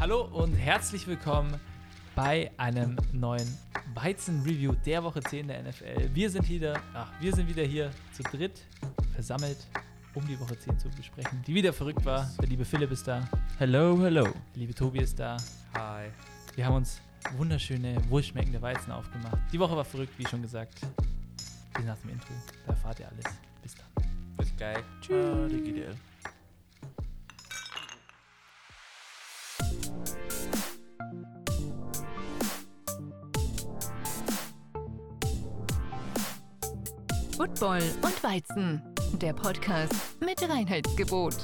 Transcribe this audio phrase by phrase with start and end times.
[0.00, 1.60] Hallo und herzlich willkommen
[2.16, 3.46] bei einem neuen
[3.92, 6.14] Weizen-Review der Woche 10 der NFL.
[6.14, 8.62] Wir sind wieder, ach, wir sind wieder hier zu dritt
[9.12, 9.58] versammelt,
[10.14, 12.30] um die Woche 10 zu besprechen, die wieder verrückt war.
[12.40, 13.28] Der liebe Philipp ist da,
[13.58, 14.24] Hello, hello.
[14.24, 15.36] der liebe Tobi ist da.
[15.74, 16.08] Hi.
[16.56, 16.98] Wir haben uns
[17.36, 19.36] wunderschöne, wohlschmeckende Weizen aufgemacht.
[19.52, 20.80] Die Woche war verrückt, wie schon gesagt.
[21.74, 22.32] Bis nach dem Intro.
[22.66, 23.24] Da erfahrt ihr alles.
[23.62, 24.06] Bis dann.
[24.38, 24.82] Bis gleich.
[25.02, 25.94] Tschüss.
[37.60, 38.82] Football und Weizen,
[39.20, 41.34] der Podcast mit Reinheitsgebot.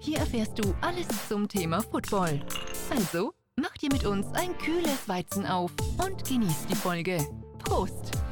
[0.00, 2.40] Hier erfährst du alles zum Thema Football.
[2.88, 5.72] Also, mach dir mit uns ein kühles Weizen auf
[6.02, 7.18] und genieß die Folge.
[7.58, 8.12] Prost!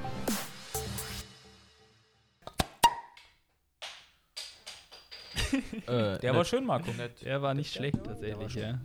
[5.86, 6.90] Äh, Der war schön, Marco.
[7.22, 8.80] Der war nicht schlecht tatsächlich, ja.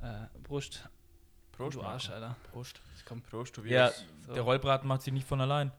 [0.00, 0.88] Äh, Brust.
[1.52, 1.82] Prost, du.
[1.82, 2.34] Arsch, Alter.
[2.50, 2.80] Prost.
[3.04, 3.22] Komm.
[3.22, 3.92] Prost, du Ja,
[4.26, 4.34] So.
[4.34, 5.70] Der Rollbraten macht sich nicht von allein.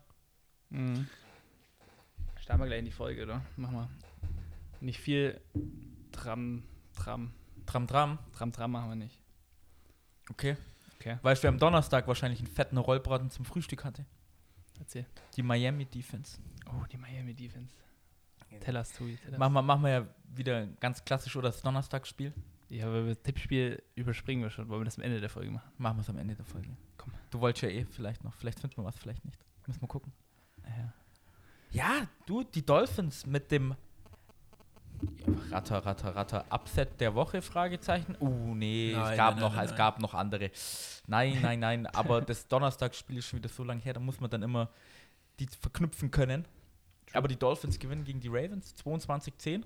[0.70, 1.08] Mhm.
[2.40, 3.42] Starten wir gleich in die Folge, oder?
[3.56, 3.88] Mach mal.
[4.82, 5.40] Nicht viel
[6.12, 7.32] Tram, Tram,
[7.66, 8.20] Tram, Tram.
[8.34, 9.20] Tram, Tram machen wir nicht.
[10.30, 10.58] Okay.
[11.00, 11.18] Okay.
[11.22, 14.06] Weißt du, wer am Donnerstag wahrscheinlich einen fetten Rollbraten zum Frühstück hatte?
[14.80, 15.06] Erzähl.
[15.36, 16.40] Die Miami Defense.
[16.68, 17.74] Oh, die Miami Defense.
[18.62, 19.18] Tell us, Tobi.
[19.18, 19.40] Tell us.
[19.40, 22.34] Machen wir, machen wir ja wieder ganz klassisch oder das Donnerstagsspiel.
[22.70, 24.68] Ja, aber das Tippspiel überspringen wir schon.
[24.70, 25.70] Wollen wir das am Ende der Folge machen?
[25.78, 26.70] Machen wir es am Ende der Folge.
[26.98, 27.14] Komm.
[27.30, 28.34] Du wolltest ja eh vielleicht noch.
[28.34, 29.38] Vielleicht finden wir was, vielleicht nicht.
[29.68, 30.12] Müssen wir gucken.
[30.66, 30.94] Ja.
[31.72, 33.76] Ja, du, die Dolphins mit dem
[35.52, 38.16] Ratter, Ratter, Ratter, Upset der Woche, Fragezeichen.
[38.20, 40.52] Uh, nee, es Nein, gab nein, noch, nein, es gab noch andere.
[41.08, 44.30] Nein, nein, nein, aber das Donnerstagsspiel ist schon wieder so lange her, da muss man
[44.30, 44.70] dann immer
[45.40, 46.46] die verknüpfen können.
[47.12, 49.64] Aber die Dolphins gewinnen gegen die Ravens 22-10.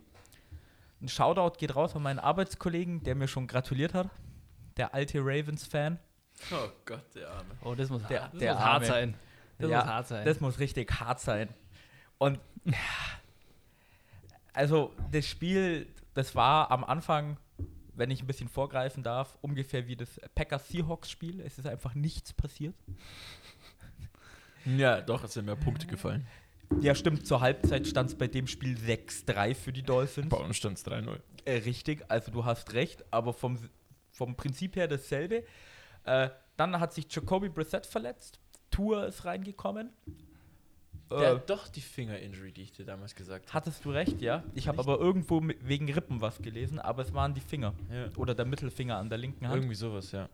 [1.01, 4.09] Ein Shoutout geht raus an meinen Arbeitskollegen, der mir schon gratuliert hat.
[4.75, 5.99] Der alte Ravens-Fan.
[6.51, 7.49] Oh Gott, der Arme.
[7.63, 8.85] Oh, das muss, Der- hart, das der muss hart Arme.
[8.85, 9.13] sein.
[9.59, 10.25] Das Ja, muss hart sein.
[10.25, 11.49] Das muss richtig hart sein.
[12.17, 12.73] Und ja,
[14.53, 17.37] also das Spiel, das war am Anfang,
[17.93, 21.41] wenn ich ein bisschen vorgreifen darf, ungefähr wie das Packers-Seahawks-Spiel.
[21.41, 22.75] Es ist einfach nichts passiert.
[24.65, 26.27] Ja, doch, es sind mehr Punkte gefallen.
[26.81, 30.29] Ja, stimmt, zur Halbzeit stand es bei dem Spiel 6-3 für die Dolphins.
[30.29, 31.17] Bei uns stand es 3-0.
[31.45, 33.57] Äh, richtig, also du hast recht, aber vom,
[34.11, 35.45] vom Prinzip her dasselbe.
[36.03, 38.39] Äh, dann hat sich Jacoby Brissett verletzt.
[38.77, 39.89] Tour ist reingekommen.
[41.09, 43.53] Der Äh, hat doch die Finger-Injury, die ich dir damals gesagt habe.
[43.53, 44.43] Hattest du recht, ja.
[44.53, 47.73] Ich habe aber irgendwo wegen Rippen was gelesen, aber es waren die Finger.
[47.91, 48.09] Ja.
[48.17, 49.55] Oder der Mittelfinger an der linken Hand.
[49.57, 50.29] Irgendwie sowas, ja.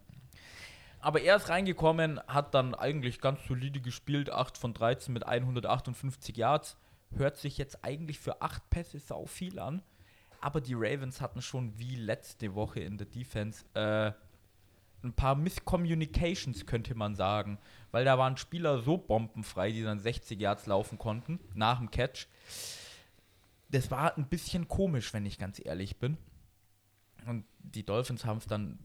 [0.99, 6.35] Aber er ist reingekommen, hat dann eigentlich ganz solide gespielt, 8 von 13 mit 158
[6.35, 6.75] Yards.
[7.15, 9.83] Hört sich jetzt eigentlich für 8 Pässe sau viel an.
[10.41, 14.11] Aber die Ravens hatten schon wie letzte Woche in der Defense äh,
[15.03, 17.59] ein paar Miscommunications, könnte man sagen.
[17.91, 22.27] Weil da waren Spieler so bombenfrei, die dann 60 Yards laufen konnten, nach dem Catch.
[23.69, 26.17] Das war ein bisschen komisch, wenn ich ganz ehrlich bin.
[27.25, 28.77] Und die Dolphins haben es dann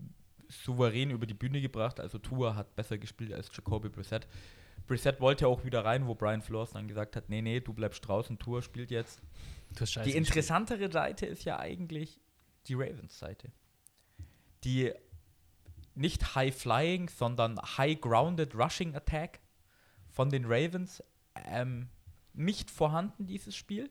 [0.48, 2.00] souverän über die Bühne gebracht.
[2.00, 4.26] Also Tua hat besser gespielt als Jacoby Brissett.
[4.86, 8.06] Brissett wollte auch wieder rein, wo Brian Flores dann gesagt hat, nee, nee, du bleibst
[8.06, 9.20] draußen, Tua spielt jetzt.
[10.04, 12.18] Die interessantere Seite ist ja eigentlich
[12.66, 13.52] die Ravens-Seite.
[14.64, 14.92] Die
[15.98, 19.40] nicht High-Flying, sondern High-Grounded Rushing Attack
[20.08, 21.02] von den Ravens
[21.34, 21.88] ähm,
[22.32, 23.90] nicht vorhanden, dieses Spiel.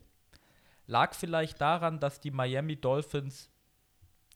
[0.86, 3.50] Lag vielleicht daran, dass die Miami Dolphins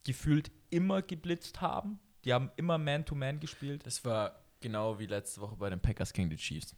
[0.04, 2.00] gefühlt immer geblitzt haben.
[2.26, 3.86] Die haben immer Man-to-Man gespielt.
[3.86, 6.76] Das war genau wie letzte Woche bei den Packers gegen die Chiefs.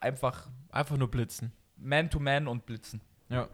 [0.00, 1.52] Einfach Einfach nur blitzen.
[1.76, 3.00] Man-to-Man und blitzen.
[3.28, 3.48] Ja.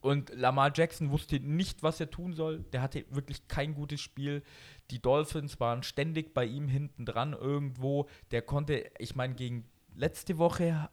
[0.00, 2.60] Und Lamar Jackson wusste nicht, was er tun soll.
[2.72, 4.42] Der hatte wirklich kein gutes Spiel.
[4.90, 8.08] Die Dolphins waren ständig bei ihm hinten dran irgendwo.
[8.30, 9.64] Der konnte, ich meine, gegen
[9.94, 10.88] letzte Woche,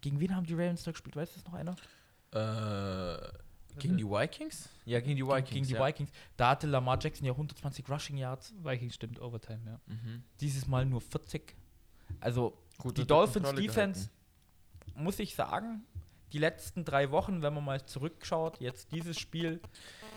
[0.00, 1.16] gegen wen haben die Ravens da gespielt?
[1.16, 1.76] Weiß das noch einer?
[2.32, 4.68] Äh, gegen die Vikings?
[4.84, 5.50] Ja, gegen die Vikings.
[5.50, 5.86] gegen die ja.
[5.86, 6.10] Vikings.
[6.36, 8.54] Da hatte Lamar Jackson ja 120 Rushing Yards.
[8.62, 9.80] Vikings stimmt, Overtime, ja.
[9.86, 10.24] Mhm.
[10.40, 11.56] Dieses Mal nur 40.
[12.20, 14.10] Also Gut, die Dolphins Defense,
[14.94, 15.84] muss ich sagen,
[16.32, 19.60] die letzten drei Wochen, wenn man mal zurückschaut, jetzt dieses Spiel,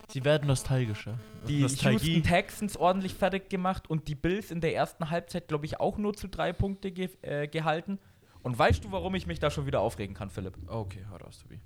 [0.07, 1.19] Sie werden nostalgischer.
[1.47, 5.79] die Houston Texans ordentlich fertig gemacht und die Bills in der ersten Halbzeit, glaube ich,
[5.79, 7.99] auch nur zu drei Punkte ge äh, gehalten.
[8.43, 10.55] Und weißt du, warum ich mich da schon wieder aufregen kann, Philipp?
[10.67, 11.59] Okay, hau raus, Tobi.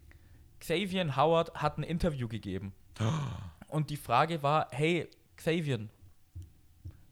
[0.59, 2.73] Xavier Howard hat ein Interview gegeben.
[3.67, 5.87] Und die Frage war, hey, Xavier,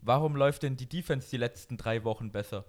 [0.01, 2.66] warum läuft denn die Defense die letzten drei Wochen besser?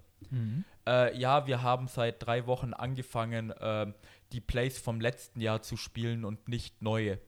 [0.87, 3.95] Äh, ja, wir haben seit drei Wochen angefangen, ähm,
[4.33, 7.19] die Plays vom letzten Jahr zu spielen und nicht neue.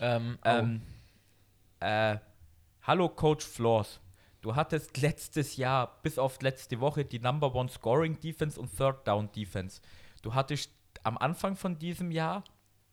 [0.00, 0.82] Ähm, Ähm,
[1.80, 2.18] Äh,
[2.82, 4.00] hallo Coach Floors.
[4.40, 9.06] Du hattest letztes Jahr bis auf letzte Woche die Number One Scoring Defense und Third
[9.06, 9.80] Down Defense.
[10.22, 10.70] Du hattest
[11.02, 12.44] am Anfang von diesem Jahr,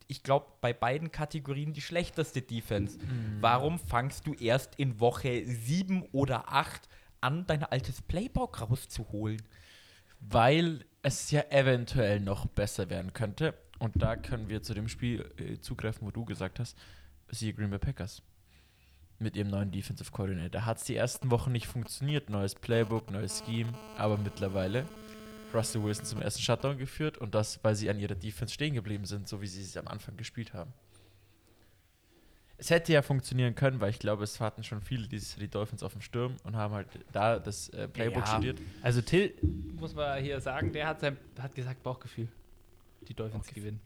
[0.07, 2.97] ich glaube, bei beiden Kategorien die schlechteste Defense.
[3.41, 6.88] Warum fangst du erst in Woche 7 oder 8
[7.21, 9.42] an, dein altes Playbook rauszuholen?
[10.19, 13.54] Weil es ja eventuell noch besser werden könnte.
[13.80, 16.77] Und da können wir zu dem Spiel äh, zugreifen, wo du gesagt hast,
[17.30, 18.21] siehe Green Bay Packers.
[19.19, 20.50] Mit ihrem neuen Defensive Coordinator.
[20.50, 22.30] Da hat es die ersten Wochen nicht funktioniert.
[22.30, 23.74] Neues Playbook, neues Scheme.
[23.98, 24.86] Aber mittlerweile
[25.54, 27.18] Russell Wilson zum ersten Shutdown geführt.
[27.18, 29.88] Und das, weil sie an ihrer Defense stehen geblieben sind, so wie sie es am
[29.88, 30.74] Anfang gespielt haben.
[32.59, 35.81] Es hätte ja funktionieren können, weil ich glaube, es hatten schon viele dieses die Dolphins
[35.81, 38.27] auf dem Sturm und haben halt da das äh, Playbook Ja.
[38.33, 38.59] studiert.
[38.81, 39.33] Also Till,
[39.79, 42.27] muss man hier sagen, der hat, sein, hat gesagt Bauchgefühl.
[43.07, 43.79] Die Dolphins gewinnen.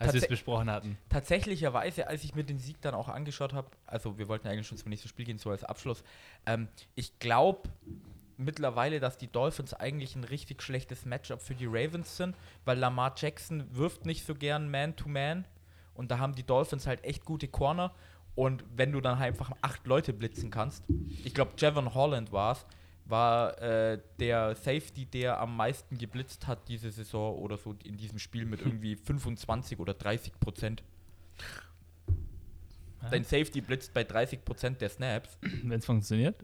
[0.00, 0.98] Als wir es besprochen hatten.
[1.08, 4.78] Tatsächlicherweise, als ich mir den Sieg dann auch angeschaut habe, also wir wollten eigentlich schon
[4.78, 6.02] zum nächsten Spiel gehen, so als Abschluss,
[6.46, 6.66] ähm,
[6.96, 7.68] ich glaube
[8.36, 13.14] mittlerweile, dass die Dolphins eigentlich ein richtig schlechtes Matchup für die Ravens sind, weil Lamar
[13.16, 15.44] Jackson wirft nicht so gern Man-to-Man
[15.94, 17.92] und da haben die Dolphins halt echt gute Corner
[18.38, 20.84] und wenn du dann halt einfach acht Leute blitzen kannst,
[21.24, 22.66] ich glaube Javon Holland war es,
[23.04, 28.20] war äh, der Safety, der am meisten geblitzt hat diese Saison oder so in diesem
[28.20, 30.84] Spiel mit irgendwie 25 oder 30 Prozent.
[33.10, 35.36] Dein Safety blitzt bei 30 Prozent der Snaps.
[35.40, 36.36] Wenn es funktioniert.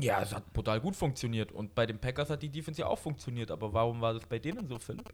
[0.00, 1.50] Ja, es hat brutal gut funktioniert.
[1.50, 3.50] Und bei den Packers hat die Defense ja auch funktioniert.
[3.50, 5.12] Aber warum war das bei denen so, Philipp?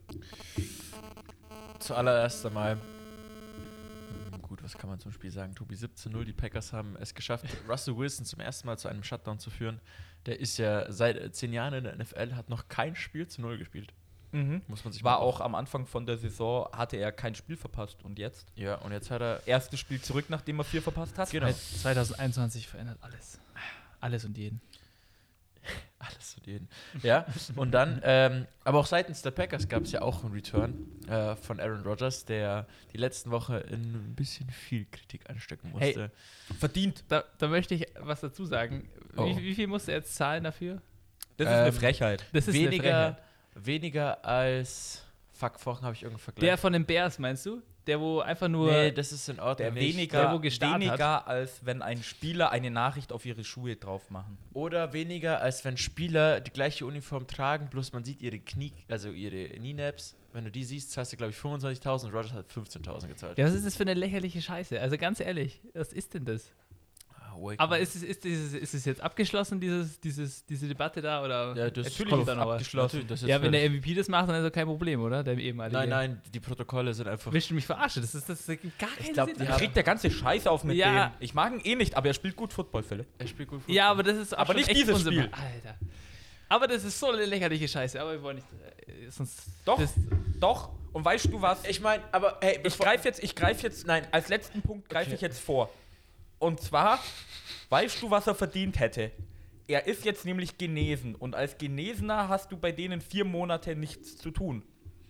[1.79, 2.77] Zuallererst einmal,
[4.53, 5.55] gut, was kann man zum Spiel sagen?
[5.55, 9.39] Tobi 17-0, die Packers haben es geschafft, Russell Wilson zum ersten Mal zu einem Shutdown
[9.39, 9.79] zu führen.
[10.27, 13.41] Der ist ja seit äh, zehn Jahren in der NFL, hat noch kein Spiel zu
[13.41, 13.93] Null gespielt.
[14.67, 18.01] Muss man sich War auch am Anfang von der Saison, hatte er kein Spiel verpasst.
[18.03, 18.47] Und jetzt?
[18.55, 19.45] Ja, und jetzt hat er.
[19.45, 21.29] Erstes Spiel zurück, nachdem er vier verpasst hat.
[21.29, 21.45] Genau.
[21.45, 23.39] Seit 2021 verändert alles.
[23.99, 24.59] Alles und jeden.
[25.99, 26.67] Alles und jeden.
[27.01, 27.25] Ja,
[27.55, 31.35] und dann, ähm, aber auch seitens der Packers gab es ja auch einen Return äh,
[31.37, 36.11] von Aaron Rodgers, der die letzten Woche in ein bisschen viel Kritik anstecken Hey, musste.
[36.59, 37.05] Verdient.
[37.07, 38.89] Da, da möchte ich was dazu sagen.
[39.15, 39.25] Oh.
[39.25, 40.81] Wie, wie viel musst du jetzt zahlen dafür?
[41.37, 42.25] Das ist eine Ähm, Frechheit.
[42.33, 43.13] Das ist eine weniger,
[43.53, 43.65] Frechheit.
[43.65, 45.03] weniger als.
[45.31, 46.47] Fuck, vorhin habe ich irgendeinen Vergleich.
[46.49, 47.61] Der von den Bears, meinst du?
[47.87, 48.71] Der, wo einfach nur.
[48.71, 49.73] nee, das ist in Ordnung.
[49.73, 53.75] Der weniger, der, wo gestartet weniger als wenn ein Spieler eine Nachricht auf ihre Schuhe
[53.75, 54.37] drauf machen.
[54.53, 59.09] Oder weniger, als wenn Spieler die gleiche Uniform tragen, bloß man sieht ihre Knie, also
[59.09, 60.15] ihre Knienaps.
[60.31, 63.37] Wenn du die siehst, zahlst du, glaube ich, 25.000 und Rodgers hat 15.000 gezahlt.
[63.37, 64.81] ja, was ist das für eine lächerliche Scheiße?
[64.81, 66.51] Also ganz ehrlich, was ist denn das?
[67.37, 71.23] Wake Aber ist es, ist, dieses, ist es jetzt abgeschlossen, dieses, dieses, diese Debatte da?
[71.23, 72.51] Oder Ja, das Natürlich kommt da noch was.
[72.53, 72.85] abgeschlossen.
[72.97, 75.23] Natürlich, das ist Ja, wenn der MVP das macht, dann ist das kein Problem, oder?
[75.23, 75.77] Der ehemalige.
[75.77, 77.31] Nein, nein, die Protokolle sind einfach.
[77.31, 78.01] Willst du mich verarschen?
[78.01, 79.37] Das, ist, das ergibt gar keinen glaub, Sinn.
[79.39, 81.09] die Da haben- kriegt der ganze Scheiß auf mit Ja.
[81.09, 81.13] dem.
[81.19, 83.07] Ich mag ihn eh nicht, aber er spielt gut Football, Philipp.
[83.17, 83.75] Er spielt gut Fußball.
[83.75, 85.21] Ja, aber das ist Aber nicht echt dieses Spiel.
[85.31, 85.77] Alter.
[86.49, 87.99] Aber das ist so eine lächerliche Scheiße.
[87.99, 88.47] Aber wir wollen nicht.
[88.87, 89.93] Äh, sonst Doch, Das,
[90.39, 90.69] doch.
[90.91, 91.65] Und weißt du was?
[91.65, 95.07] Ich meine, aber hey, Ich greife jetzt, ich greife jetzt, nein, als letzten Punkt greife
[95.07, 95.15] Okay.
[95.15, 95.71] ich jetzt vor.
[96.43, 96.99] Und zwar,
[97.69, 99.11] weißt du, was er verdient hätte?
[99.65, 104.17] Er ist jetzt nämlich genesen und als Genesener hast du bei denen vier Monate nichts
[104.17, 104.61] zu tun.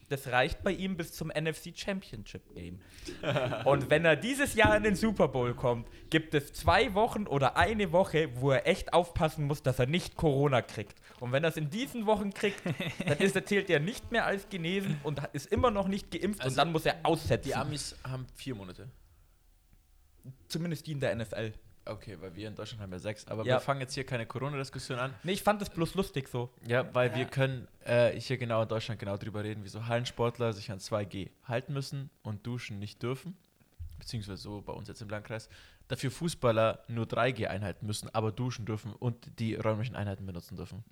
[0.10, 2.80] Das reicht bei ihm bis zum NFC Championship Game.
[3.66, 7.58] und wenn er dieses Jahr in den Super Bowl kommt, gibt es zwei Wochen oder
[7.58, 11.02] eine Woche, wo er echt aufpassen muss, dass er nicht Corona kriegt.
[11.20, 12.62] Und wenn er es in diesen Wochen kriegt,
[13.08, 16.42] dann ist er, zählt er nicht mehr als genesen und ist immer noch nicht geimpft
[16.42, 17.50] Also und dann muss er aussetzen.
[17.50, 18.88] die Amis haben vier Monate.
[20.48, 21.54] Zumindest die in der NFL.
[21.86, 23.28] Okay, weil wir in Deutschland haben ja sechs.
[23.28, 23.56] Aber Ja.
[23.56, 25.14] wir fangen jetzt hier keine Corona-Diskussion an.
[25.24, 26.50] Nee, ich fand das bloß lustig so.
[26.66, 30.72] Ja, weil wir können äh, hier genau in Deutschland genau drüber reden, wieso Hallensportler sich
[30.72, 33.36] an 2G halten müssen und duschen nicht dürfen.
[34.00, 35.50] Beziehungsweise so bei uns jetzt im Landkreis.
[35.90, 40.86] Dafür Fußballer nur 3G einhalten müssen, aber duschen dürfen und die räumlichen Einheiten benutzen dürfen.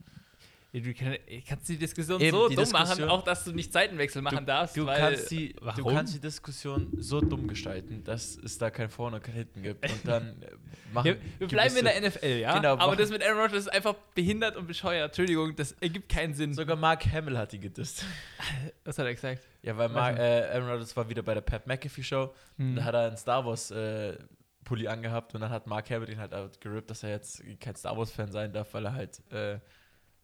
[0.74, 3.74] Du kann, kannst die Diskussion Eben, so die dumm Diskussion- machen, auch dass du nicht
[3.74, 4.78] Seitenwechsel machen darfst.
[4.78, 8.90] Du, weil, kannst die, du kannst die Diskussion so dumm gestalten, dass es da kein
[8.90, 9.92] Vorne und kein Hinten gibt.
[9.92, 10.51] Und dann äh,
[10.94, 12.56] machen wir, wir bleiben in der NFL, ja?
[12.56, 15.10] Genau, Aber das mit Aaron Rodgers ist einfach behindert und bescheuert.
[15.10, 16.54] Entschuldigung, das ergibt keinen Sinn.
[16.54, 18.06] Sogar Mark Hamill hat ihn gedisst.
[18.86, 19.42] Was hat er gesagt?
[19.63, 22.34] Ja, weil Mark, äh, Aaron Rodgers war wieder bei der Pat McAfee Show.
[22.58, 22.78] Hm.
[22.78, 24.18] Da hat er einen Star Wars äh,
[24.63, 27.98] Pulli angehabt und dann hat Mark Hamill ihn halt gerippt, dass er jetzt kein Star
[27.98, 29.60] Wars Fan sein darf, weil er halt äh,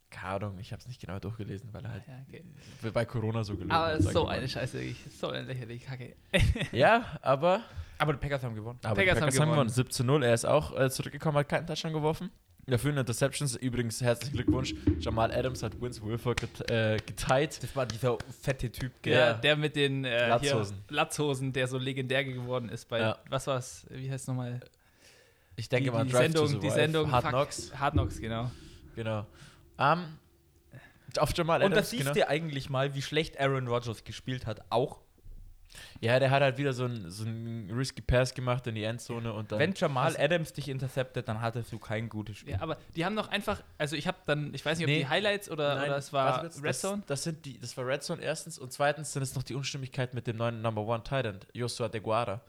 [0.09, 2.91] keine Ahnung, ich habe es nicht genau durchgelesen, weil er halt Ja, okay.
[2.93, 4.01] bei Corona so gelogen Aber hat.
[4.03, 4.37] so mal.
[4.37, 4.97] eine Scheiße, wirklich.
[5.19, 6.15] So eine lächerliche Kacke.
[6.71, 7.61] Ja, aber,
[7.97, 8.79] Aber die Packers haben gewonnen.
[8.83, 9.67] aber Packers die haben Packers haben gewonnen.
[9.67, 9.69] gewonnen.
[9.69, 10.23] 17 0.
[10.23, 12.31] Er ist auch äh, zurückgekommen, hat keinen Touchdown geworfen.
[12.69, 13.55] Dafür eine Interceptions.
[13.55, 14.73] Übrigens, herzlichen Glückwunsch.
[14.99, 17.63] Jamal Adams hat Vince Wilford get, äh, geteilt.
[17.63, 18.91] Das war dieser fette Typ.
[19.03, 19.33] Der, Ja.
[19.35, 20.75] der mit den äh, Latzhosen.
[20.89, 23.17] Hier, Latzhosen, der so legendär geworden ist bei, Ja.
[23.29, 24.59] was war's, wie heißt es nochmal?
[25.55, 27.71] Ich denke die, mal, die Drive to Sendung, die Sendung Hard Fuck- Knocks.
[27.79, 28.51] Hard Knocks, genau.
[28.95, 29.25] Genau.
[29.79, 30.17] Ähm,
[31.19, 32.13] auf Jamal Und da Adams, siehst genau.
[32.13, 34.61] du eigentlich mal, wie schlecht Aaron Rodgers gespielt hat.
[34.69, 34.99] Auch
[35.99, 37.25] Ja, der hat halt wieder so ein, so
[37.75, 39.59] risky Pass gemacht in die Endzone und dann.
[39.59, 42.53] wenn Jamal Adams dich interceptet, dann hattest du kein gutes Spiel.
[42.53, 44.99] Ja, aber die haben doch einfach, also ich habe dann, ich weiß nicht, ob Nee.
[44.99, 46.97] die Highlights oder, Nein, oder es war kurz, Red Zone.
[46.99, 49.55] Das, das, sind die, das war Red Zone erstens und zweitens sind es noch die
[49.55, 52.41] Unstimmigkeiten mit dem neuen Number One Titan, Joshua De Guara.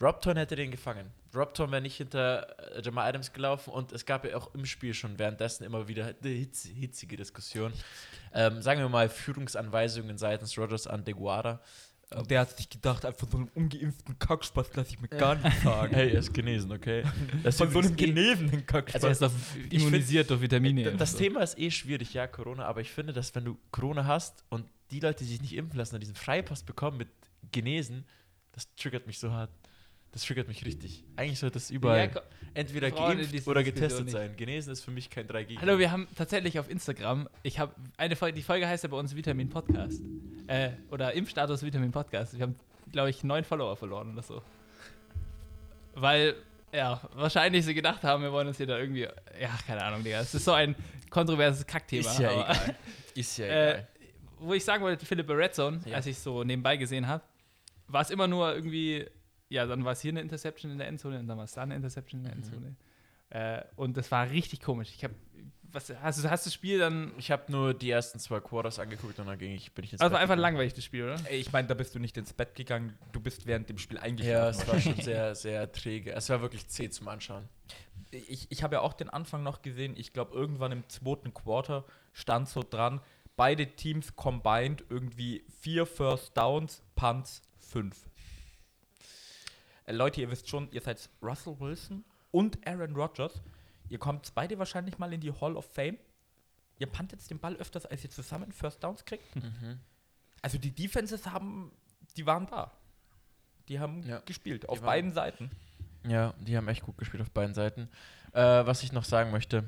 [0.00, 1.10] Robton hätte den gefangen.
[1.34, 4.94] Robton wäre nicht hinter äh, Jamal Adams gelaufen und es gab ja auch im Spiel
[4.94, 7.72] schon währenddessen immer wieder eine hitz, hitzige Diskussion.
[8.34, 11.60] Ähm, sagen wir mal Führungsanweisungen seitens Rogers an De Guara.
[12.12, 15.62] Und der hat sich gedacht, einfach so einen ungeimpften Kackspaß lasse ich mir gar nicht
[15.62, 15.94] sagen.
[15.94, 17.04] Hey, er ist genesen, okay?
[17.44, 19.04] Das Von so einem eh- genesenen Kackspaß.
[19.04, 20.90] Also er ist find- immunisiert durch Vitamine.
[20.90, 21.18] Und Das so.
[21.18, 24.66] Thema ist eh schwierig, ja, Corona, aber ich finde, dass wenn du Corona hast und
[24.90, 27.08] die Leute, die sich nicht impfen lassen, dann diesen Freipass bekommen mit
[27.52, 28.04] Genesen,
[28.50, 29.50] das triggert mich so hart.
[30.12, 31.04] Das triggert mich richtig.
[31.16, 32.22] Eigentlich sollte das überall Ja,
[32.54, 34.34] entweder Freunde, geimpft oder getestet sein.
[34.36, 35.58] Genesen ist für mich kein 3G.
[35.60, 38.96] Hallo, wir haben tatsächlich auf Instagram, ich habe eine Folge, die Folge heißt ja bei
[38.96, 40.02] uns Vitamin Podcast.
[40.48, 42.36] Äh, oder Impfstatus Vitamin Podcast.
[42.36, 42.56] Wir haben,
[42.90, 44.42] glaube ich, neun Follower verloren oder so.
[45.94, 46.34] Weil,
[46.72, 50.20] ja, wahrscheinlich sie gedacht haben, wir wollen uns hier da irgendwie, ja, keine Ahnung, Digga.
[50.20, 50.74] Es ist so ein
[51.08, 52.10] kontroverses Kackthema.
[52.10, 52.76] Ist ja aber- egal.
[53.14, 53.88] Ist ja Äh, egal.
[54.40, 55.96] wo ich sagen wollte, Philipp bei Red Zone, Ja.
[55.96, 57.22] als ich so nebenbei gesehen habe,
[57.86, 59.06] war es immer nur irgendwie,
[59.50, 61.62] ja, dann war es hier eine Interception in der Endzone und dann war es da
[61.62, 62.42] eine Interception in der Mhm.
[62.42, 62.76] Endzone.
[63.30, 64.88] Äh, und das war richtig komisch.
[64.96, 65.14] Ich habe,
[65.72, 69.18] was, hast, du, hast das Spiel dann, Ich habe nur die ersten zwei Quarters angeguckt
[69.20, 70.54] und dann ging ich, bin ich ins also Bett war einfach gegangen.
[70.54, 71.16] langweilig, das Spiel, oder?
[71.28, 73.98] Ey, ich meine, da bist du nicht ins Bett gegangen, du bist während dem Spiel
[73.98, 74.32] eingeschlafen.
[74.36, 76.12] Ja, es war schon sehr, sehr träge.
[76.12, 77.48] Es war wirklich zäh zum Anschauen.
[78.10, 79.94] ich, ich habe ja auch den Anfang noch gesehen.
[79.96, 83.00] Ich glaube, irgendwann im zweiten Quarter stand so dran,
[83.36, 88.09] beide Teams combined irgendwie vier First Downs, Punts, fünf.
[89.90, 93.42] Äh, Leute, ihr wisst schon, ihr seid Russell Wilson und Aaron Rodgers.
[93.88, 95.98] Ihr kommt beide wahrscheinlich mal in die Hall of Fame.
[96.78, 99.34] Ihr puntet den Ball öfters, als ihr zusammen First Downs kriegt.
[99.34, 99.80] Mhm.
[100.42, 101.72] Also die Defenses haben,
[102.16, 102.72] die waren da.
[103.68, 105.50] Die haben Ja, gespielt, auf beiden Seiten.
[106.06, 107.88] Ja, die haben echt gut gespielt auf beiden Seiten.
[108.32, 109.64] Äh, was ich noch sagen möchte,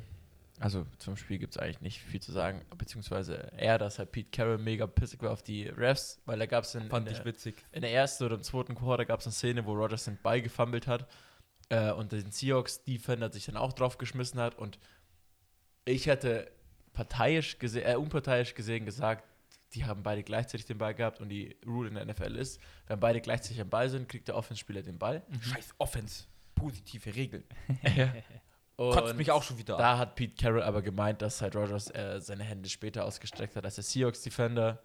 [0.63, 4.31] also zum Spiel gibt es eigentlich nicht viel zu sagen, beziehungsweise eher, dass halt Pete
[4.31, 7.57] Carroll mega pissig war auf die Refs, weil da gab es in, in, ich witzig.
[7.73, 10.41] in der ersten oder im zweiten Quarter gab es eine Szene, wo Rogers den Ball
[10.41, 11.09] gefummelt hat
[11.69, 14.79] äh, und den Seahawks-Defender sich dann auch drauf geschmissen hat und
[15.85, 16.53] ich hätte
[16.93, 19.25] parteiisch gesehen, äh, unparteiisch gesehen gesagt,
[19.75, 23.01] die haben beide gleichzeitig den Ball gehabt und die Rule in der NFL ist, wenn
[23.01, 25.25] beide gleichzeitig am Ball sind, kriegt der Offenspieler den Ball.
[25.41, 26.27] Scheiß Offense.
[26.55, 27.43] Positive Regeln.
[28.77, 29.81] Und Kotzt mich auch schon wieder an.
[29.81, 33.65] Da hat Pete Carroll aber gemeint, dass halt Rogers äh, seine Hände später ausgestreckt hat
[33.65, 34.83] als der Seahawks-Defender.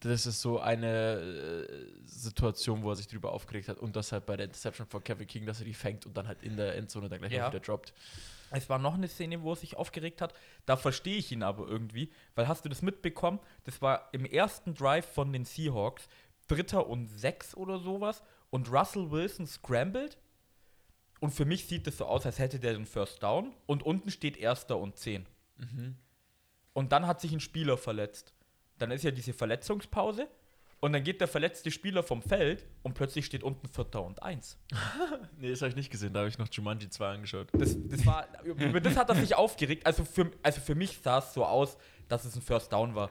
[0.00, 4.24] Das ist so eine äh, Situation, wo er sich drüber aufgeregt hat und das halt
[4.24, 6.74] bei der Interception von Kevin King, dass er die fängt und dann halt in der
[6.76, 7.48] Endzone dann gleich Ja.
[7.48, 7.92] wieder droppt.
[8.50, 10.32] Es war noch eine Szene, wo er sich aufgeregt hat.
[10.66, 12.10] Da verstehe ich ihn aber irgendwie.
[12.34, 13.38] Weil hast du das mitbekommen?
[13.64, 16.08] Das war im ersten Drive von den Seahawks.
[16.48, 18.22] Dritter und sechs oder sowas.
[18.48, 20.16] Und Russell Wilson scrambled.
[21.20, 23.52] Und für mich sieht es so aus, als hätte der den First Down.
[23.66, 25.26] Und unten steht Erster und zehn.
[26.72, 28.32] Und dann hat sich ein Spieler verletzt.
[28.78, 30.28] Dann ist ja diese Verletzungspause.
[30.80, 34.56] Und dann geht der verletzte Spieler vom Feld und plötzlich steht unten Vierter und eins.
[35.38, 37.48] Nee, das habe ich nicht gesehen, da habe ich noch Jumanji 2 angeschaut.
[37.52, 39.86] Das, das war, über das hat er sich aufgeregt.
[39.86, 43.10] Also für, also für mich sah es so aus, dass es ein First Down war.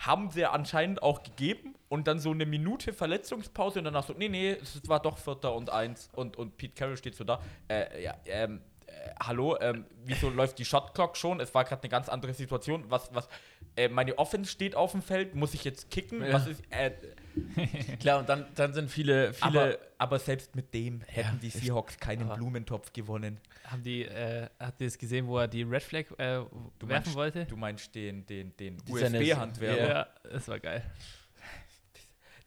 [0.00, 4.28] Haben sie anscheinend auch gegeben und dann so eine Minute Verletzungspause und danach so, nee,
[4.28, 7.40] nee, es war doch Vierter und Eins und, und Pete Carroll steht so da.
[7.68, 8.92] Äh, ja, ähm, äh,
[9.22, 11.40] hallo, ähm, wieso läuft die Shot Clock schon?
[11.40, 12.84] Es war gerade eine ganz andere Situation.
[12.88, 13.28] Was, was,
[13.76, 16.24] äh, meine Offense steht auf dem Feld, muss ich jetzt kicken?
[16.24, 16.32] Ja.
[16.32, 16.92] Was ist, äh,
[18.00, 19.62] Klar, und dann, dann sind viele, viele.
[19.62, 23.38] aber, aber selbst mit dem hätten die ich- Seahawks keinen Blumentopf gewonnen.
[23.64, 26.48] Haben die, äh, habt ihr es gesehen, wo er die Red Flag äh, werfen
[26.86, 27.44] meinst- wollte?
[27.46, 29.80] Du meinst den, den, den Die USB-Handwerker.
[29.82, 29.88] Ja.
[29.88, 30.82] Ja, das war geil.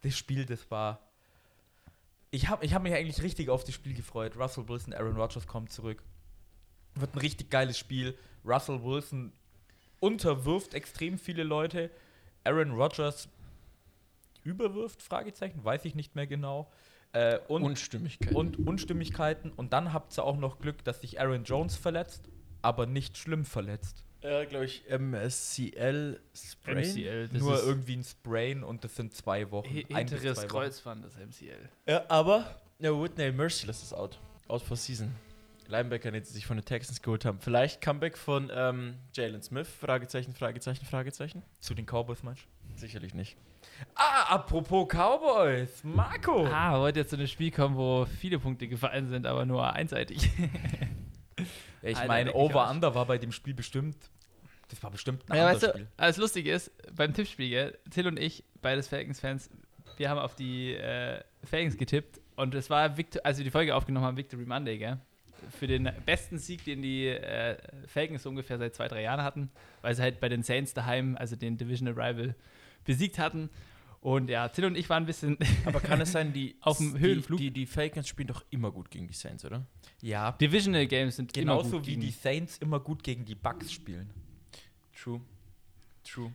[0.02, 1.00] Das Spiel, das war.
[2.32, 4.36] Ich habe ich hab mich eigentlich richtig auf das Spiel gefreut.
[4.36, 6.04] Russell Wilson, Aaron Rodgers kommt zurück.
[6.96, 8.18] Wird ein richtig geiles Spiel.
[8.44, 9.32] Russell Wilson
[10.00, 11.90] unterwirft extrem viele Leute.
[12.44, 13.30] Aaron Rodgers
[14.44, 16.72] überwirft, Fragezeichen, weiß ich nicht mehr genau.
[17.14, 18.34] Äh, und, Unstimmigkeit.
[18.34, 19.52] und Unstimmigkeiten.
[19.52, 22.28] Und dann habt ihr auch noch Glück, dass sich Aaron Jones verletzt,
[22.62, 24.04] aber nicht schlimm verletzt.
[24.22, 26.78] äh, glaube ich, MSCL Sprain.
[26.78, 29.68] MCL, das Nur ist irgendwie ein Sprain und das sind zwei Wochen.
[29.70, 30.48] Hinteres zwei.
[30.48, 31.70] Kreuzband, das MCL.
[31.88, 34.20] Ja, aber ja, Whitney Merciless ist out.
[34.48, 35.14] Out for season.
[35.68, 37.40] Linebacker, den sie sich von den Texans geholt haben.
[37.40, 39.68] Vielleicht Comeback von ähm, Jalen Smith?
[39.68, 41.44] Fragezeichen, Fragezeichen, Fragezeichen.
[41.60, 42.44] Zu den Cowboys meinst
[42.76, 43.38] Sicherlich nicht.
[43.96, 45.84] Ah, apropos Cowboys.
[45.84, 46.46] Marco.
[46.48, 50.30] Ah, heute jetzt zu einem Spiel kommen, wo viele Punkte gefallen sind, aber nur einseitig.
[51.82, 53.98] Ich Alter, meine, Over-Under war bei dem Spiel bestimmt.
[54.70, 55.88] Das war bestimmt ein Ja, anderes weißt du, Spiel.
[55.98, 59.50] das Lustige ist, beim Tippspiel, gell, Till und ich, beides Falcons-Fans,
[59.98, 63.76] wir haben auf die äh, Falcons getippt und es war, Victor als wir die Folge
[63.76, 64.98] aufgenommen haben, Victory Monday, gell?
[65.60, 69.52] Für den besten Sieg, den die äh, Falcons ungefähr seit zwei, drei Jahren hatten,
[69.82, 72.34] weil sie halt bei den Saints daheim, also den Divisional Rival,
[72.86, 73.50] besiegt hatten.
[74.02, 76.94] Und ja, Till und ich waren ein bisschen Aber kann es sein, die Auf dem
[76.94, 77.38] die- Höhenflug?
[77.40, 79.66] Die, die Falcons spielen doch immer gut gegen die Saints, oder?
[80.02, 83.36] Ja, Divisional Games sind immer genauso gut wie gegen- die Saints immer gut gegen die
[83.36, 84.10] Bucks spielen.
[84.94, 85.22] True.
[86.04, 86.34] True.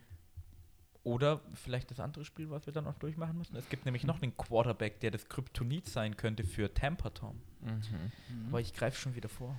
[1.05, 3.57] Oder vielleicht das andere Spiel, was wir dann noch durchmachen müssen.
[3.57, 7.39] Es gibt nämlich noch einen Quarterback, der das Kryptonit sein könnte für Tampa Tom.
[7.63, 8.13] Mhm.
[8.49, 9.59] Aber ich greife schon wieder vor.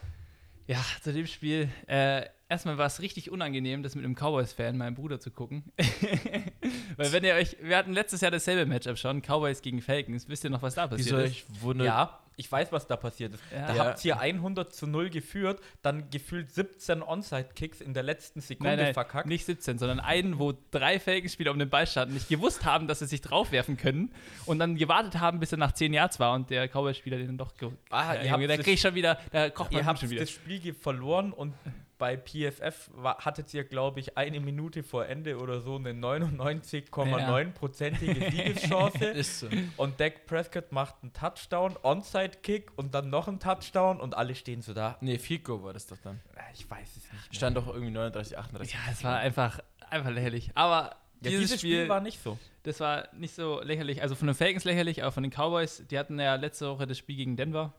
[0.70, 1.68] Ja, zu dem Spiel.
[1.88, 5.64] Äh, erstmal war es richtig unangenehm, das mit einem Cowboys-Fan, meinem Bruder, zu gucken.
[6.96, 10.30] Weil wenn ihr euch, wir hatten letztes Jahr dasselbe Matchup schon, Cowboys gegen Falcons.
[10.30, 11.32] Wisst ihr noch, was da passiert Wieso ist?
[11.32, 11.88] ich wundere.
[11.88, 13.44] Ja, ich weiß, was da passiert ist.
[13.54, 13.68] Ja.
[13.68, 13.86] Da Ja.
[13.86, 18.80] habt ihr 100 zu 0 geführt, dann gefühlt 17 Onside-Kicks in der letzten Sekunde Nein,
[18.86, 19.28] nein, verkackt.
[19.28, 23.00] nicht 17, sondern einen, wo drei Falcons-Spieler um den Ball standen, nicht gewusst haben, dass
[23.00, 24.14] sie sich draufwerfen können
[24.46, 27.38] und dann gewartet haben, bis er nach 10 Yards war und der Cowboys-Spieler den dann
[27.38, 30.00] doch ge Ah, ja, ihr habt der das- kriegt schon wieder, da kocht Ihr habt
[30.00, 30.22] schon wieder.
[30.22, 31.54] das Spiel verloren und
[32.00, 38.32] bei PFF war, hattet ihr, glaube ich, eine Minute vor Ende oder so eine 99,9-prozentige
[38.32, 39.06] Siegeschance.
[39.06, 39.48] Ist so.
[39.78, 44.64] Und Dak Prescott macht einen Touchdown, Onside-Kick und dann noch einen Touchdown und alle stehen
[44.64, 44.98] so da.
[45.02, 46.20] Nee, Goal war das doch dann.
[46.54, 47.12] Ich weiß es nicht.
[47.12, 47.22] Mehr.
[47.32, 48.74] Stand doch irgendwie 39, 38.
[48.74, 50.52] Ja, es war einfach, einfach lächerlich.
[50.56, 52.40] Aber ja, dieses, dieses Spiel, war nicht so.
[52.64, 54.02] Das war nicht so lächerlich.
[54.02, 56.98] Also von den Falcons lächerlich, aber von den Cowboys, die hatten ja letzte Woche das
[56.98, 57.74] Spiel gegen Denver,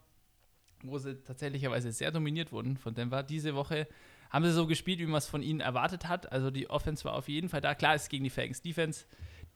[0.83, 3.23] wo sie tatsächlicherweise sehr dominiert wurden von Denver.
[3.23, 3.89] Diese Woche
[4.31, 6.31] haben sie so gespielt, wie man es von ihnen erwartet hat.
[6.33, 7.75] Also die Offense war auf jeden Fall da.
[7.75, 9.07] Klar, es ist gegen die Falcons Defense,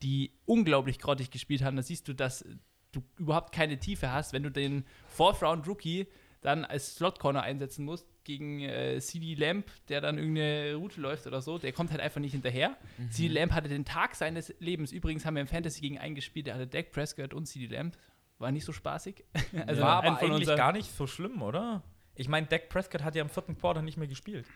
[0.03, 1.77] die unglaublich grottig gespielt haben.
[1.77, 2.45] Da siehst du, dass
[2.93, 6.07] du überhaupt keine Tiefe hast, wenn du den Fourth-Round-Rookie
[6.41, 11.41] dann als Slot-Corner einsetzen musst gegen äh, CD Lamb, der dann irgendeine Route läuft oder
[11.41, 11.59] so.
[11.59, 12.77] Der kommt halt einfach nicht hinterher.
[13.11, 14.93] CD Lamb hatte den Tag seines Lebens.
[14.93, 17.97] Übrigens haben wir im Fantasy gegen einen gespielt, der hatte Dak Prescott und CD Lamb.
[18.39, 19.25] War nicht so spaßig.
[19.67, 21.83] also war ein aber eigentlich gar nicht so schlimm, oder?
[22.17, 24.47] Ich meine, Dak Prescott hat ja im vierten Quarter nicht mehr gespielt.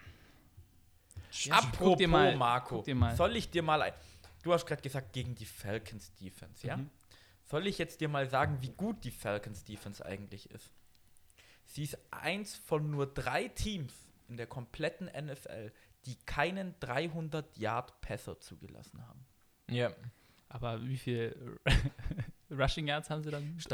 [1.33, 3.15] Ja, guck dir mal, Marco, guck dir mal.
[3.17, 3.93] soll ich dir mal ein.
[4.43, 6.77] Du hast gerade gesagt, gegen die Falcons Defense, ja?
[6.77, 6.91] Mhm.
[7.45, 10.71] Soll ich jetzt dir mal sagen, wie gut die Falcons Defense eigentlich ist?
[11.65, 13.93] Sie ist eins von nur drei Teams
[14.29, 15.73] in der kompletten NFL,
[16.07, 19.27] die keinen 300-Yard-Passer zugelassen haben.
[19.69, 19.91] Ja.
[20.49, 21.59] Aber wie viel
[22.51, 23.73] Rushing Yards haben sie dann sind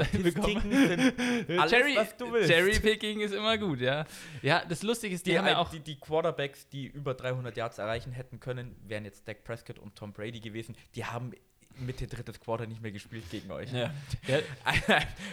[1.59, 2.51] alles, Cherry, was du willst.
[2.51, 4.05] Cherry-Picking ist immer gut, ja.
[4.43, 7.57] Ja, das Lustige ist, die, Die, haben ja auch die, die Quarterbacks, die über 300
[7.57, 10.77] Yards erreichen hätten können, wären jetzt Dak Prescott und Tom Brady gewesen.
[10.95, 11.33] Die haben
[11.77, 13.73] Mitte drittes Quarter nicht mehr gespielt gegen euch.
[13.73, 13.91] ja.
[14.29, 14.39] Ja,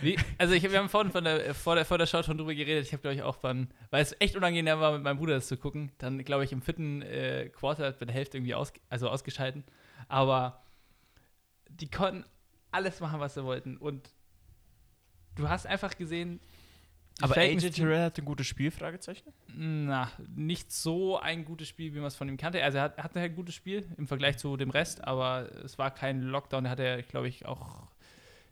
[0.02, 2.54] wie, also ich, wir haben vorhin von der, vor, der, vor der Show schon drüber
[2.54, 2.86] geredet.
[2.86, 5.48] Ich habe, glaube ich, auch von, weil es echt unangenehm war, mit meinem Bruder das
[5.48, 5.92] zu gucken.
[5.98, 9.64] Dann, glaube ich, im vierten äh, Quarter bei der Hälfte irgendwie aus, also ausgeschalten.
[10.08, 10.64] Aber
[11.70, 12.26] die konnten
[12.72, 13.78] alles machen, was sie wollten.
[13.78, 14.10] Und
[15.36, 16.40] du hast einfach gesehen,
[17.22, 19.32] Aber AJ Terrell hat ein gutes Spiel, Fragezeichen?
[19.48, 22.64] na, nicht so ein gutes Spiel, wie man es von ihm kannte.
[22.64, 25.78] Also er hat, hatte halt ein gutes Spiel im Vergleich zu dem Rest, aber es
[25.78, 26.66] war kein Lockdown.
[26.66, 27.88] Er hatte, glaube ich, auch,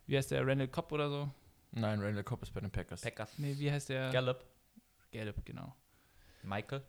[0.07, 1.29] wie heißt der, Randall Cobb oder so?
[1.71, 3.01] Nein, Randall Cobb ist bei den Packers.
[3.01, 3.37] Packers.
[3.37, 4.09] Nee, wie heißt der?
[4.11, 4.43] Gallup,
[5.11, 5.75] Gallup, genau.
[6.43, 6.81] Michael.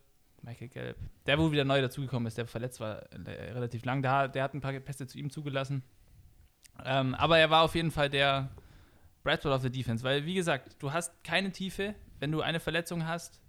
[0.43, 0.97] Michael Gallup.
[1.27, 4.01] Der, wo wieder neu dazugekommen ist, der verletzt war äh, relativ lang.
[4.01, 5.83] Da, der hat ein paar Pässe zu ihm zugelassen.
[6.83, 8.49] Ähm, aber er war auf jeden Fall der
[9.23, 11.95] Bradford of the Defense, weil, wie gesagt, du hast keine Tiefe.
[12.19, 13.41] Wenn du eine Verletzung hast,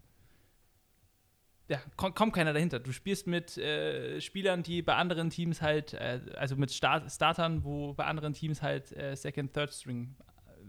[1.69, 2.81] ja, kommt, keiner dahinter.
[2.81, 7.65] Du spielst mit äh, Spielern, die bei anderen Teams halt, äh, also mit Start Startern,
[7.65, 10.15] wo bei anderen Teams halt äh, Second, Third String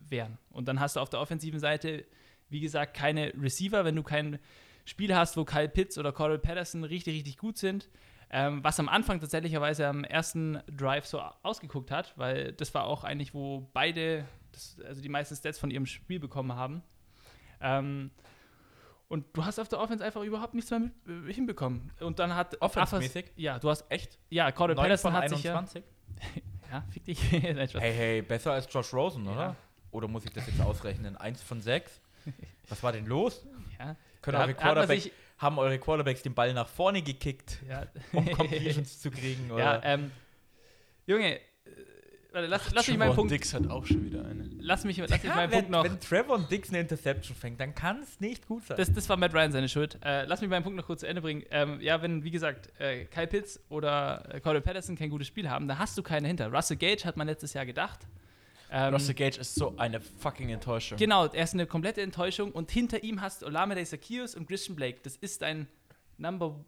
[0.09, 0.37] wären.
[0.49, 2.05] Und dann hast du auf der offensiven Seite,
[2.49, 4.39] wie gesagt, keine Receiver, wenn du kein
[4.85, 7.89] Spiel hast, wo Kyle Pitts oder Cordell Patterson richtig, richtig gut sind.
[8.35, 13.03] Ähm, was am Anfang tatsächlicherweise am ersten Drive so ausgeguckt hat, weil das war auch
[13.03, 16.81] eigentlich, wo beide, das, also die meisten Stats von ihrem Spiel bekommen haben.
[17.61, 18.09] Ähm,
[19.07, 21.91] und du hast auf der Offense einfach überhaupt nichts mehr mit, äh, hinbekommen.
[21.99, 23.33] Und dann hat Offense-mäßig?
[23.35, 24.17] Ja, du hast Echt?
[24.31, 25.83] ja, Cordell 9 Patterson von hat sich ja, 21?
[26.71, 27.31] ja, fick dich.
[27.43, 27.69] Nein.
[27.73, 29.39] Hey, hey, besser als Josh Rosen, oder?
[29.39, 29.55] Ja.
[29.91, 31.15] Oder muss ich das jetzt ausrechnen?
[31.17, 32.01] Eins von sechs?
[32.67, 33.45] Was war denn los?
[33.77, 37.83] Ja, Können Da Quarterbacks, sich- haben eure Quarterbacks den Ball nach vorne gekickt, ja.
[38.13, 39.51] um Completions zu kriegen?
[39.51, 39.63] Oder?
[39.63, 40.11] Ja, ähm,
[41.05, 41.39] Junge, äh,
[42.31, 43.31] warte, lass, lass mich meinen Punkt.
[43.31, 44.49] Dix hat auch schon wieder eine.
[44.59, 45.83] Lass mich, lass mich Ja, meinen wenn, Punkt noch.
[45.83, 48.77] wenn Trevor und Dix eine Interception fängt, dann kann es nicht gut sein.
[48.77, 49.99] Das, das war Matt Ryan seine Schuld.
[50.03, 51.43] Äh, lass mich meinen Punkt noch kurz zu Ende bringen.
[51.51, 55.49] Ähm, ja, wenn, wie gesagt, äh, Kyle Pitts oder äh, Cordell Patterson kein gutes Spiel
[55.49, 56.51] haben, dann hast du keine hinter.
[56.53, 57.99] Russell Gage hat man letztes Jahr gedacht.
[58.75, 60.97] Ähm, Russell Gage ist so eine fucking Enttäuschung.
[60.97, 64.75] Genau, er ist eine komplette Enttäuschung und hinter ihm hast du Olamide Zacchaeus und Christian
[64.75, 64.99] Blake.
[65.03, 65.67] Das ist ein
[66.17, 66.65] Number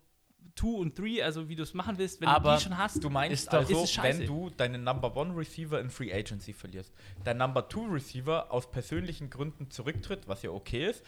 [0.56, 3.04] 2 und 3, also wie du es machen willst, wenn Aber du die schon hast.
[3.04, 6.94] Du meinst Ist also, ist wenn du deinen Number One Receiver in Free Agency verlierst,
[7.24, 11.04] dein Number Two Receiver aus persönlichen Gründen zurücktritt, was ja okay ist,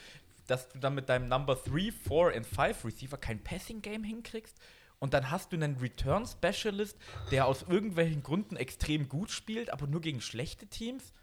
[0.48, 4.58] dass du dann mit deinem Number 3, 4 und 5 Receiver kein Passing Game hinkriegst
[5.00, 6.98] und dann hast du einen Return Specialist,
[7.32, 11.14] der aus irgendwelchen Gründen extrem gut spielt, aber nur gegen schlechte Teams.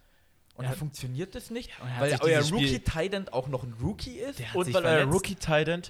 [0.54, 0.70] Und Ja.
[0.70, 4.38] dann funktioniert das nicht, weil euer Rookie Titan auch noch ein Rookie ist.
[4.38, 5.12] Der hat Und sich weil er verletzt.
[5.14, 5.82] Rookie Titan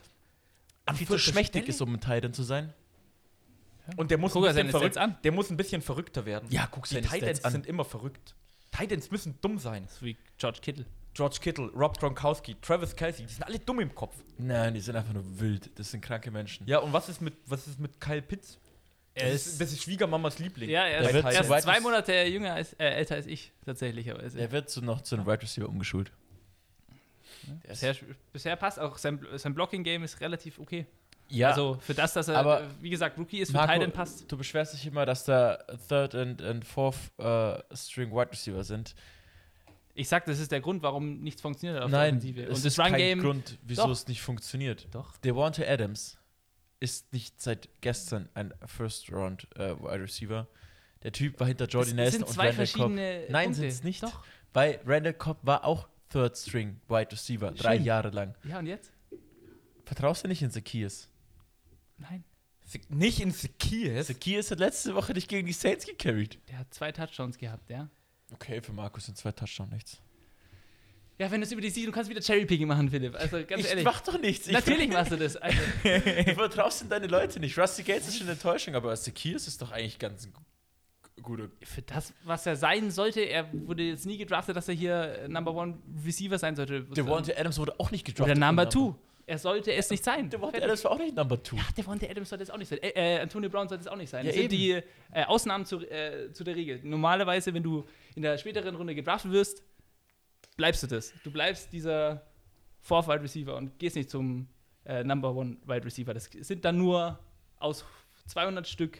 [0.86, 2.72] An viel zu schmächtig ist, um ein Titan zu sein.
[3.96, 5.18] Und der muss, Guck ein bisschen verrückt, an.
[5.24, 6.48] der muss ein bisschen verrückter werden.
[6.50, 7.52] Ja, guck Die seine Stats Titans an.
[7.52, 8.34] sind immer verrückt.
[8.70, 9.86] Titans müssen dumm sein.
[9.88, 10.86] So wie George Kittle.
[11.14, 14.16] George Kittle, Rob Gronkowski, Travis Kelsey, die sind alle dumm im Kopf.
[14.36, 15.70] Nein, die sind einfach nur wild.
[15.78, 16.66] Das sind kranke Menschen.
[16.66, 18.58] Ja, und was ist mit, was ist mit Kyle Pitts?
[19.16, 20.68] Er Das ist- ist, das ist Schwiegermamas Liebling.
[20.68, 24.36] Ja, er ist, wird er ist zwei Monate jünger als, äh, älter als ich, tatsächlicherweise.
[24.38, 26.10] Der wird so noch zu einem Wide Receiver umgeschult.
[27.68, 27.94] bisher,
[28.32, 30.86] bisher passt auch, sein, sein Blocking-Game ist relativ okay.
[31.28, 34.30] Ja, Also für das, dass er, aber- wie gesagt, Rookie ist, für Marco, Titan passt.
[34.30, 38.94] du beschwerst dich immer, dass da Third and, and Fourth äh, String Wide Receiver sind.
[39.94, 42.42] Ich sag, das ist der Grund, warum nichts funktioniert auf Nein, der Offensive.
[42.42, 43.90] es Und ist das kein Grund, wieso Doch.
[43.90, 44.88] es nicht funktioniert.
[44.90, 45.16] Doch.
[45.18, 46.18] Devonta Adams
[46.80, 50.48] ist nicht seit gestern ein First Round äh, Wide Receiver.
[51.04, 52.76] Der Typ war hinter Jordy das Nelson sind und zwei Randall Cobb.
[52.76, 53.60] verschiedene Nein, Punkte.
[53.60, 54.02] sind's nicht.
[54.02, 54.24] Doch.
[54.52, 57.76] Weil Randall Cobb war auch Third String Wide Receiver, drei.
[57.76, 58.34] Jahre lang.
[58.44, 58.92] Ja, und jetzt?
[59.84, 61.08] Vertraust du nicht in Zacchaeus?
[61.98, 62.24] Nein.
[62.88, 64.06] Nicht in Zacchaeus.
[64.08, 66.38] Zacchaeus hat letzte Woche dich gegen die Saints gecarried.
[66.48, 67.88] Der hat zwei Touchdowns gehabt, ja.
[68.34, 70.00] Okay, für Markus sind zwei Touchdowns nichts.
[71.18, 73.14] Ja, wenn du es über die siehst, du kannst wieder Cherrypicking machen, Philipp.
[73.14, 73.84] Also ganz ich ehrlich.
[73.84, 74.48] mach doch nichts.
[74.48, 75.36] Ich Natürlich machst du das.
[75.36, 77.56] Also, Du vertraust in deine Leute nicht.
[77.56, 81.48] Rusty Gates ist schon eine Enttäuschung, aber Zacchaeus ist doch eigentlich ganz ein gu- guter.
[81.62, 85.28] für das, was er sein sollte, er wurde jetzt nie gedraftet, dass er hier äh,
[85.28, 86.82] Number One Receiver sein sollte.
[86.82, 88.38] Devonta Adams wurde auch nicht Oder gedraftet.
[88.38, 88.94] Number Und Two.
[89.26, 90.28] Er sollte es nicht sein.
[90.28, 90.64] Devonta Fertig.
[90.64, 91.56] Adams war auch nicht Number Two.
[91.56, 92.78] Ja, Devonta Adams sollte es auch nicht sein.
[92.82, 94.24] Äh, äh, Antonio Brown sollte es auch nicht sein.
[94.24, 94.82] Ja, das sind eben.
[95.12, 96.80] die äh, Ausnahmen zu, äh, zu der Regel.
[96.82, 97.84] Normalerweise, wenn du
[98.14, 99.62] in der späteren Runde gedraftet wirst,
[100.56, 101.12] bleibst du das.
[101.22, 102.22] Du bleibst dieser
[102.80, 104.46] Fourth Wide Receiver und gehst nicht zum
[104.84, 106.12] äh, Number One Wide Receiver.
[106.12, 107.18] Das sind dann nur
[107.58, 107.84] aus
[108.26, 108.98] 200 Stück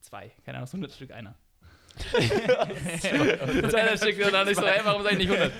[0.00, 0.30] zwei.
[0.44, 1.34] Keine Ahnung, aus 100 Stück einer.
[2.00, 5.52] 200 Stück und dann ist so, hey, warum sag ich nicht 100?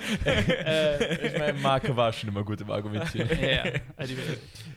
[0.65, 3.29] äh, Ich meine, Marke war schon immer gut im Argumentieren.
[3.41, 3.71] ja, ja.
[3.95, 4.13] Also,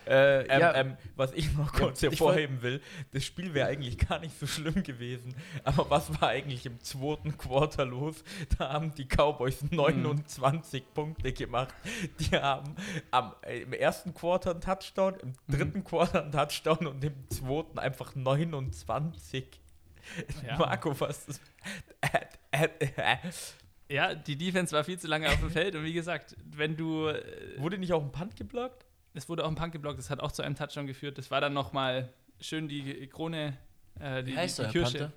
[0.06, 0.74] Äh, ähm, Ja.
[0.74, 4.46] ähm, was ich noch kurz ich hervorheben will, das Spiel wäre eigentlich gar nicht so
[4.46, 8.22] schlimm gewesen, aber was war eigentlich im zweiten Quarter los?
[8.58, 11.74] Da haben die Cowboys 29 Punkte gemacht.
[12.20, 12.76] Die haben
[13.10, 17.78] am, äh, im ersten Quarter einen Touchdown, im dritten Quarter einen Touchdown und im zweiten
[17.78, 19.46] einfach 29.
[20.46, 20.58] Ja.
[20.58, 21.40] Marco, was ist
[22.00, 22.18] äh,
[22.52, 23.16] äh, äh.
[23.88, 27.08] Ja, die Defense war viel zu lange auf dem Feld und wie gesagt, wenn du.
[27.08, 28.84] äh, Wurde nicht auch ein Punt geblockt?
[29.14, 31.18] Es wurde auch ein Punt geblockt, das hat auch zu einem Touchdown geführt.
[31.18, 33.56] Das war dann nochmal schön die Krone,
[34.00, 35.12] äh, die, Wie heißt die, die Kirsche.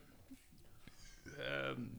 [1.39, 1.91] Ähm,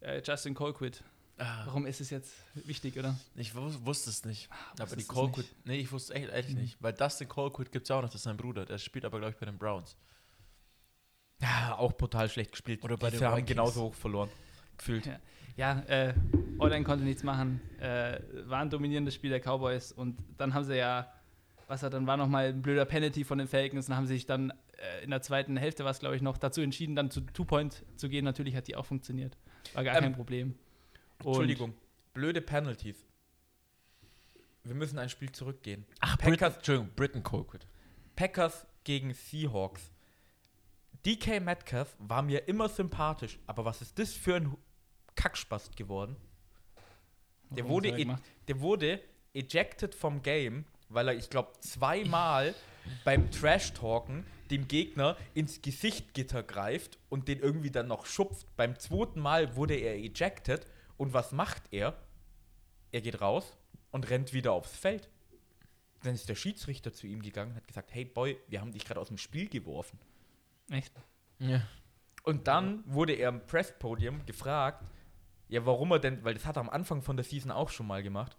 [0.00, 1.02] äh, Justin Colquitt.
[1.40, 3.16] Ah, Warum ist es jetzt wichtig, oder?
[3.36, 4.48] ich wus wusste es nicht.
[4.50, 5.66] aber wusstest die es Colquitt, nicht?
[5.66, 6.60] nee, ich wusste echt ehrlich Mhm.
[6.62, 6.76] nicht.
[6.82, 8.64] Weil Dustin Colquitt gibt es ja auch noch, das ist sein Bruder.
[8.64, 9.96] Der spielt aber, glaube ich, bei den Browns.
[11.40, 12.82] Ja, auch brutal schlecht gespielt.
[12.82, 13.50] Oder bei Die den haben Vikings.
[13.50, 14.28] genauso hoch verloren.
[14.76, 15.06] Gefühlt.
[15.06, 15.18] Ja.
[15.56, 16.14] Ja, äh,
[16.60, 17.60] Online konnte nichts machen.
[17.80, 21.12] Äh, war ein dominierendes Spiel der Cowboys und dann haben sie ja,
[21.66, 24.50] was er dann war nochmal ein blöder Penalty von den Falcons und haben sich dann
[24.76, 27.44] äh, in der zweiten Hälfte war es glaube ich noch dazu entschieden, dann zu Two
[27.44, 28.24] Point zu gehen.
[28.24, 29.36] Natürlich hat die auch funktioniert,
[29.74, 30.54] war gar Ähm, kein Problem.
[31.24, 31.74] Und- Entschuldigung,
[32.14, 33.04] blöde Penalties.
[34.62, 35.84] Wir müssen ein Spiel zurückgehen.
[36.00, 37.66] Ach, Packers- Britton, Entschuldigung, Britton Colquitt.
[38.14, 39.90] Packers gegen Seahawks.
[41.06, 44.56] DK Metcalf war mir immer sympathisch, aber was ist das für ein
[45.14, 46.16] Kackspast geworden?
[47.50, 49.00] Der Warum wurde, e der wurde
[49.32, 52.54] ejected vom Game, weil er, ich glaube, zweimal
[53.04, 58.46] beim Trash-Talken dem Gegner ins Gesichtgitter greift und den irgendwie dann noch schupft.
[58.56, 61.96] Beim zweiten Mal wurde er ejected und was macht er?
[62.92, 63.56] Er geht raus
[63.90, 65.10] und rennt wieder aufs Feld.
[66.02, 68.84] Dann ist der Schiedsrichter zu ihm gegangen und hat gesagt, hey Boy, wir haben dich
[68.84, 69.98] gerade aus dem Spiel geworfen.
[70.70, 70.92] Echt?
[71.38, 71.62] Ja.
[72.24, 74.84] Und dann wurde er im Presspodium gefragt,
[75.48, 77.86] ja, warum er denn, weil das hat er am Anfang von der Season auch schon
[77.86, 78.36] mal gemacht,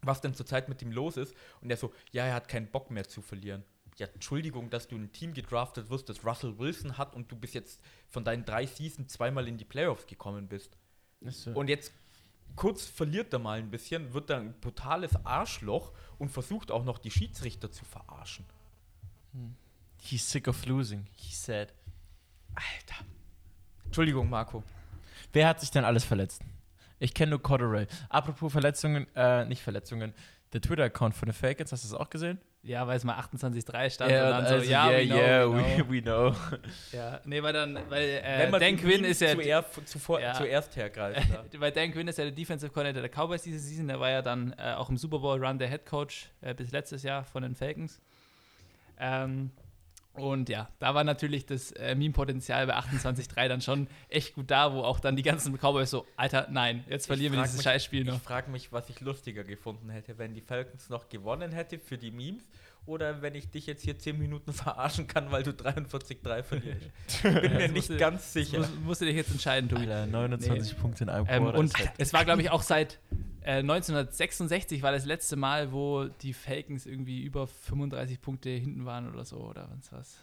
[0.00, 1.34] was denn zurzeit mit ihm los ist.
[1.60, 3.64] Und er so, ja, er hat keinen Bock mehr zu verlieren.
[3.96, 7.54] ja, Entschuldigung, dass du ein Team gedraftet wirst, das Russell Wilson hat und du bis
[7.54, 10.76] jetzt von deinen drei Seasons zweimal in die Playoffs gekommen bist.
[11.20, 11.52] Ist so.
[11.52, 11.92] Und jetzt
[12.56, 16.98] kurz verliert er mal ein bisschen, wird dann ein brutales Arschloch und versucht auch noch
[16.98, 18.46] die Schiedsrichter zu verarschen.
[20.04, 21.72] He's sick of losing, he said.
[22.54, 23.04] Alter.
[23.84, 24.64] Entschuldigung, Marco.
[25.32, 26.42] Wer hat sich denn alles verletzt?
[26.98, 27.86] Ich kenne nur Cotterell.
[28.08, 30.12] Apropos Verletzungen, äh, nicht Verletzungen.
[30.52, 32.40] Der Twitter-Account von den Falcons, hast du das auch gesehen?
[32.64, 35.00] Ja, weil es mal 28-3 stand Ja, und dann also, so, ja, yeah,
[35.48, 36.30] we know, yeah, we know.
[36.30, 36.60] we, we know.
[36.92, 40.34] Ja, nee, weil dann, weil äh, Dan Quinn ist ja, zuerst, zuvor, Ja.
[40.34, 41.28] zuerst hergreift.
[41.52, 41.60] Ja.
[41.60, 44.20] weil Dan Quinn ist ja der Defensive Coordinator der Cowboys diese Season, der war ja
[44.22, 47.42] dann äh, auch im Super Bowl Run der Head Coach äh, bis letztes Jahr von
[47.42, 48.00] den Falcons.
[48.98, 49.50] Ähm,
[50.14, 54.72] und ja, da war natürlich das äh, Meme-Potenzial bei 28-3 dann schon echt gut da,
[54.72, 58.04] wo auch dann die ganzen Cowboys so, Alter, nein, jetzt verlieren wir dieses mich- Scheißspiel
[58.04, 58.16] noch.
[58.16, 61.96] Ich frage mich, was ich lustiger gefunden hätte, wenn die Falcons noch gewonnen hätte für
[61.98, 62.42] die Memes
[62.84, 66.80] oder wenn ich dich jetzt hier 10 Minuten verarschen kann, weil du 43-3 verlierst.
[67.22, 68.58] Bin mir das nicht ganz sicher.
[68.58, 69.82] Muss, musst du dich jetzt entscheiden, Tobi.
[69.82, 72.98] Alter, 29 Punkte in einem Ähm, und halt- es war, glaube ich, auch seit
[73.44, 79.08] äh, 1966 war das letzte Mal, wo die Falcons irgendwie über 35 Punkte hinten waren
[79.12, 80.18] oder so oder was was.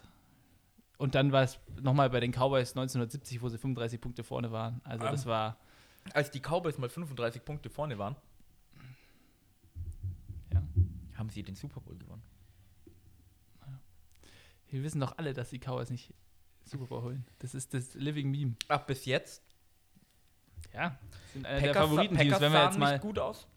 [0.98, 4.82] Und dann war es nochmal bei den Cowboys 1970, wo sie 35 Punkte vorne waren.
[4.84, 5.12] Also Ah.
[5.12, 5.58] das war,
[6.14, 8.16] Als die Cowboys mal 35 Punkte vorne waren,
[10.54, 10.62] ja.
[11.16, 12.24] haben sie den Super Bowl gewonnen.
[14.72, 16.14] Wir wissen doch alle, dass die Cowboys nicht
[16.64, 17.26] Super Bowl holen.
[17.40, 18.56] Das ist das Living Meme.
[18.68, 19.42] Ach, bis jetzt.
[20.74, 20.98] Ja,
[21.34, 22.92] sind einer der Packers, Favoritenteams, Packers wenn wir sahen jetzt mal.
[22.94, 23.48] nicht gut aus.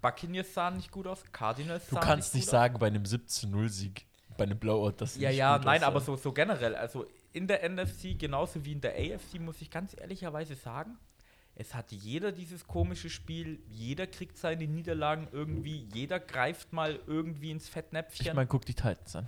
[0.00, 1.22] Buccaneers sahen nicht gut aus.
[1.32, 4.06] Cardinals du sahen kannst nicht gut sagen bei einem 17-0-Sieg,
[4.38, 5.86] bei einem Blowout, dass Ja, nicht ja, gut nein, aussah.
[5.86, 6.74] aber so, so generell.
[6.74, 10.96] Also in der NFC genauso wie in der AFC muss ich ganz ehrlicherweise sagen,
[11.54, 17.50] es hat jeder dieses komische Spiel, jeder kriegt seine Niederlagen irgendwie, jeder greift mal irgendwie
[17.50, 18.26] ins Fettnäpfchen.
[18.26, 19.26] Ich meine, guck die Titans an.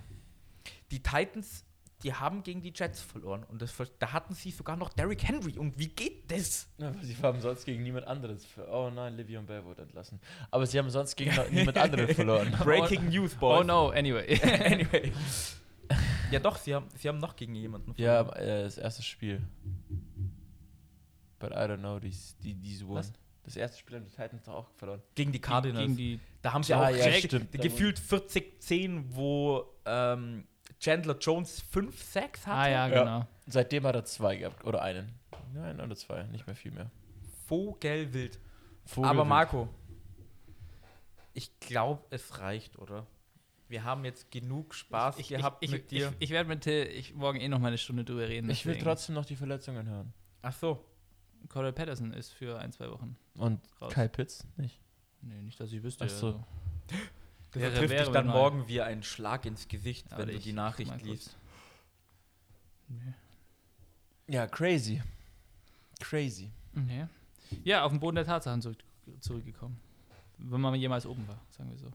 [0.89, 1.63] die Titans,
[2.03, 5.57] die haben gegen die Jets verloren und das, da hatten sie sogar noch Derrick Henry
[5.57, 6.67] und wie geht das?
[6.77, 8.45] Ja, sie haben sonst gegen niemand anderes.
[8.71, 10.19] Oh nein, Livion Bell wurde entlassen.
[10.51, 12.51] Aber sie haben sonst gegen niemand anderen verloren.
[12.63, 13.61] Breaking News, Boys.
[13.61, 14.39] Oh no, anyway.
[14.65, 15.11] anyway.
[16.31, 18.27] Ja doch, sie haben, sie haben noch gegen jemanden Ja, verloren.
[18.33, 19.41] aber, äh, das erste Spiel.
[21.39, 22.95] But I don't know, these, die, diese one.
[22.95, 23.11] Was?
[23.43, 25.01] Das erste Spiel haben die Titans doch auch verloren.
[25.15, 25.81] Gegen die Cardinals.
[25.85, 27.19] Gegen die, Da haben sie Ja, auch ja,
[27.51, 30.45] gefühlt 40-10, wo ähm,
[30.79, 32.57] Chandler Jones 5 Sacks hatte.
[32.57, 32.99] ah ja, Ja.
[33.03, 33.27] genau.
[33.47, 34.63] Seitdem hat er zwei gehabt.
[34.65, 35.13] Oder einen.
[35.53, 36.23] Nein, oder zwei.
[36.23, 36.89] Nicht mehr viel mehr.
[37.47, 38.39] Vogelwild.
[38.85, 39.69] Vogel Aber Marco,
[41.33, 43.07] ich glaube, es reicht, oder?
[43.67, 46.09] Wir haben jetzt genug Spaß ich, gehabt ich, mit ich, dir.
[46.19, 48.49] Ich, ich werde mit Till ich morgen eh noch mal eine Stunde drüber reden.
[48.49, 50.13] Ich will trotzdem noch die Verletzungen hören.
[50.41, 50.83] Ach so.
[51.49, 53.93] Cordell Patterson ist für ein, zwei Wochen Und raus.
[53.93, 54.79] Kyle Pitts nicht.
[55.21, 56.05] Nee, nicht, dass ich wüsste.
[56.05, 56.27] Ach so.
[56.27, 56.45] Also.
[57.53, 60.35] Das Wäre- trifft wäre dich dann mal- morgen wie ein Schlag ins Gesicht, Aber wenn
[60.35, 61.35] du die Nachricht liest.
[62.89, 63.13] Nee.
[64.27, 65.01] Ja, crazy.
[65.99, 66.49] Crazy.
[66.73, 67.05] Nee.
[67.63, 68.77] Ja, auf den Boden der Tatsachen zurück,
[69.19, 69.79] zurückgekommen.
[70.39, 71.91] Wenn man jemals oben war, sagen wir so.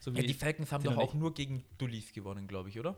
[0.00, 2.96] So Ja, die Falcons haben doch auch nur gegen Dullis gewonnen, glaube ich, oder?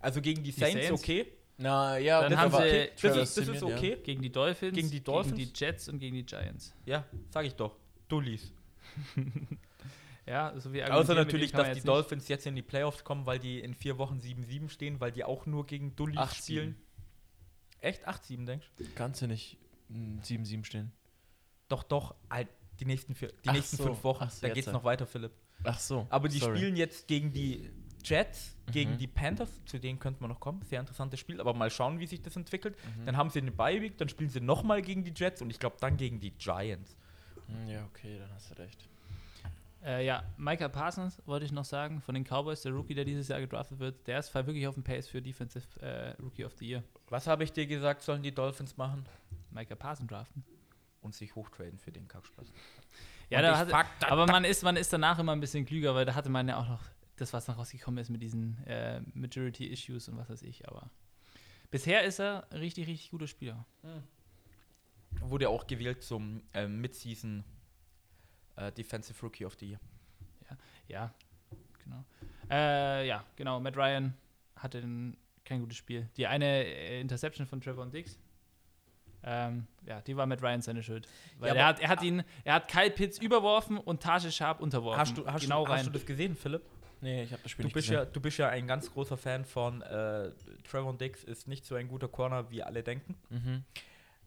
[0.00, 1.02] Also gegen die Die Saints, Saints?
[1.02, 1.26] okay.
[1.58, 2.90] Na ja, Dann das haben sie- okay.
[3.02, 3.96] Das ist, das ist okay.
[4.04, 5.36] gegen die Dolphins, Gegen die Dolphins?
[5.36, 6.72] gegen die Jets und gegen die Giants.
[6.86, 7.76] Ja, sag ich doch.
[8.08, 8.52] Dullis.
[10.26, 13.60] Ja, so wie Außer natürlich, dass die Dolphins jetzt in die Playoffs kommen, weil die
[13.60, 16.76] in vier Wochen 7-7 stehen, weil die auch nur gegen Dullis Acht, spielen.
[17.80, 18.08] Echt?
[18.08, 18.84] 8-7, denkst du?
[18.94, 19.58] Kannst du nicht
[19.88, 20.92] mm, 7-7 stehen.
[21.68, 22.14] Doch, doch.
[22.30, 22.48] Halt,
[22.80, 23.84] die nächsten, vier, die Ach nächsten so.
[23.84, 24.28] fünf Wochen.
[24.30, 24.72] So, da geht's ja.
[24.72, 25.32] noch weiter, Philipp.
[25.62, 26.06] Ach so.
[26.08, 26.56] Aber die sorry.
[26.56, 27.70] spielen jetzt gegen die
[28.02, 28.98] Jets, gegen Mhm.
[28.98, 30.62] die Panthers, zu denen könnte man noch kommen.
[30.62, 32.76] Sehr interessantes Spiel, aber mal schauen, wie sich das entwickelt.
[32.98, 33.06] Mhm.
[33.06, 35.76] Dann haben sie eine Bye-Week, dann spielen sie nochmal gegen die Jets und ich glaube
[35.80, 36.96] dann gegen die Giants.
[37.46, 38.88] Hm, Ja, okay, dann hast du recht.
[39.84, 43.28] Äh, ja, Micah Parsons wollte ich noch sagen, von den Cowboys, der Rookie, der dieses
[43.28, 46.54] Jahr gedraftet wird, der ist voll wirklich auf dem Pace für Defensive äh, Rookie of
[46.58, 46.82] the Year.
[47.10, 49.04] Was habe ich dir gesagt, sollen die Dolphins machen?
[49.50, 50.42] Micah Parsons draften.
[51.02, 52.46] Und sich hochtraden für den Kackspaß.
[53.28, 55.94] Ja, da hatte, fuck da- aber man ist, man ist danach immer ein bisschen klüger,
[55.94, 56.82] weil da hatte man ja auch noch
[57.16, 60.66] das, was noch rausgekommen ist mit diesen äh, Majority Issues und was weiß ich.
[60.66, 60.88] Aber
[61.70, 63.66] bisher ist er ein richtig, richtig guter Spieler.
[65.20, 67.44] Wurde auch gewählt zum ähm, Midseason
[68.56, 69.80] äh, Defensive Rookie of the Year.
[70.88, 71.12] Ja,
[71.82, 72.04] genau.
[72.50, 73.58] Äh, ja, genau.
[73.60, 74.14] Matt Ryan
[74.56, 76.08] hatte ein, kein gutes Spiel.
[76.16, 78.18] Die eine äh, Interception von Trevor Dix.
[79.22, 81.08] Ähm, ja, die war Matt Ryan seine Schuld.
[81.38, 84.60] Weil Ja, er, hat, er hat ihn, er hat Kyle Pitts überworfen und Tage Sharp
[84.60, 85.00] unterworfen.
[85.00, 85.78] Hast du, hast, genau du, rein.
[85.78, 86.62] hast du das gesehen, Philipp?
[87.00, 88.04] Nee, ich habe das Spiel Du nicht bist, gesehen.
[88.04, 90.30] ja, du bist ja ein ganz großer Fan von äh,
[90.68, 93.16] Trevor Dix, ist nicht so ein guter Corner, wie alle denken.
[93.30, 93.64] Mhm.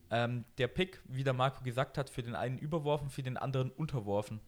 [0.10, 3.72] Ähm, der Pick, wie der Marco gesagt hat, für den einen überworfen, für den anderen
[3.72, 4.40] unterworfen.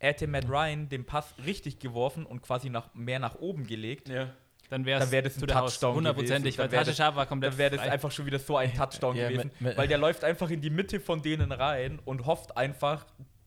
[0.00, 4.08] er hätte Matt Ryan den Pass richtig geworfen und quasi nach, mehr nach oben gelegt,
[4.08, 4.30] Ja.
[4.68, 5.74] Dann wäre wär das ein zu der Haus.
[5.74, 6.72] Touchdown Hundertprozentig, gewesen.
[6.72, 9.14] weil Tasche das- Scharf war komplett dann wäre das einfach schon wieder so ein Touchdown
[9.16, 9.50] Ja, gewesen.
[9.60, 13.04] mit- weil der läuft einfach in die Mitte von denen rein und hofft einfach,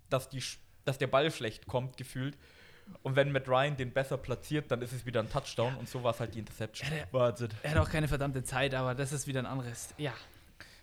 [0.09, 0.43] dass, die,
[0.85, 2.37] dass der Ball schlecht kommt, gefühlt.
[3.01, 6.03] Und wenn Matt Ryan den besser platziert, dann ist es wieder ein Touchdown und so
[6.03, 6.87] war es halt die Interception.
[7.11, 7.33] Ja.
[7.63, 9.95] Er hat auch keine verdammte Zeit, aber das ist wieder ein anderes.
[9.97, 10.13] Ja.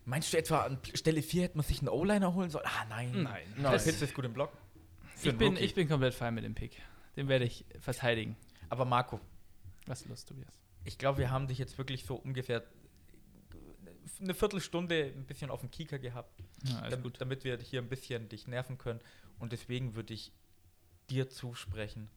[0.05, 2.67] Meinst du etwa an Stelle 4 hätte man sich einen O-Liner holen sollen?
[2.67, 3.23] Ah, nein.
[3.23, 3.47] Nein.
[3.57, 3.81] Der Nein.
[3.83, 4.53] Pitts ist gut im Block.
[5.23, 5.65] Ich bin, Rookie.
[5.65, 6.81] ich bin komplett fein mit dem Pick.
[7.17, 8.37] Den werde ich verteidigen.
[8.69, 9.21] Aber Marco,
[9.87, 10.59] Was ist los, Tobias?
[10.85, 12.65] ich glaube, wir haben dich jetzt wirklich so ungefähr
[14.21, 17.21] eine Viertelstunde ein bisschen auf dem Kieker gehabt, Ja, damit, gut.
[17.21, 19.01] damit wir hier ein bisschen dich nerven können.
[19.39, 20.33] Und deswegen würde ich
[21.11, 22.09] dir zusprechen,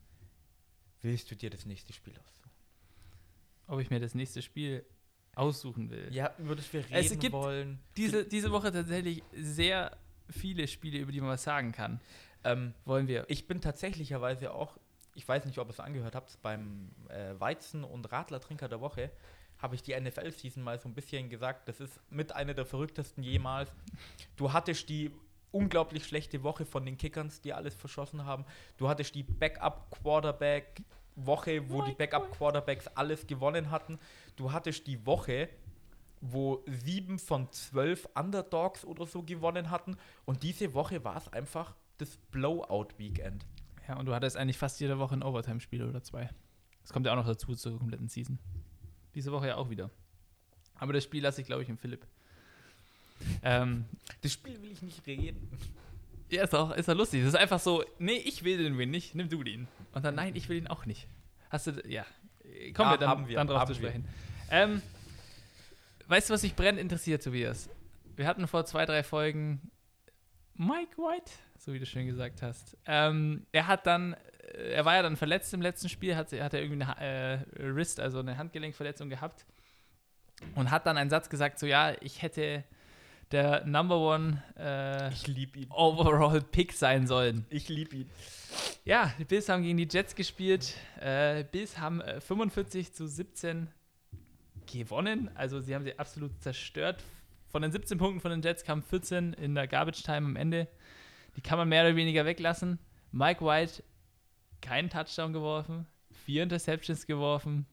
[1.01, 2.51] willst du dir das nächste Spiel aussuchen?
[3.67, 4.85] Ob ich mir das nächste Spiel
[5.35, 6.07] aussuchen will.
[6.11, 7.79] Ja, über das wir reden Es gibt wollen.
[7.97, 9.97] Diese, diese Woche tatsächlich sehr
[10.29, 11.99] viele Spiele, über die man was sagen kann.
[12.43, 13.25] Ähm, Wollen wir.
[13.27, 14.77] ich bin tatsächlicherweise auch,
[15.13, 19.11] ich weiß nicht, ob ihr es angehört habt, beim äh, Weizen- und Radlertrinker der Woche
[19.57, 23.23] habe ich die NFL-Season mal so ein bisschen gesagt, das ist mit einer der verrücktesten
[23.23, 23.71] jemals.
[24.35, 25.11] Du hattest die
[25.51, 28.45] unglaublich schlechte Woche von den Kickers, die alles verschossen haben.
[28.77, 29.23] Du hattest die
[31.15, 33.99] Backup-Quarterback-Woche, wo die Backup-Quarterbacks alles gewonnen hatten.
[34.35, 35.49] Du hattest die Woche,
[36.21, 39.97] wo sieben von zwölf Underdogs oder so gewonnen hatten.
[40.25, 43.45] Und diese Woche war es einfach das Blowout-Weekend.
[43.87, 46.29] Ja, und du hattest eigentlich fast jede Woche ein Overtime-Spiel oder zwei.
[46.81, 48.39] Das kommt ja auch noch dazu zur kompletten Season.
[49.13, 49.89] Diese Woche ja auch wieder.
[50.75, 52.05] Aber das Spiel lasse ich, glaube ich, im Philipp.
[53.43, 53.85] Ähm,
[54.21, 55.49] Das Spiel will ich nicht reden.
[56.29, 57.21] Ja, ist auch, ist auch lustig.
[57.21, 59.67] Das ist einfach so, nee, ich will den Win nicht, nimm du den.
[59.93, 61.07] Und dann, nein, ich will ihn auch nicht.
[61.49, 62.05] Hast du, ja.
[62.73, 64.07] Kommen Ja, wir dann, haben wir, dann drauf zu sprechen.
[64.49, 64.81] Ähm,
[66.07, 67.69] weißt du, was mich brennend interessiert, Tobias?
[68.15, 69.71] Wir hatten vor zwei, drei Folgen
[70.53, 72.77] Mike White, so wie du schön gesagt hast.
[72.85, 74.13] Ähm, er hat dann,
[74.53, 77.75] äh, er war ja dann verletzt im letzten Spiel, hat, hat er irgendwie eine äh,
[77.75, 79.45] Wrist, also eine Handgelenkverletzung gehabt
[80.55, 82.63] und hat dann einen Satz gesagt, so ja, ich hätte
[83.31, 85.71] der Number One äh, Ich liebe ihn.
[85.71, 87.45] Overall Pick sein sollen.
[87.49, 88.09] Ich liebe ihn.
[88.83, 90.75] Ja, die Bills haben gegen die Jets gespielt.
[90.99, 93.67] Äh, Bills haben äh, 45 zu 17
[94.65, 95.29] gewonnen.
[95.35, 97.03] Also sie haben sie absolut zerstört.
[97.47, 100.67] Von den 17 Punkten von den Jets kamen 14 in der Garbage Time am Ende.
[101.35, 102.79] Die kann man mehr oder weniger weglassen.
[103.11, 103.83] Mike White
[104.61, 105.85] keinen Touchdown geworfen,
[106.25, 107.65] vier Interceptions geworfen.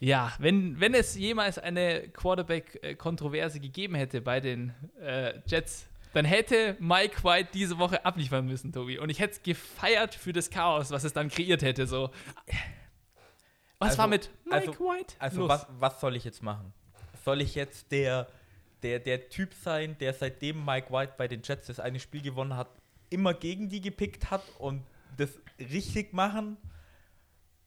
[0.00, 6.76] Ja, wenn, wenn es jemals eine Quarterback-Kontroverse gegeben hätte bei den äh, Jets, dann hätte
[6.78, 8.98] Mike White diese Woche abliefern müssen, Tobi.
[8.98, 11.86] Und ich hätte es gefeiert für das Chaos, was es dann kreiert hätte.
[11.86, 12.10] So.
[13.78, 15.14] Was Also- war mit Mike also- White?
[15.18, 15.48] Also los?
[15.50, 16.72] was, was soll ich jetzt machen?
[17.24, 18.28] Soll ich jetzt der,
[18.82, 22.56] der, der Typ sein, der seitdem Mike White bei den Jets das eine Spiel gewonnen
[22.56, 22.68] hat,
[23.10, 24.82] immer gegen die gepickt hat und
[25.16, 26.56] das richtig machen?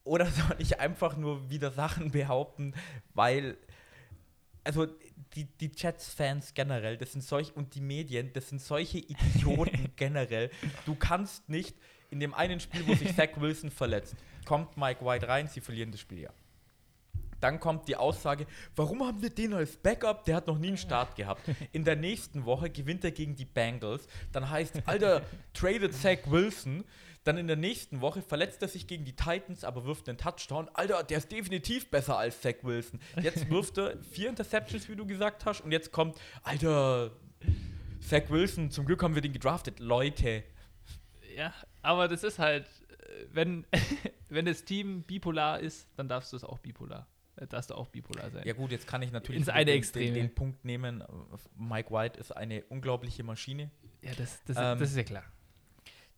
[0.04, 2.74] Oder soll ich einfach nur wieder Sachen behaupten,
[3.14, 3.58] weil,
[4.64, 4.88] also
[5.36, 8.98] die, die Jets-Fans generell, das sind solch, und die Medien, das sind solche
[9.36, 10.52] Idioten generell.
[10.86, 11.76] Du kannst nicht
[12.10, 15.92] in dem einen Spiel, wo sich Zach Wilson verletzt, kommt Mike White rein, sie verlieren
[15.92, 16.34] das Spiel ja.
[17.40, 20.24] Dann kommt die Aussage, warum haben wir den als Backup?
[20.26, 21.42] Der hat noch nie einen Start gehabt.
[21.72, 24.08] In der nächsten Woche gewinnt er gegen die Bengals.
[24.32, 26.86] Dann heißt, Alter, traded Zach Wilson.
[27.24, 30.70] Dann in der nächsten Woche verletzt er sich gegen die Titans, aber wirft einen Touchdown.
[30.74, 33.00] Alter, der ist definitiv besser als Zach Wilson.
[33.22, 35.62] Jetzt wirft er vier Interceptions, wie du gesagt hast.
[35.62, 37.12] Und jetzt kommt, Alter,
[38.00, 39.80] Zach Wilson, zum Glück haben wir den gedraftet.
[39.80, 40.44] Leute,
[41.36, 41.54] Ja,
[41.84, 43.68] aber das ist halt, äh, wenn,
[44.30, 47.08] wenn das Team bipolar ist, dann darfst du es auch bipolar.
[47.36, 48.46] Äh, Darfst du auch bipolar sein.
[48.46, 49.42] Ja gut, jetzt kann ich natürlich.
[50.14, 51.04] Den, den Punkt nehmen.
[51.58, 53.72] Mike White ist eine unglaubliche Maschine.
[54.02, 55.24] Ja, das, das, Ähm, das ist ja klar.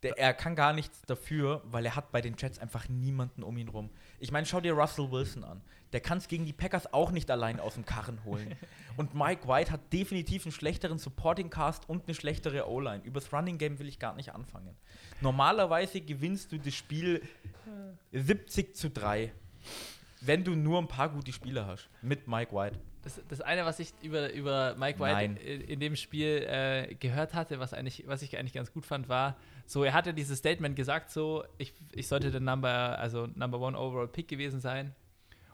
[0.03, 3.57] Der, er kann gar nichts dafür, weil er hat bei den Jets einfach niemanden um
[3.57, 3.89] ihn rum.
[4.19, 5.61] Ich meine, schau dir Russell Wilson an.
[5.93, 8.55] Der kann es gegen die Packers auch nicht allein aus dem Karren holen.
[8.97, 13.03] Und Mike White hat definitiv einen schlechteren Supporting Cast und eine schlechtere O-Line.
[13.03, 14.75] Übers Running Game will ich gar nicht anfangen.
[15.19, 17.23] Normalerweise gewinnst du das Spiel
[18.11, 19.31] 70 zu 3,
[20.21, 21.89] wenn du nur ein paar gute Spieler hast.
[22.03, 22.79] Mit Mike White.
[23.01, 27.33] Das, das eine, was ich über, über Mike White in, in dem Spiel äh, gehört
[27.33, 29.35] hatte, was, eigentlich, was ich eigentlich ganz gut fand, war,
[29.65, 33.77] so, er hatte dieses Statement gesagt, so, ich, ich sollte der Number, also Number One
[33.77, 34.93] Overall Pick gewesen sein.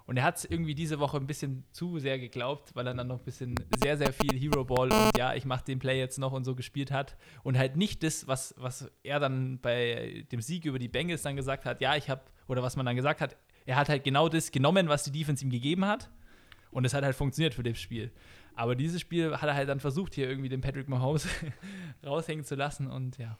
[0.10, 3.05] Und er hat es irgendwie diese Woche ein bisschen zu sehr geglaubt, weil er dann
[3.05, 3.53] noch ein bisschen
[3.84, 6.55] sehr, sehr viel Hero Ball und ja, ich mache den Play jetzt noch und so
[6.55, 7.16] gespielt hat.
[7.43, 11.36] Und halt nicht das, was, was er dann bei dem Sieg über die Bengals dann
[11.36, 13.38] gesagt hat, ja, ich habe, oder was man dann gesagt hat,
[13.68, 16.10] er hat halt genau das genommen, was die Defense ihm gegeben hat.
[16.72, 18.12] Und es hat halt funktioniert für das Spiel.
[18.55, 21.28] Aber dieses Spiel hat er halt dann versucht, hier irgendwie den Patrick Mahomes
[22.03, 22.88] raushängen zu lassen.
[22.88, 23.38] Und ja,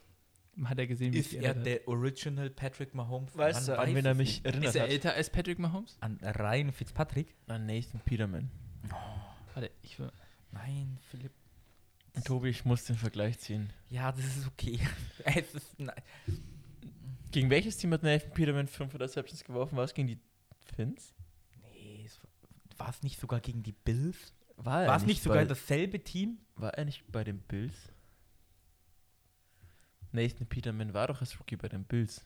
[0.64, 1.64] hat er gesehen, wie Ist er hat.
[1.66, 3.36] der Original Patrick Mahomes?
[3.36, 4.46] Weißt du, an wen er mich nicht.
[4.46, 4.90] erinnert Ist er hat?
[4.90, 5.96] älter als Patrick Mahomes?
[6.00, 7.34] An Ryan Fitzpatrick?
[7.46, 8.50] An Nathan Peterman.
[9.54, 10.10] Warte, ich will.
[10.52, 11.32] Nein, Philipp.
[12.24, 13.72] Tobi, ich muss den Vergleich ziehen.
[13.88, 14.80] Ja, das ist okay.
[15.24, 15.94] es ist, nein.
[17.30, 19.76] Gegen welches Team hat Nathan Peterman 5 Interceptions geworfen?
[19.76, 20.18] War es gegen die
[20.74, 21.14] Finns?
[21.72, 22.18] Nee, es
[22.76, 24.34] war es nicht sogar gegen die Bills?
[24.56, 26.38] War War es nicht sogar bei, dasselbe Team?
[26.56, 27.74] War er nicht bei den Bills?
[30.12, 32.24] Nathan Peterman war doch als Rookie bei den Bills.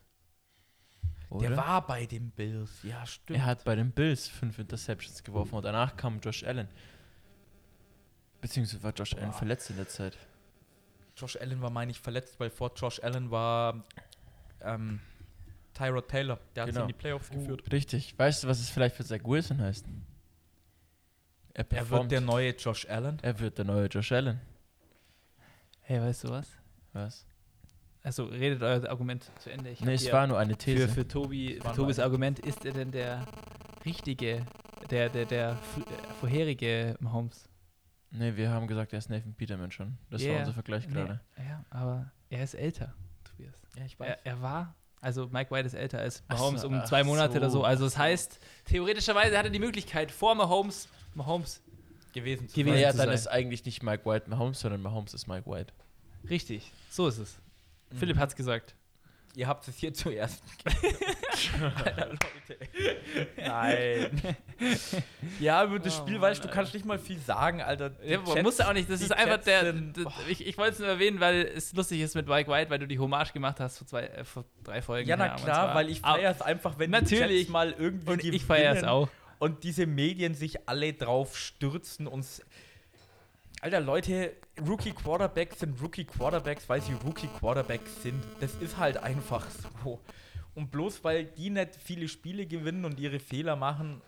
[1.31, 1.49] Oder?
[1.49, 2.71] Der war bei den Bills.
[2.83, 3.39] Ja, stimmt.
[3.39, 6.69] er hat bei den Bills 5 Interceptions geworfen und danach kam Josh Allen.
[8.41, 9.39] Beziehungsweise war Josh Allen Boah.
[9.39, 10.17] verletzt in der Zeit.
[11.17, 13.85] Josh Allen war, meine ich, verletzt, weil vor Josh Allen war
[14.61, 15.01] ähm,
[15.73, 16.39] Tyrod Taylor.
[16.55, 16.83] Der hat sie Genau.
[16.85, 17.71] in die Playoffs geführt.
[17.73, 18.19] Richtig.
[18.19, 19.87] Weißt du, was es vielleicht für Zach Wilson heißt?
[21.55, 23.19] Er, Er wird der neue Josh Allen.
[23.23, 24.41] er wird der neue Josh Allen.
[25.83, 26.49] Hey, weißt du was?
[26.93, 27.27] Was?
[28.05, 29.71] Also redet euer Argument zu Ende.
[29.71, 30.89] Ich Nee, es war nur eine für, These.
[30.89, 31.99] für Tobi, war für Tobis.
[31.99, 33.27] Argument, ist er denn der
[33.85, 34.45] richtige,
[34.91, 37.49] der, der, der äh, vorherige Mahomes?
[38.11, 39.99] nee, wir haben gesagt, er ist Nathan Peterman schon.
[40.11, 40.35] Das Yeah.
[40.35, 41.21] war unser Vergleich gerade.
[41.37, 42.95] Nee, ja, aber er ist älter,
[43.25, 43.55] Tobias.
[43.77, 47.03] Ja, ich Er, er war, also Mike White ist älter als Mahomes so, um zwei
[47.03, 47.61] Monate oder so.
[47.61, 47.65] so.
[47.65, 51.61] Also das heißt, theoretischerweise hat er die Möglichkeit, vor Mahomes, Mahomes,
[52.13, 53.15] gewesen zu Gewesen Naja, zu dann sein.
[53.15, 55.73] ist eigentlich nicht Mike White Mahomes, sondern Mahomes ist Mike White.
[56.31, 57.39] richtig, so ist es.
[57.95, 57.99] Mhm.
[57.99, 58.75] Philipp hat's gesagt.
[59.37, 60.45] Ihr habt es hier zuerst.
[61.85, 62.59] Alter, Leute.
[63.37, 64.21] Nein.
[65.41, 66.55] ja, über das Oh, Spiel, Mann, weißt du, Alter.
[66.55, 67.91] kannst nicht mal viel sagen, Alter.
[67.91, 69.65] Die Ja, man muss ja auch nicht, das ist einfach Jets der.
[69.73, 72.71] sind- d- ich ich wollte es nur erwähnen, weil es lustig ist mit Mike White,
[72.71, 75.09] weil du die Hommage gemacht hast vor, zwei, äh, vor drei Folgen.
[75.09, 77.49] Ja, na her, und klar, weil ich feiere es einfach, wenn die Natürlich.
[77.49, 79.09] Mal irgendwie Und ich feiere es auch.
[79.41, 82.25] und diese Medien sich alle drauf stürzen und
[83.65, 88.23] Alter, Leute, Rookie Quarterbacks sind Rookie Quarterbacks, weil sie Rookie Quarterbacks sind.
[88.39, 89.47] Das ist halt einfach
[89.83, 90.03] so.
[90.55, 94.03] Und bloß weil die nicht viele Spiele gewinnen und ihre Fehler machen,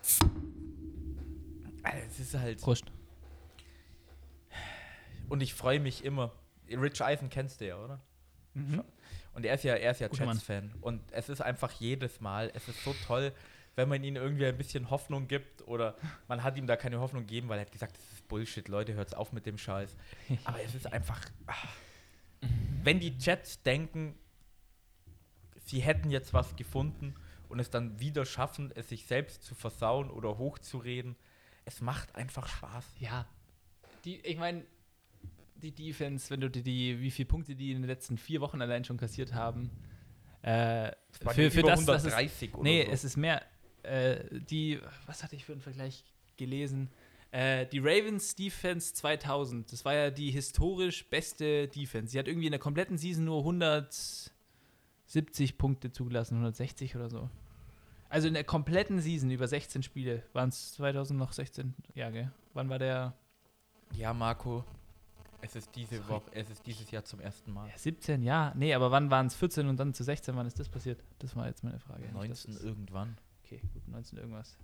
[1.83, 2.61] Alter, es ist halt.
[2.61, 2.85] Prost.
[5.31, 6.33] Und ich freue mich immer.
[6.69, 8.03] Rich Eisen kennst du ja, oder?
[8.53, 8.85] Mhm.
[9.33, 10.09] Und er ist ja, er ist ja.
[10.13, 10.75] Jets-Fan.
[10.83, 13.33] Und es ist einfach jedes Mal, es ist so toll,
[13.77, 15.97] wenn man ihm irgendwie ein bisschen Hoffnung gibt oder
[16.29, 18.95] man hat ihm da keine Hoffnung gegeben, weil er hat gesagt, das ist Bullshit, Leute,
[18.95, 19.97] hört's auf mit dem Scheiß.
[20.45, 21.55] Aber es ist einfach, ah.
[22.83, 24.19] wenn die Jets denken,
[25.67, 27.15] sie hätten jetzt was gefunden
[27.49, 31.15] und es dann wieder schaffen, es sich selbst zu versauen oder hochzureden,
[31.67, 32.85] es macht einfach Spaß.
[32.99, 33.27] Ja.
[34.05, 34.65] Die, ich meine,
[35.57, 38.63] die Defense, wenn du dir die, wie viele Punkte die in den letzten vier Wochen
[38.63, 39.71] allein schon kassiert haben,
[40.43, 40.93] äh,
[41.33, 42.93] für, für das, das ist, 130 Nee, so.
[42.93, 43.43] es ist mehr.
[43.87, 46.05] Äh, die, was hatte ich für einen Vergleich
[46.37, 46.91] gelesen?
[47.31, 52.13] Äh, die Ravens Defense 2000, das war ja die historisch beste Defense.
[52.13, 57.29] Sie hat irgendwie in der kompletten Season nur 170 Punkte zugelassen, 160 oder so.
[58.09, 61.75] Also in der kompletten Season über 16 Spiele waren es 2000 noch 16.
[61.95, 62.31] Ja, gell?
[62.55, 63.15] Wann war der?
[63.93, 64.65] Ja, Marco,
[65.43, 66.09] es ist diese Sorry.
[66.09, 67.69] Woche, es ist dieses Jahr zum ersten Mal.
[67.69, 68.53] Ja, 17, ja.
[68.57, 70.37] Nee, aber wann waren es 14 und dann zu 16?
[70.37, 71.03] Wann ist das passiert?
[71.19, 72.05] Das war jetzt meine Frage.
[72.05, 73.19] Das 19 ist- irgendwann.
[73.47, 74.57] Okay, gut, 19 irgendwas.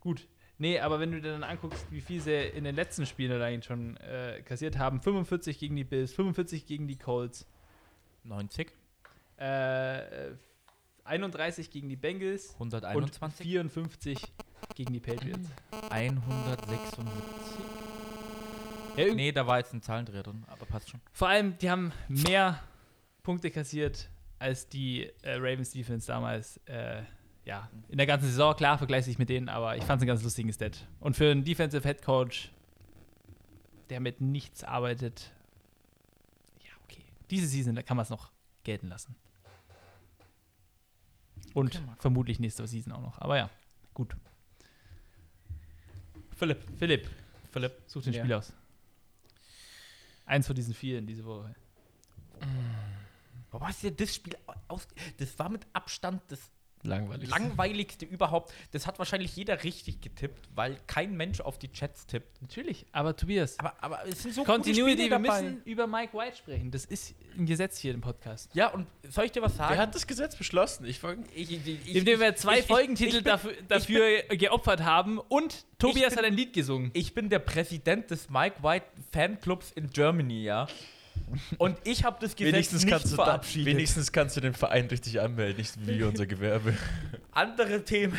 [0.00, 0.28] Gut.
[0.58, 3.62] Nee, aber wenn du dir dann anguckst, wie viel sie in den letzten Spielen allein
[3.62, 7.46] schon äh, kassiert haben, 45 gegen die Bills, 45 gegen die Colts,
[8.24, 8.72] 90,
[9.38, 10.36] äh, äh,
[11.04, 14.18] 31 gegen die Bengals und 121, 54
[14.74, 15.48] gegen die Patriots.
[15.90, 17.04] 176.
[18.96, 21.00] Ja, Nee, da war jetzt ein Zahlendreher drin, aber passt schon.
[21.12, 22.62] Vor allem, die haben mehr
[23.22, 26.56] Punkte kassiert als die äh, Ravens Defense damals.
[26.66, 27.02] Äh,
[27.46, 30.08] ja, in der ganzen Saison, klar, vergleiche ich mit denen, aber ich fand es einen
[30.08, 30.86] ganz lustigen Stat.
[30.98, 32.50] Und für einen Defensive Head Coach,
[33.88, 35.32] der mit nichts arbeitet,
[36.60, 37.04] ja, okay.
[37.30, 38.32] Diese Season, da kann man es noch
[38.64, 39.14] gelten lassen.
[41.54, 43.20] Und vermutlich nächste Season auch noch.
[43.20, 43.48] Aber ja,
[43.94, 44.14] gut.
[46.36, 47.08] Philipp, Philipp,
[47.52, 48.22] Philipp, such den Ja.
[48.22, 48.52] Spiel aus.
[50.26, 51.54] Eins von diesen vielen diese Woche.
[53.52, 54.36] Warum hast du dir das Spiel
[54.66, 54.88] aus...
[55.18, 56.50] Das war mit Abstand das
[56.86, 57.28] Langweilig.
[57.30, 58.52] langweiligste überhaupt.
[58.72, 62.40] Das hat wahrscheinlich jeder richtig getippt, weil kein Mensch auf die Chats tippt.
[62.42, 65.42] Natürlich, aber Tobias, Aber, aber es sind so Continuity, gute wir dabei.
[65.42, 66.70] müssen über Mike White sprechen.
[66.70, 68.50] Das ist ein Gesetz hier im Podcast.
[68.54, 69.74] Ja, und soll ich dir was sagen?
[69.74, 70.86] Wer hat das Gesetz beschlossen?
[70.86, 71.24] Ich folge.
[71.34, 75.18] ich, ich, ich, Indem wir zwei ich- ich- Folgentitel ich bin- dafür, dafür geopfert haben
[75.18, 76.90] und Tobias bin- hat ein Lied gesungen.
[76.94, 80.66] ich bin der Präsident des Mike White Fanclubs in Germany, ja.
[81.58, 83.66] Und ich habe das Gesetz Wenigstens nicht kannst, du da, verabschiedet.
[83.66, 86.74] wenigstens kannst du den Verein richtig anmelden, nicht wie unser Gewerbe.
[87.32, 88.16] Andere Themen.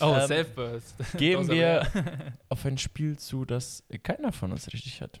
[0.00, 0.94] Oh, Ähm, Self-Burst.
[1.16, 1.86] Gehen Das wir
[2.48, 5.20] auf ein Spiel zu, das keiner von uns richtig hat.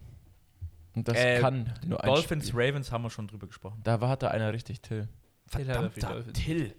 [0.94, 2.52] Und das Äh, kann nur ein Dolphins.
[2.54, 3.80] Ravens haben wir schon drüber gesprochen.
[3.84, 5.08] Da war hatte einer richtig Till.
[5.52, 6.32] Er Dolphins.
[6.32, 6.74] Till.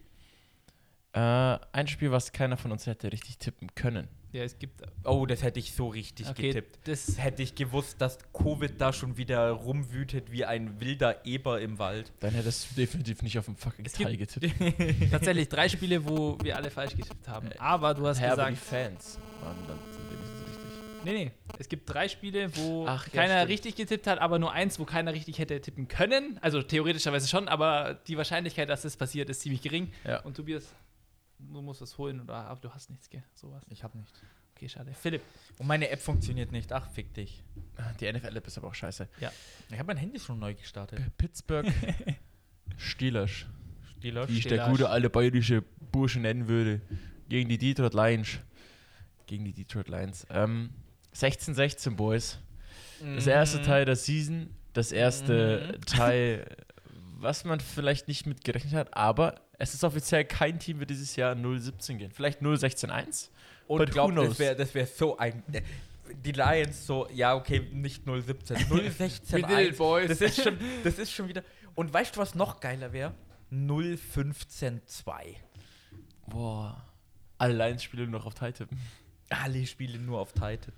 [1.15, 4.07] Äh, ein Spiel, was keiner von uns hätte richtig tippen können.
[4.33, 4.81] Ja, es gibt.
[5.05, 6.79] Oh, das hätte ich so richtig Okay, getippt.
[6.89, 7.17] das.
[7.17, 12.11] Hätte ich gewusst, dass Covid da schon wieder rumwütet wie ein wilder Eber im Wald.
[12.19, 15.09] Dann hättest du definitiv nicht auf dem fucking Es Teil gibt- getippt.
[15.11, 17.47] Tatsächlich drei Spiele, wo wir alle falsch getippt haben.
[17.59, 18.51] Aber du hast aber gesagt.
[18.51, 21.05] die Fans waren dann wenigstens richtig.
[21.05, 21.31] Nee, nee.
[21.57, 23.51] Es gibt drei Spiele, wo Ach, ja, keiner stimmt.
[23.51, 26.37] richtig getippt hat, aber nur eins, wo keiner richtig hätte tippen können.
[26.41, 29.93] Also theoretischerweise schon, aber die Wahrscheinlichkeit, dass das passiert, ist ziemlich gering.
[30.03, 30.19] Ja.
[30.23, 30.65] Und Tobias,
[31.39, 33.23] du musst das holen, oder, aber du hast nichts, gell?
[33.35, 33.63] Sowas.
[33.69, 34.11] Ich hab nicht.
[34.55, 34.93] Okay, schade.
[34.93, 35.21] Philipp,
[35.57, 36.71] Und meine App funktioniert nicht.
[36.71, 37.43] Ach, fick dich.
[37.99, 39.07] Die NFL-App ist aber auch scheiße.
[39.69, 40.99] Ich habe mein Handy schon neu gestartet.
[41.17, 41.67] Pittsburgh
[42.77, 43.45] Steelers.
[43.97, 44.29] Steelers.
[44.29, 45.61] Wie ich der gute alte bayerische
[45.91, 46.81] Bursche nennen würde.
[47.27, 48.39] Gegen die Detroit Lions.
[49.27, 50.25] Gegen die Detroit Lions.
[50.29, 50.69] Ähm,
[51.13, 52.39] 16-16, Boys.
[53.15, 53.63] Das erste Mhm.
[53.63, 54.49] Teil der Season.
[54.73, 56.45] Das erste Teil,
[57.17, 58.95] was man vielleicht nicht mit gerechnet hat.
[58.95, 62.11] Aber es ist offiziell kein Team wird dieses Jahr 0-17 gehen.
[62.11, 63.29] Vielleicht 0-16-1.
[63.67, 65.43] Und glaub, das wäre das wär so ein.
[65.51, 65.61] äh,
[66.23, 68.57] Die Lions so, ja, okay, nicht 017,
[68.91, 69.41] 016.
[69.41, 70.07] We did it, boys.
[70.09, 71.43] Das ist, schon, das ist schon wieder.
[71.73, 73.13] Und weißt du, was noch geiler wäre?
[73.49, 75.35] 015 2.
[76.27, 76.83] Boah.
[77.37, 78.79] Alle Lions-Spiele nur noch auf Teil tippen.
[79.29, 80.73] Alle Spiele nur auf Titan.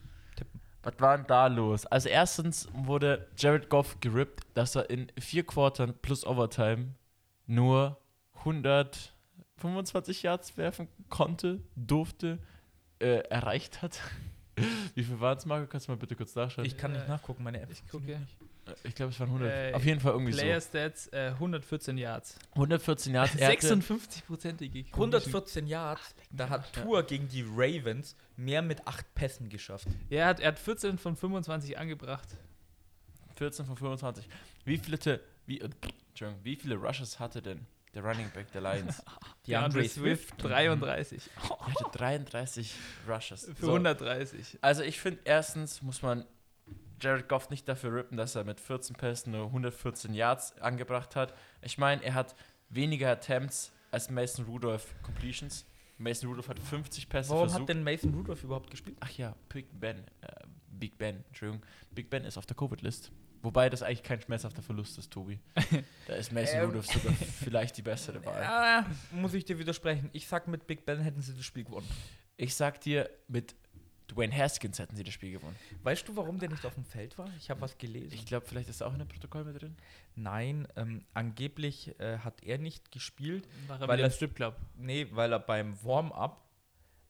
[0.83, 1.85] Was war denn da los?
[1.85, 6.93] Also erstens wurde Jared Goff gerippt, dass er in vier Quartern plus Overtime
[7.45, 7.99] nur
[8.39, 12.39] 125 Yards werfen konnte, durfte,
[12.99, 13.99] äh, erreicht hat.
[14.95, 15.67] Wie viel waren es, Marco?
[15.67, 16.65] Kannst du mal bitte kurz nachschauen?
[16.65, 17.69] Ich kann nicht Äh, nachgucken, meine App.
[17.71, 18.13] ich gucke.
[18.13, 18.19] Äh,
[18.83, 19.51] ich glaube, es waren 100.
[19.51, 22.33] Äh, Auf jeden Fall irgendwie Player Stats, äh, 114 Yards.
[22.33, 22.39] so.
[22.55, 23.35] 114 Yards.
[23.35, 26.73] Er hatte- 56-prozentige 114 Yards, da hat.
[26.73, 29.87] Tour gegen die Ravens mehr mit 8 Pässen geschafft.
[30.09, 32.27] Ja, er hat, er hat 14 von 25 angebracht.
[33.35, 34.27] 14 von 25.
[34.65, 35.69] Wie viele, wie, äh,
[36.43, 37.59] wie viele Rushes hatte denn
[37.93, 39.03] der Running Back der Lions?
[39.47, 40.33] DeAndre Swift.
[40.43, 41.29] 33.
[41.37, 42.73] Er hatte 33
[43.07, 43.45] Rushes.
[43.55, 43.71] Für So.
[43.73, 44.59] 130.
[44.61, 46.25] Also ich finde, erstens muss man
[46.99, 51.33] Jared Goff nicht dafür rippen, dass er mit 14 Pässen nur 114 Yards angebracht hat.
[51.61, 52.35] Ich meine, er hat
[52.69, 55.65] weniger Attempts als Mason Rudolph Completions.
[55.99, 57.61] Mason Rudolph hat 50 Pässe Warum versucht.
[57.61, 58.97] hat denn Mason Rudolph überhaupt gespielt?
[58.99, 59.97] Ach ja, Big Ben.
[60.21, 60.27] Äh,
[60.69, 61.65] Big Ben, Entschuldigung.
[61.91, 63.11] Big Ben ist auf der Covid-List.
[63.47, 65.39] Wobei das eigentlich kein schmerzhafter Verlust ist, Tobi.
[66.05, 66.65] Da ist Mason Ähm.
[66.65, 68.41] Rudolph sogar vielleicht die bessere Wahl.
[68.41, 70.09] Ja, muss ich dir widersprechen.
[70.11, 71.87] Ich sag, mit Big Ben hätten sie das Spiel gewonnen.
[72.35, 73.55] Ich sag dir, mit
[74.09, 75.55] Dwayne Haskins hätten sie das Spiel gewonnen.
[75.81, 77.29] Weißt du, warum der nicht auf dem Feld war?
[77.39, 78.11] Ich habe was gelesen.
[78.13, 79.77] Ich glaube, vielleicht ist er auch in dem Protokoll mit drin.
[80.15, 83.47] Nein, ähm, angeblich äh, hat er nicht gespielt.
[83.67, 84.57] War Weil weil er Stripclub.
[84.75, 86.45] Nee, weil er beim Warm-up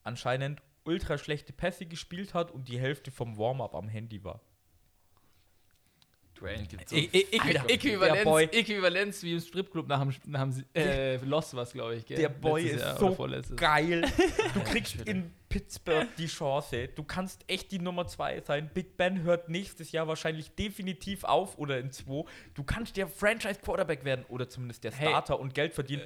[0.04, 4.40] anscheinend ultra schlechte Pässe gespielt hat und die Hälfte vom Warm-up am Handy war.
[6.40, 8.44] Dwayne gibt Äqui- Alter, der Äquivalenz, Boy.
[8.46, 12.06] Äquivalenz wie im Stripclub nach dem, nach dem äh, Lost was, glaube ich.
[12.06, 12.18] Gell?
[12.18, 13.56] Der Boy Letztes ist Jahr so.
[13.56, 14.02] Geil.
[14.54, 16.90] Du kriegst in Pittsburgh die Chance.
[16.90, 18.70] Du kannst echt die Nummer zwei sein.
[18.74, 22.24] Big Ben hört nächstes Jahr wahrscheinlich definitiv auf oder in zwei.
[22.54, 25.10] Du kannst der Franchise-Quarterback werden oder zumindest der Hey.
[25.10, 26.04] Starter und Geld verdienen.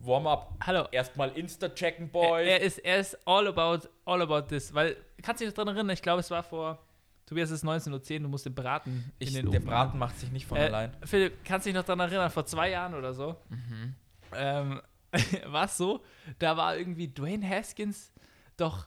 [0.00, 0.52] Warm-up.
[0.66, 0.86] Hallo.
[0.92, 2.46] Erstmal Insta-checken, Er, Boys.
[2.46, 4.72] er, ist, er ist all about, all about this.
[4.74, 5.90] Weil, kannst du dich dran erinnern?
[5.90, 6.78] Ich glaube, es war vor.
[7.26, 9.98] Tobias, es ist 19.10 Uhr, du musst den Braten Ich, in den der Ofen Braten
[9.98, 10.92] macht sich nicht von Äh, allein.
[11.04, 13.94] Philipp, kannst du dich noch daran erinnern, vor zwei Jahren oder so, Mhm.
[14.34, 14.80] ähm,
[15.46, 16.02] war es so,
[16.38, 18.12] da war irgendwie Dwayne Haskins
[18.56, 18.86] doch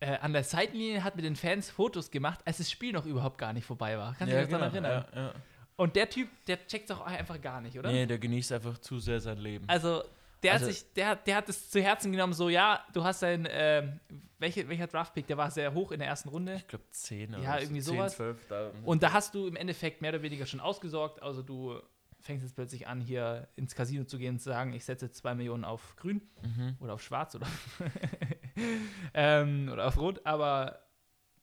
[0.00, 3.38] äh, an der Seitenlinie, hat mit den Fans Fotos gemacht, als das Spiel noch überhaupt
[3.38, 4.14] gar nicht vorbei war.
[4.18, 5.04] Kannst du dich noch daran erinnern?
[5.14, 5.32] Ja, ja.
[5.76, 7.90] Und der Typ, der checkt doch einfach gar nicht, oder?
[7.90, 9.64] Nee, der genießt einfach zu sehr sein Leben.
[9.68, 10.02] Also,
[10.42, 13.22] der Also- hat sich, der, der hat es zu Herzen genommen, so, ja, du hast
[13.22, 14.00] dein, ähm,
[14.38, 16.54] welche, welcher Draftpick, der war sehr hoch in der ersten Runde.
[16.54, 18.14] ich glaube 10 oder Ja, irgendwie 10, sowas.
[18.16, 18.70] 12, da.
[18.84, 21.22] Und da hast du im Endeffekt mehr oder weniger schon ausgesorgt.
[21.22, 21.80] Also du
[22.20, 25.34] fängst jetzt plötzlich an, hier ins Casino zu gehen und zu sagen, ich setze zwei
[25.34, 26.76] Millionen auf grün Mhm.
[26.80, 27.46] oder auf schwarz oder,
[29.14, 30.20] ähm, oder auf rot.
[30.24, 30.80] Aber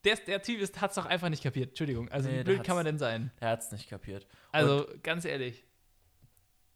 [0.04, 1.70] der, der Typ hat es doch einfach nicht kapiert.
[1.70, 2.10] Entschuldigung.
[2.10, 3.32] Also Nee, wie blöd kann man denn sein?
[3.40, 4.28] Er hat es nicht kapiert.
[4.52, 5.64] Also ganz ehrlich.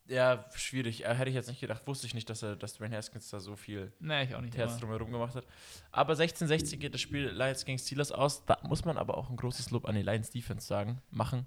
[0.10, 1.06] Ja, schwierig.
[1.06, 1.86] Äh, hätte ich jetzt nicht gedacht.
[1.86, 4.58] Wusste ich nicht, dass er, dass Dwayne Haskins da so viel Nee, ich auch nicht.
[4.58, 5.46] Herz drumherum gemacht hat.
[5.92, 8.44] Aber 16-16 geht das Spiel Lions gegen Steelers aus.
[8.46, 11.46] Da muss man aber auch ein großes Lob an die Lions Defense sagen, machen.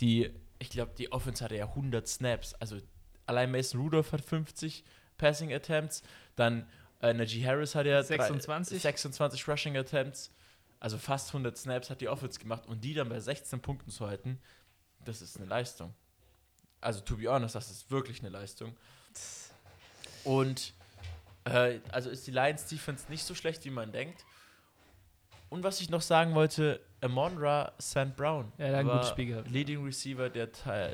[0.00, 2.52] Die, ich glaube, die Offense hatte ja 100 Snaps.
[2.54, 2.76] Also
[3.24, 4.84] allein Mason Rudolph hat 50
[5.16, 6.02] Passing Attempts.
[6.36, 6.68] Dann
[7.00, 8.82] äh, Najee Harris hat ja drei- 26.
[8.82, 10.30] 26 Rushing Attempts.
[10.80, 12.66] Also fast 100 Snaps hat die Offense gemacht.
[12.66, 14.38] Und die dann bei 16 Punkten zu halten,
[15.04, 15.94] das ist eine Leistung.
[16.82, 18.76] Also, to be honest, das ist wirklich eine Leistung.
[20.24, 20.74] Und
[21.44, 24.24] äh, also ist die Lions Defense nicht so schlecht, wie man denkt.
[25.48, 28.16] Und was ich noch sagen wollte, Amonra St.
[28.16, 29.50] Brown Ja, ein gutes Spiel gehabt.
[29.50, 30.48] Leading Receiver der,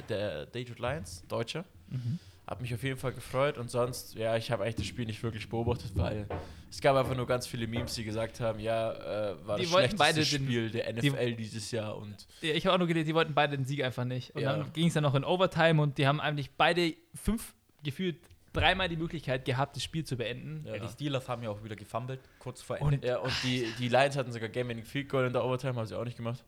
[0.08, 1.64] der Detroit Lions, Deutscher.
[1.88, 2.18] Mhm.
[2.46, 5.22] Hat mich auf jeden Fall gefreut und sonst, ja, ich habe eigentlich das Spiel nicht
[5.22, 6.26] wirklich beobachtet, weil
[6.70, 9.72] es gab einfach nur ganz viele Memes, die gesagt haben, ja, äh, war Die das
[9.72, 12.86] wollten schlechteste beide den- Spiel der NFL dieses Jahr und Ja, ich habe auch nur
[12.88, 14.34] gelesen, die wollten beide den Sieg einfach nicht.
[14.34, 14.56] Und Ja.
[14.56, 18.16] dann ging es dann noch in Overtime und die haben eigentlich beide fünf, gefühlt
[18.52, 20.64] dreimal die Möglichkeit gehabt, das Spiel zu beenden.
[20.66, 20.74] Ja.
[20.76, 23.06] Ja, die Steelers haben ja auch wieder gefummelt, kurz vor Und- Ende.
[23.08, 25.86] ja, und die, die Lions hatten sogar Game Winning Field Goal in der Overtime, haben
[25.86, 26.44] sie auch nicht gemacht.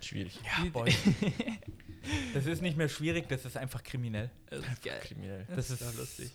[0.00, 0.38] Schwierig.
[0.62, 0.92] Die- Boy.
[2.34, 4.30] das ist nicht mehr schwierig, das ist einfach kriminell.
[4.50, 5.00] Das ist geil.
[5.04, 5.46] Kriminell.
[5.54, 6.32] Das, Das ist lustig.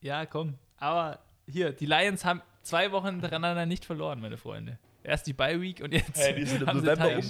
[0.00, 0.54] Ja, komm.
[0.76, 4.78] Aber hier, die Lions haben zwei Wochen hintereinander nicht verloren, meine Freunde.
[5.02, 6.18] Erst die Bye Week und jetzt
[6.66, 7.24] haben sie Tiebreak.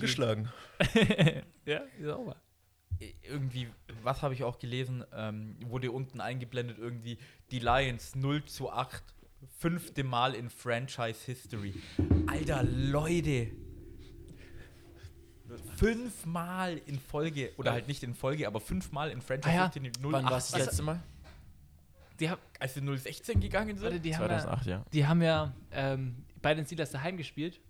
[1.67, 2.37] ja, sauber.
[3.23, 3.69] Irgendwie,
[4.03, 7.17] was habe ich auch gelesen, ähm, wurde unten eingeblendet, irgendwie
[7.51, 9.03] die Lions 0 zu 8,
[9.59, 11.75] fünfte Mal in Franchise History.
[12.27, 13.53] Alter, Leute!
[15.77, 19.65] Fünfmal in Folge, oder halt nicht in Folge, aber fünfmal in Franchise Ah ja.
[19.67, 21.01] History 0 Wann war das letzte Mal?
[22.21, 23.83] Die haben, Als sie 016 gegangen sind?
[23.83, 24.85] warte, die haben ja, 2008, ja.
[24.93, 27.61] die haben ja ähm, bei den Steelers daheim gespielt.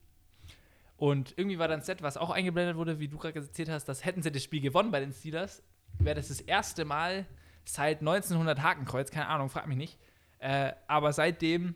[0.96, 3.86] Und irgendwie war dann ein Set, was auch eingeblendet wurde, wie du gerade erzählt hast,
[3.86, 5.62] dass hätten sie das Spiel gewonnen bei den Steelers,
[5.98, 7.26] wäre das das erste Mal
[7.64, 9.98] seit 1900 Hakenkreuz, keine Ahnung, frag mich nicht.
[10.40, 11.74] Äh, aber seitdem.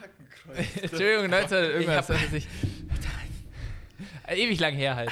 [0.00, 0.76] Hakenkreuz.
[0.82, 2.10] Entschuldigung, 1900 irgendwas.
[2.32, 2.48] Ich.
[4.26, 5.10] Äh, Ewig lang her halt.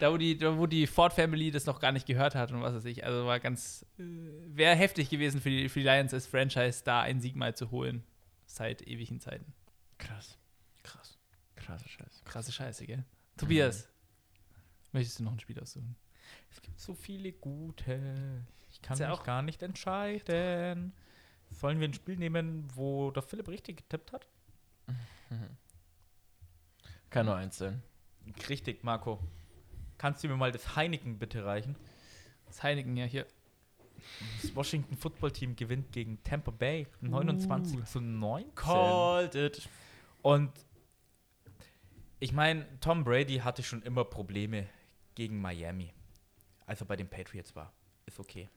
[0.00, 2.62] Da wo, die, da, wo die Ford Family das noch gar nicht gehört hat und
[2.62, 3.04] was weiß ich.
[3.04, 3.84] Also war ganz.
[3.98, 4.02] Äh,
[4.46, 7.70] Wäre heftig gewesen für die, für die Lions als Franchise, da einen Sieg mal zu
[7.70, 8.04] holen.
[8.46, 9.52] Seit ewigen Zeiten.
[9.98, 10.38] Krass.
[10.84, 11.18] Krass.
[11.56, 12.24] Krasse Scheiße.
[12.24, 13.04] Krasse Scheiße, gell?
[13.36, 13.88] Tobias,
[14.92, 15.96] möchtest du noch ein Spiel aussuchen?
[16.50, 18.44] Es gibt so viele gute.
[18.70, 20.92] Ich kann ja mich auch- gar nicht entscheiden.
[21.50, 24.28] Sollen wir ein Spiel nehmen, wo der Philipp richtig getippt hat?
[27.10, 27.82] Kann nur eins sein.
[28.48, 29.18] Richtig, Marco.
[29.98, 31.76] Kannst du mir mal das Heineken bitte reichen?
[32.46, 33.26] Das Heineken ja hier.
[34.40, 38.54] Das Washington Football Team gewinnt gegen Tampa Bay 29 zu 19.
[38.54, 39.68] Called it.
[40.22, 40.52] Und
[42.20, 44.66] ich meine, Tom Brady hatte schon immer Probleme
[45.14, 45.92] gegen Miami.
[46.66, 47.72] Als er bei den Patriots war.
[48.06, 48.48] Ist okay.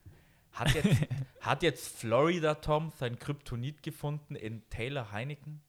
[0.51, 1.07] Hat jetzt,
[1.41, 5.61] hat jetzt Florida Tom sein Kryptonit gefunden in Taylor Heineken?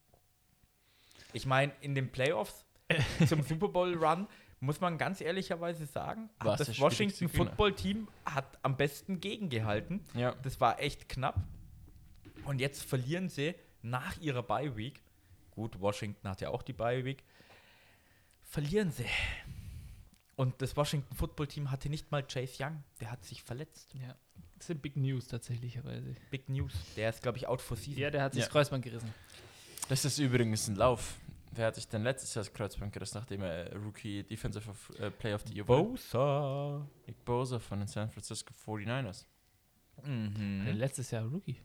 [1.33, 2.65] Ich meine, in den Playoffs
[3.27, 4.27] zum Super Bowl Run
[4.63, 7.29] muss man ganz ehrlicherweise sagen, der das schwierigste Washington.
[7.29, 9.99] Football Team hat am besten gegengehalten.
[10.13, 10.35] Ja.
[10.41, 11.35] Das war echt knapp.
[12.45, 15.01] Und jetzt verlieren sie nach ihrer Bye Week.
[15.51, 17.23] Gut, Washington hat ja auch die Bye Week.
[18.41, 19.05] Verlieren sie.
[20.35, 22.83] Und das Washington Football Team hatte nicht mal Chase Young.
[23.01, 23.93] Der hat sich verletzt.
[23.95, 24.15] Ja.
[24.57, 26.15] Das sind Big News tatsächlicherweise.
[26.31, 26.73] Big News.
[26.95, 28.01] Der ist, glaube ich, out for season.
[28.01, 28.45] Ja, der hat sich Ja.
[28.47, 29.13] das Kreuzband gerissen.
[29.89, 31.17] Das ist übrigens ein Lauf.
[31.55, 35.11] Wer hat sich denn letztes Jahr das Kreuzband gerissen, nachdem er Rookie Defensive of, äh,
[35.11, 35.83] Player of the Year wurde?
[35.83, 36.87] Bosa.
[37.05, 39.25] Nick Bosa von den San Francisco 49ers.
[40.03, 40.67] Der Mhm.
[40.77, 41.57] Letztes Jahr Rookie.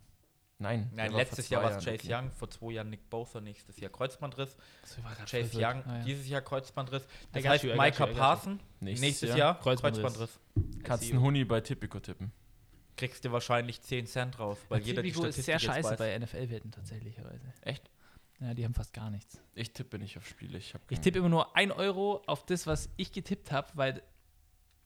[0.61, 2.13] Nein, Nein, letztes Jahr war es Chase Rookie.
[2.13, 4.57] Young, vor zwei Jahren Nick Bosa, nächstes Jahr Kreuzbandriss.
[4.83, 5.57] Das war grad Chase.
[5.57, 6.05] Young, Ah, ja.
[6.05, 7.07] dieses Jahr Kreuzbandriss.
[7.33, 8.07] Das heißt, you, Micah.
[8.07, 9.39] Parson, Nächstes, nächstes, Jahr.
[9.39, 10.03] Jahr, Kreuzbandriss.
[10.03, 10.41] Kreuzbandriss.
[10.83, 12.33] Kannst einen Huni bei Tipico tippen.
[12.97, 15.65] Kriegst du wahrscheinlich 10 Cent raus, weil Weil jeder die Tipico ist Statistik sehr jetzt
[15.65, 15.99] scheiße weiß.
[15.99, 17.53] bei NFL-Werten tatsächlicherweise.
[17.63, 17.89] Echt?
[18.41, 19.41] Ja, die haben fast gar nichts.
[19.55, 20.59] Ich tippe nicht auf Spiele.
[20.59, 24.03] Ich, Ich tippe immer nur 1 Euro auf das, was ich getippt habe, weil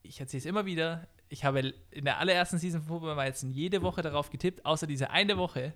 [0.02, 1.06] ich erzähle es immer wieder.
[1.28, 5.10] Ich habe in der allerersten Season von Football Weizen jede Woche darauf getippt, außer diese
[5.10, 5.74] eine Woche,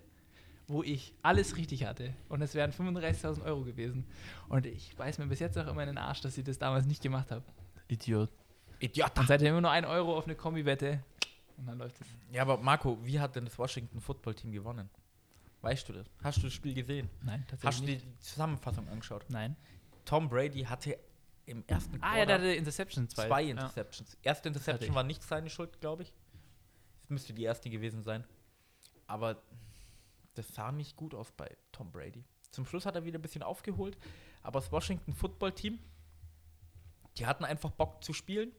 [0.67, 2.13] wo ich alles richtig hatte.
[2.29, 4.05] Und es wären 35.000 Euro gewesen.
[4.49, 6.85] Und ich weiß mir bis jetzt auch immer in den Arsch, dass ich das damals
[6.85, 7.43] nicht gemacht habe.
[7.87, 8.29] Idiot.
[8.79, 9.17] Idiot.
[9.17, 11.03] Und seitdem immer nur 1 Euro auf eine Kombi-Wette.
[11.57, 12.07] Und dann läuft es.
[12.31, 14.89] Ja, aber Marco, wie hat denn das Washington Football Team gewonnen?
[15.67, 16.07] Weißt du das?
[16.23, 17.09] Hast du das Spiel gesehen?
[17.23, 18.19] Nein, Hast tatsächlich du nicht.
[18.19, 19.25] die Zusammenfassung angeschaut?
[19.29, 19.55] Nein.
[20.05, 20.97] Tom Brady hatte
[21.45, 23.27] im ersten Ah ja, der hatte Interception zwei.
[23.27, 23.51] zwei Ja.
[23.51, 24.17] Interceptions.
[24.21, 26.13] Erste Hatte Interception war nicht seine Schuld, glaube ich.
[27.01, 28.23] Das müsste die erste gewesen sein.
[29.07, 29.41] Aber
[30.35, 32.23] das sah nicht gut aus bei Tom Brady.
[32.51, 33.97] Zum Schluss hat er wieder ein bisschen aufgeholt,
[34.43, 35.79] aber das Washington Football Team,
[37.17, 38.51] die hatten einfach Bock zu spielen.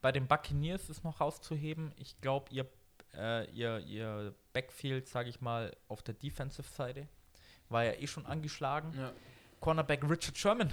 [0.00, 1.92] Bei den Buccaneers ist noch rauszuheben.
[1.96, 2.70] Ich glaube, ihr,
[3.16, 7.08] äh, ihr, ihr Backfield, sage ich mal, auf der Defensive-Seite
[7.68, 8.92] war ja eh schon angeschlagen.
[8.96, 9.12] Ja.
[9.60, 10.72] Cornerback Richard Sherman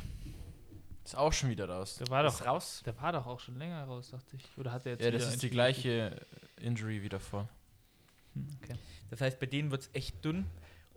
[1.04, 1.96] Ist auch schon wieder raus.
[1.98, 2.84] Der war ist doch, raus.
[2.86, 4.58] der war doch auch schon länger raus, dachte ich.
[4.58, 6.22] Oder hat er jetzt Ja, das ist die gleiche
[6.58, 7.50] Injury wie davor.
[8.34, 8.76] Hm, okay.
[9.10, 10.46] Das heißt, bei denen wird es echt dünn.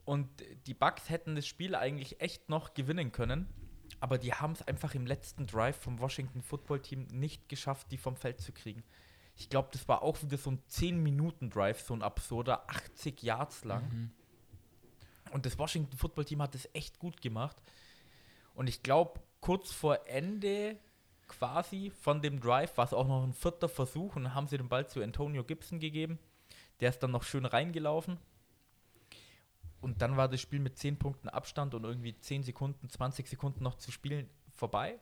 [0.05, 0.29] Und
[0.67, 3.49] die Bucks hätten das Spiel eigentlich echt noch gewinnen können.
[3.99, 7.97] Aber die haben es einfach im letzten Drive vom Washington Football Team nicht geschafft, die
[7.97, 8.85] vom Feld zu kriegen.
[9.37, 13.89] Ich glaube, das war auch wieder so ein 10-Minuten-Drive, so ein absurder, 80 Yards lang.
[13.89, 14.11] Mhm.
[15.33, 17.57] Und das Washington Football Team hat das echt gut gemacht.
[18.55, 20.79] Und ich glaube, kurz vor Ende
[21.29, 24.57] quasi von dem Drive war es auch noch ein vierter Versuch und dann haben sie
[24.57, 26.19] den Ball zu Antonio Gibson gegeben.
[26.81, 28.19] Der ist dann noch schön reingelaufen.
[29.81, 33.63] Und dann war das Spiel mit 10 Punkten Abstand und irgendwie 10 Sekunden, 20 Sekunden
[33.63, 34.99] noch zu spielen vorbei.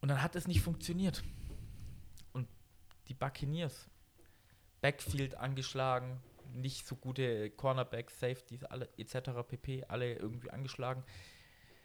[0.00, 1.22] Und dann hat es nicht funktioniert.
[3.08, 3.88] Die Buccaneers,
[4.80, 6.20] Backfield angeschlagen,
[6.52, 9.30] nicht so gute Cornerbacks, Safeties, alle etc.
[9.46, 9.84] pp.
[9.88, 11.02] alle irgendwie angeschlagen.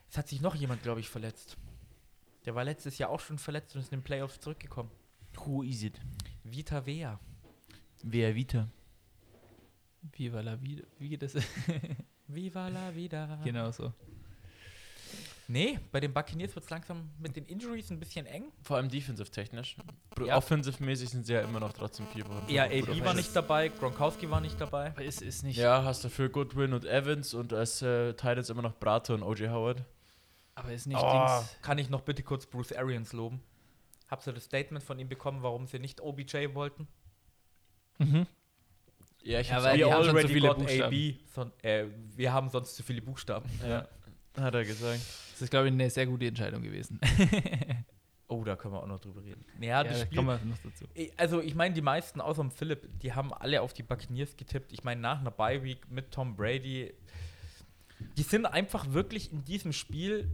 [0.09, 1.57] Es hat sich noch jemand, glaube ich, verletzt.
[2.45, 4.91] Der war letztes Jahr auch schon verletzt und ist in den Playoffs zurückgekommen.
[5.35, 5.99] Who is it?
[6.43, 7.19] Vita Vea.
[8.03, 8.69] Wer Vita?
[10.15, 10.83] Viva la vida.
[10.99, 11.33] Wie geht das?
[12.27, 13.39] Viva la vida.
[13.43, 13.93] genau so.
[15.49, 18.51] Nee, bei den Buccaneers wird es langsam mit den Injuries ein bisschen eng.
[18.63, 19.77] Vor allem defensive-technisch.
[20.25, 20.35] Ja.
[20.37, 22.43] Offensive-mäßig sind sie ja immer noch trotzdem vier Wochen.
[22.49, 24.87] Ja, AB war nicht dabei, Gronkowski war nicht dabei.
[24.91, 25.55] Aber es ist nicht.
[25.57, 29.47] Ja, hast dafür Goodwin und Evans und als äh, Titans immer noch Brato und OJ
[29.47, 29.83] Howard.
[30.55, 31.55] Aber ist nicht Oh, Dings.
[31.61, 33.41] kann ich noch bitte kurz Bruce Arians loben?
[34.09, 36.87] Habt ihr das Statement von ihm bekommen, warum sie nicht OBJ wollten?
[37.99, 38.25] Mhm.
[39.23, 40.95] Ja, ich Ja, hab's weil schon zu viele got Buchstaben.
[40.95, 41.15] AB.
[41.33, 41.85] Son, äh,
[42.15, 43.49] wir haben sonst zu viele Buchstaben.
[43.67, 43.87] ja,
[44.39, 45.01] hat er gesagt.
[45.31, 46.99] Das ist, glaube ich, eine sehr gute Entscheidung gewesen.
[48.29, 49.45] Oh, da können wir auch noch drüber reden.
[49.61, 50.85] Ja, das da Spiel, kommen wir noch dazu.
[51.15, 54.73] Also ich meine, die meisten außer dem Philipp, die haben alle auf die Buccaneers getippt.
[54.73, 56.93] Ich meine, nach einer Bye-Week mit Tom Brady,
[58.17, 60.29] die sind einfach wirklich in diesem Spiel,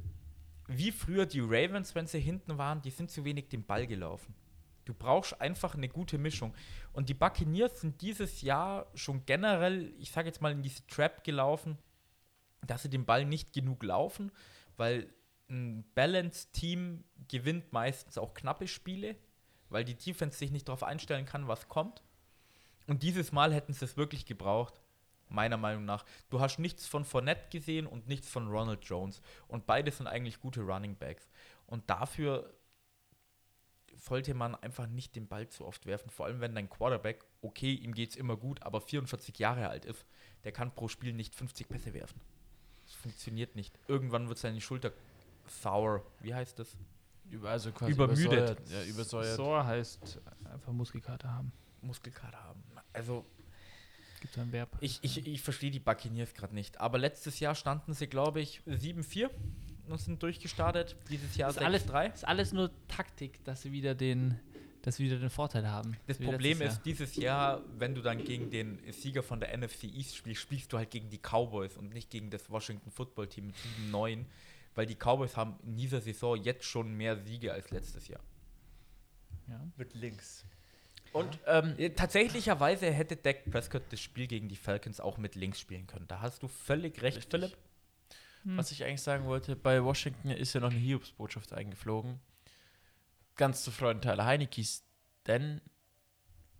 [0.67, 4.33] wie früher die Ravens, wenn sie hinten waren, die sind zu wenig den Ball gelaufen.
[4.85, 6.53] Du brauchst einfach eine gute Mischung.
[6.93, 11.23] Und die Buccaneers sind dieses Jahr schon generell, ich sage jetzt mal, in diese Trap
[11.23, 11.77] gelaufen,
[12.65, 14.31] dass sie den Ball nicht genug laufen,
[14.77, 15.13] weil
[15.49, 19.15] ein Balance-Team gewinnt meistens auch knappe Spiele,
[19.69, 22.03] weil die Defense sich nicht darauf einstellen kann, was kommt.
[22.87, 24.81] Und dieses Mal hätten sie es wirklich gebraucht,
[25.29, 26.05] meiner Meinung nach.
[26.29, 29.21] Du hast nichts von Fournette gesehen und nichts von Ronald Jones.
[29.47, 31.29] Und beide sind eigentlich gute Running Backs.
[31.65, 32.53] Und dafür
[33.95, 36.09] sollte man einfach nicht den Ball zu oft werfen.
[36.09, 39.85] Vor allem, wenn dein Quarterback, okay, ihm geht es immer gut, aber 44 Jahre alt
[39.85, 40.05] ist,
[40.43, 42.19] der kann pro Spiel nicht 50 Pässe werfen.
[42.93, 43.77] Das funktioniert nicht.
[43.87, 44.93] Irgendwann wird seine Schulter
[45.47, 46.05] sour.
[46.21, 46.77] Wie heißt das?
[47.29, 48.25] Über, also quasi Übermüdet.
[48.25, 48.69] übersäuert.
[48.69, 49.35] Ja, übersäuert.
[49.35, 50.21] Sore heißt
[50.51, 51.51] einfach Muskelkater haben.
[51.81, 52.63] Muskelkater haben.
[52.93, 53.25] Also,
[54.21, 54.77] Gibt es ein Verb.
[54.79, 56.79] ich, ich, ich verstehe die Buccaneers gerade nicht.
[56.79, 59.29] Aber letztes Jahr standen sie, glaube ich, 7-4
[59.87, 60.95] und sind durchgestartet.
[61.09, 62.13] Dieses Jahr ist alles, 6-3.
[62.13, 64.39] ist alles nur Taktik, dass sie wieder den,
[64.83, 65.97] dass sie wieder den Vorteil haben.
[66.05, 70.15] Das Problem ist, dieses Jahr, wenn du dann gegen den Sieger von der NFC East
[70.15, 73.55] spielst, spielst du halt gegen die Cowboys und nicht gegen das Washington Football Team mit
[73.91, 74.25] 7-9,
[74.75, 78.13] weil die Cowboys haben in dieser Saison jetzt schon mehr Siege als letztes Jahr.
[78.13, 79.59] Jahr.
[79.59, 79.67] Ja.
[79.77, 80.45] Mit links.
[81.11, 85.85] Und ähm, Tatsächlicherweise hätte Dak Prescott das Spiel gegen die Falcons auch mit links spielen
[85.85, 86.07] können.
[86.07, 87.31] Da hast du völlig recht, Richtig.
[87.31, 87.57] Philipp.
[88.43, 92.19] was ich eigentlich sagen wollte, bei Washington ist ja noch eine Hiobsbotschaft eingeflogen.
[93.35, 94.83] Ganz zu Freuden Tyler Heinekes,
[95.27, 95.61] denn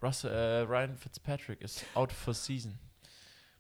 [0.02, 2.78] Russell, äh, Ryan Fitzpatrick ist out for season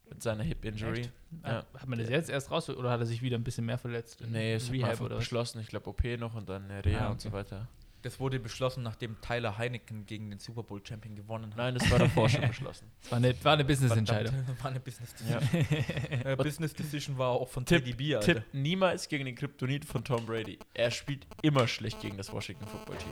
[0.09, 1.09] mit seiner Hip Injury.
[1.43, 1.65] Ja.
[1.73, 4.21] Hat man das jetzt erst raus oder hat er sich wieder ein bisschen mehr verletzt?
[4.27, 5.59] Nee, es hat man Rehab oder beschlossen.
[5.61, 7.37] Ich glaube OP noch und dann Reha Ah, und so okay.
[7.37, 7.67] weiter.
[8.03, 11.57] Das wurde beschlossen, nachdem Tyler Heineken gegen den Super Bowl Champion gewonnen hat.
[11.57, 12.91] Nein, das war davor schon beschlossen.
[13.01, 14.35] Das war eine, war eine Business-Entscheidung.
[14.61, 15.39] War eine Business Ja.
[15.39, 16.25] Decision.
[16.25, 18.33] Äh, Business Decision war auch von Tipp, Teddy B, Alter.
[18.35, 20.59] Tipp niemals gegen den Kryptonit von Tom Brady.
[20.73, 23.11] Er spielt immer schlecht gegen das Washington Football Team.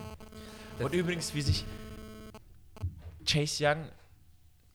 [0.77, 1.65] Das- Und übrigens, wie sich
[3.25, 3.85] Chase Young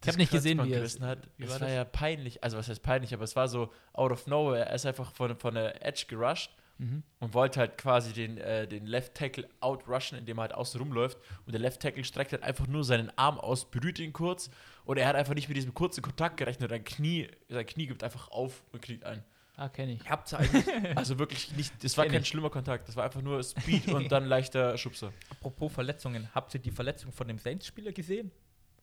[0.03, 1.29] Ich hab nicht gesehen, wie er- gerissen hat.
[1.37, 2.43] wie es war war ja peinlich.
[2.45, 4.67] Also was heißt peinlich, aber es war so out of nowhere.
[4.67, 7.03] Er ist einfach von, von der Edge gerusht Mhm.
[7.21, 11.17] und wollte halt quasi den, äh, den Left Tackle outrushen, indem er halt außen rumläuft.
[11.47, 14.51] Und der Left Tackle streckt halt einfach nur seinen Arm aus, berührt ihn kurz.
[14.85, 16.69] Und er hat einfach nicht mit diesem kurzen Kontakt gerechnet.
[16.71, 19.25] Sein Knie, sein Knie gibt einfach auf und kniet ein.
[19.57, 20.07] Ah, kenne ich.
[20.11, 20.67] Habt ihr eigentlich,
[20.99, 22.29] Also wirklich nicht, das war Kenn kein ich.
[22.29, 22.87] schlimmer Kontakt.
[22.89, 25.15] Das war einfach nur Speed und dann leichter Schubser.
[25.31, 28.31] apropos Verletzungen, habt ihr die Verletzung von dem Saints-Spieler gesehen?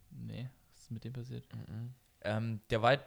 [0.10, 1.48] Nee, was ist mit dem passiert?
[2.22, 3.06] Ähm, der weit,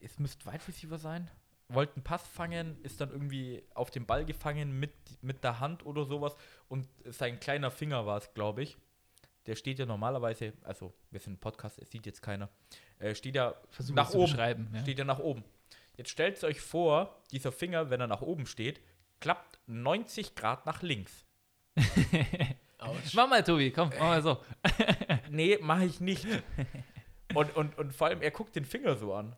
[0.00, 1.30] es müsste Wide Receiver sein.
[1.70, 5.84] Wollte einen Pass fangen, ist dann irgendwie auf den Ball gefangen mit, mit der Hand
[5.84, 6.34] oder sowas
[6.68, 8.76] und sein kleiner Finger war es, glaube ich.
[9.46, 12.48] Der steht ja normalerweise, also wir sind ein Podcast, es sieht jetzt keiner,
[12.98, 14.30] äh, steht ja Versuch nach es zu oben.
[14.30, 14.70] beschreiben.
[14.74, 14.80] Ja.
[14.80, 15.44] Steht ja nach oben.
[15.96, 18.80] Jetzt stellt euch vor, dieser Finger, wenn er nach oben steht,
[19.20, 21.24] klappt 90 Grad nach links.
[23.14, 24.38] Mach mal, Tobi, komm, mach mal so.
[25.30, 26.26] Nee, mache ich nicht.
[27.34, 29.36] Und, und, und vor allem, er guckt den Finger so an.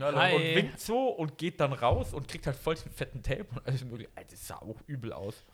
[0.00, 0.34] Hi.
[0.34, 3.46] Und winkt so und geht dann raus und kriegt halt voll den fetten Tape.
[3.50, 4.10] Und alles mögliche.
[4.14, 5.44] Alter, das sah auch übel aus.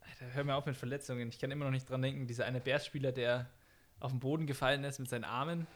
[0.00, 1.28] Alter, hör mir auf mit Verletzungen.
[1.28, 3.46] Ich kann immer noch nicht dran denken, dieser eine Bears-Spieler, der
[4.00, 5.66] auf den Boden gefallen ist mit seinen Armen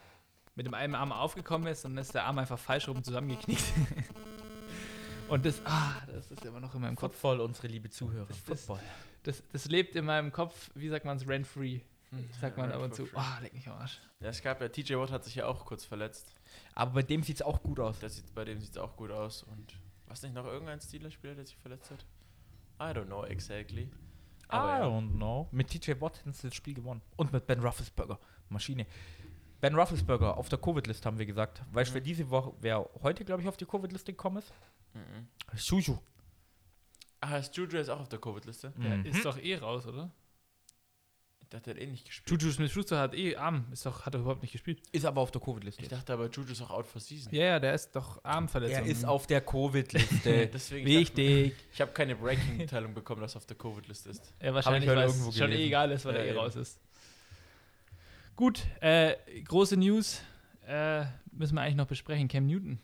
[0.54, 3.62] mit dem einen Arm aufgekommen ist und dann ist der Arm einfach falsch rum zusammengeknickt.
[5.28, 7.14] und das, ah, das ist immer noch in meinem Kopf.
[7.14, 8.26] Football, unsere liebe Zuhörer.
[8.46, 8.78] Das- das-.
[9.24, 11.80] Das, das lebt in meinem Kopf, wie sagt man es, rent-free.
[12.40, 13.06] Sagt man Ja, ab und zu.
[13.14, 13.98] Ah, leck mich am Arsch.
[14.20, 16.34] Ja, es gab ja, TJ Watt hat sich ja auch kurz verletzt.
[16.74, 17.98] Aber bei dem sieht es auch gut aus.
[18.00, 19.42] Der sieht, bei dem sieht es auch gut aus.
[19.44, 19.74] Und
[20.06, 22.04] was nicht noch irgendein Steelers-Spieler, der sich verletzt hat?
[22.80, 23.90] I don't know exactly.
[24.48, 24.86] Aber I ja.
[24.86, 25.48] don't know.
[25.52, 27.00] Mit TJ Watt hätten sie das Spiel gewonnen.
[27.16, 28.18] Und mit Ben Roethlisberger.
[28.50, 28.86] Maschine.
[29.62, 31.62] Ben Roethlisberger auf der Covid-Liste haben wir gesagt.
[31.72, 34.52] Weißt du, wer diese Woche, wer heute, glaube ich, auf die Covid-Liste gekommen ist?
[34.92, 35.28] Mhm.
[35.56, 35.98] Juju.
[37.20, 38.72] Ah, ist Juju jetzt auch auf der Covid-Liste?
[38.76, 39.04] Der Mhm.
[39.06, 40.10] ist doch eh raus, oder?
[41.53, 42.40] Ich dachte, er hat eh nicht gespielt.
[42.42, 44.80] Juju Smith-Schuster hat eh Arm, ist doch, hat er überhaupt nicht gespielt.
[44.90, 45.82] Ist aber auf der Covid-Liste.
[45.82, 47.34] Ich dachte aber, Juju ist auch out for season.
[47.34, 48.86] Ja, ja, der ist doch Armverletzung.
[48.86, 50.46] Er ist auf der Covid-Liste.
[50.53, 51.55] Deswegen, ich, Wichtig.
[51.74, 54.32] ich habe keine Breaking-Mitteilung bekommen, dass er auf der Covid-Liste ist.
[54.40, 55.66] Ja, wahrscheinlich, heute weil irgendwo es schon eh gelesen.
[55.66, 56.38] egal ist, weil Ja, er eh eben.
[56.38, 56.80] raus ist.
[58.34, 60.22] Gut, äh, große News
[60.66, 62.28] äh, müssen wir eigentlich noch besprechen.
[62.28, 62.78] Cam Newton.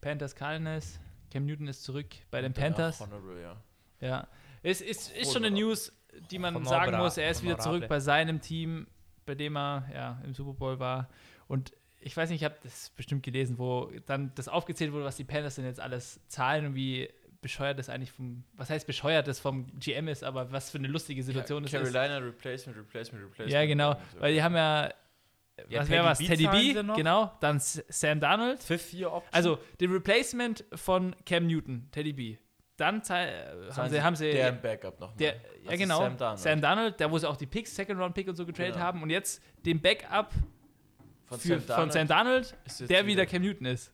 [0.00, 0.98] Panthers Cardinals.
[1.30, 2.98] Cam Newton ist zurück bei den Panthers.
[2.98, 3.56] Honorable, ja.
[4.00, 4.28] Ja.
[4.64, 5.54] Es ist, ist schon eine.
[5.54, 5.92] News,
[6.30, 6.92] die man Honorable.
[6.92, 7.16] sagen muss.
[7.16, 8.86] Er ist wieder zurück bei seinem Team,
[9.26, 11.08] bei dem er ja, im Super Bowl war.
[11.48, 15.16] Und ich weiß nicht, ich habe das bestimmt gelesen, wo dann das aufgezählt wurde, was
[15.16, 17.08] die Panthers denn jetzt alles zahlen und wie
[17.40, 20.88] bescheuert das eigentlich vom, was heißt bescheuert das vom GM ist, aber was für eine
[20.88, 21.92] lustige Situation ja, das ist.
[21.92, 23.52] Carolina Replacement, Replacement, Replacement.
[23.52, 23.94] Ja, genau.
[24.14, 24.20] So.
[24.20, 24.90] Weil die haben ja,
[25.68, 26.48] Ja, was wäre Teddy was?
[26.48, 27.32] B Teddy B, genau.
[27.40, 28.62] Dann Sam Darnold.
[28.62, 29.34] Fifth Year Option.
[29.34, 32.36] Also, den Replacement von Cam Newton, Teddy B.
[32.76, 35.14] Dann äh, haben sie, haben sie deren Backup noch.
[35.16, 36.38] der, ja Also genau, Sam Darnold.
[36.40, 38.84] Sam Darnold, da wo sie auch die Picks, Second Round Pick und so getradet Genau.
[38.84, 40.32] haben und jetzt den Backup
[41.26, 42.54] von, für, von Sam Darnold,
[42.88, 43.92] der wieder Cam Newton ist.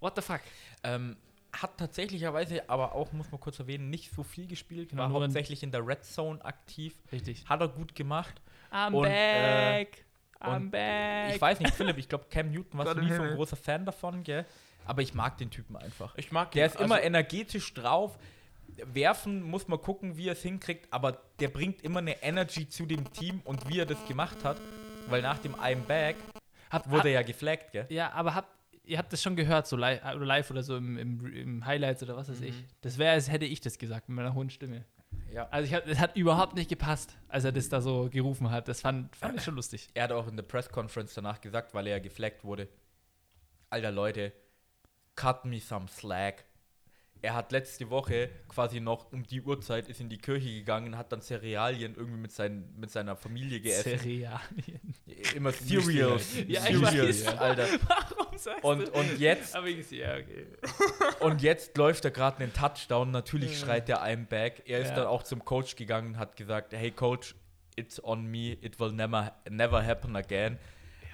[0.00, 0.40] What the fuck?
[0.82, 1.16] Ähm,
[1.52, 4.90] hat tatsächlicherweise, aber auch, muss man kurz erwähnen, nicht so viel gespielt.
[4.90, 6.94] Genau, war hauptsächlich in der Red Zone aktiv.
[7.12, 7.46] Richtig.
[7.48, 8.40] Hat er gut gemacht.
[8.72, 10.04] I'm Und, äh, back.
[10.40, 11.34] I'm und back.
[11.34, 13.56] Ich weiß nicht, Philipp, ich glaube, Cam Newton warst du im nie so ein großer
[13.56, 14.44] Fan davon, gell?
[14.86, 16.14] Aber ich mag den Typen einfach.
[16.16, 18.18] Ich mag Der ihn, ist immer also- energetisch drauf.
[18.92, 22.84] Werfen muss man gucken, wie er es hinkriegt, aber der bringt immer eine Energy zu
[22.84, 24.60] dem Team und wie er das gemacht hat.
[25.08, 26.16] Weil nach dem I'm Back
[26.70, 27.86] Hab, wurde er ja geflaggt, gell?
[27.90, 28.50] Ja, aber habt,
[28.84, 32.02] ihr habt das schon gehört, so live oder, live oder so im, im, im Highlights
[32.02, 32.54] oder was weiß ich.
[32.82, 34.84] Das wäre, als hätte ich das gesagt mit meiner hohen Stimme.
[35.32, 35.48] Ja.
[35.50, 38.68] Also ich hab, das hat überhaupt nicht gepasst, als er das da so gerufen hat.
[38.68, 39.88] Das fand, fand ich schon lustig.
[39.94, 42.68] Er hat auch in der Press Conference danach gesagt, weil er ja geflaggt wurde.
[43.70, 44.32] Alter Leute,
[45.16, 46.44] cut me some slack.
[47.22, 50.98] Er hat letzte Woche quasi noch um die Uhrzeit ist in die Kirche gegangen und
[50.98, 53.98] hat dann Cerealien irgendwie mit, seinen, mit seiner Familie gegessen.
[53.98, 54.94] Cerealien.
[55.34, 56.36] Immer Cereals.
[56.46, 57.38] Ja, ich Cereals, weiß.
[57.38, 57.66] Alter.
[58.16, 60.46] Warum sagst Und, und jetzt Aber ich, ja, okay.
[61.20, 63.10] Und jetzt läuft er gerade einen Touchdown.
[63.10, 64.62] Natürlich schreit der I'm back.
[64.66, 64.96] Er ist Ja.
[64.96, 67.34] dann auch zum Coach gegangen und hat gesagt: Hey Coach,
[67.76, 68.52] it's on me.
[68.60, 70.58] It will never, never happen again.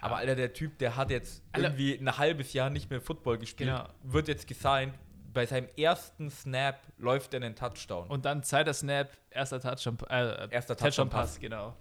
[0.03, 1.69] Aber Alter, der Typ, der hat jetzt Alter.
[1.69, 3.89] irgendwie ein halbes Jahr nicht mehr Football gespielt, Genau.
[4.03, 4.95] wird jetzt gesigned.
[5.33, 8.09] Bei seinem ersten Snap läuft er einen Touchdown.
[8.09, 11.75] Und dann zweiter Snap, erster Touchdown, äh, Erster Touchdown-Pass, genau.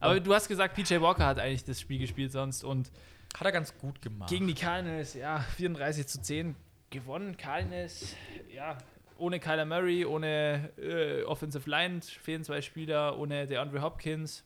[0.00, 2.90] Aber du hast gesagt, PJ Walker hat eigentlich das Spiel gespielt sonst und
[3.38, 4.28] hat er ganz gut gemacht.
[4.28, 6.56] gegen die Cardinals, ja, 34 zu 10
[6.90, 7.36] gewonnen.
[7.36, 8.14] Cardinals,
[8.52, 8.76] ja,
[9.18, 14.44] ohne Kyler Murray, ohne äh, Offensive Line, fehlen zwei Spieler, ohne DeAndre Hopkins.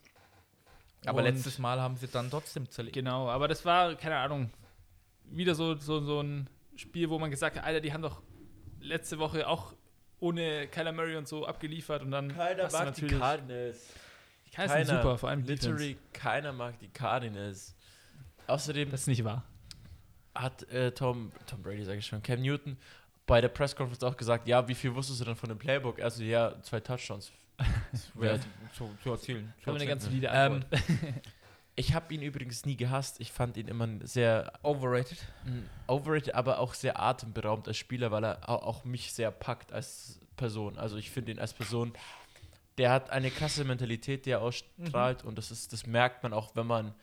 [1.05, 2.93] Aber Und- letztes Mal haben sie dann trotzdem zerlegt.
[2.95, 4.51] Genau, aber das war, keine Ahnung,
[5.25, 8.21] wieder so, so, so ein Spiel, wo man gesagt hat, Alter, die haben doch
[8.79, 9.73] letzte Woche auch
[10.19, 13.87] ohne Kyler Murray und so abgeliefert und dann hast du natürlich- Cardinals.
[14.45, 15.01] Die Cardinals sind Keiner.
[15.03, 16.09] super, vor allem Literally Defense.
[16.13, 17.75] keiner mag die Cardinals.
[18.47, 19.43] Außerdem Das ist nicht wahr.
[20.35, 22.77] hat äh, Tom, Tom Brady, sage ich schon, Cam Newton
[23.25, 25.99] bei der Press Conference auch gesagt, ja, wie viel wusstest du denn von dem Playbook?
[26.01, 27.31] Also ja, zwei Touchdowns.
[28.21, 28.39] Ja,
[28.73, 29.53] zu, zu erzählen.
[29.63, 30.63] Wir eine ganz solide Ähm.
[31.75, 33.21] Ich habe ihn übrigens nie gehasst.
[33.21, 35.17] Ich fand ihn immer sehr Overrated.
[35.45, 39.71] mm, overrated, aber auch sehr atemberaubend als Spieler, weil er au- auch mich sehr packt
[39.71, 40.77] als Person.
[40.77, 41.93] Also ich finde ihn als Person,
[42.77, 46.55] der hat eine krasse Mentalität, die er ausstrahlt und das ist, das merkt man auch,
[46.57, 46.93] wenn man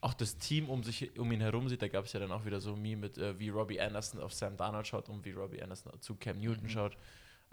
[0.00, 1.80] auch das Team um sich um ihn herum sieht.
[1.80, 4.20] Da gab es ja dann auch wieder so ein Meme mit, äh, wie Robbie Anderson
[4.20, 6.68] auf Sam Darnold schaut und wie Robbie Anderson zu Cam Newton Mhm.
[6.68, 6.96] schaut.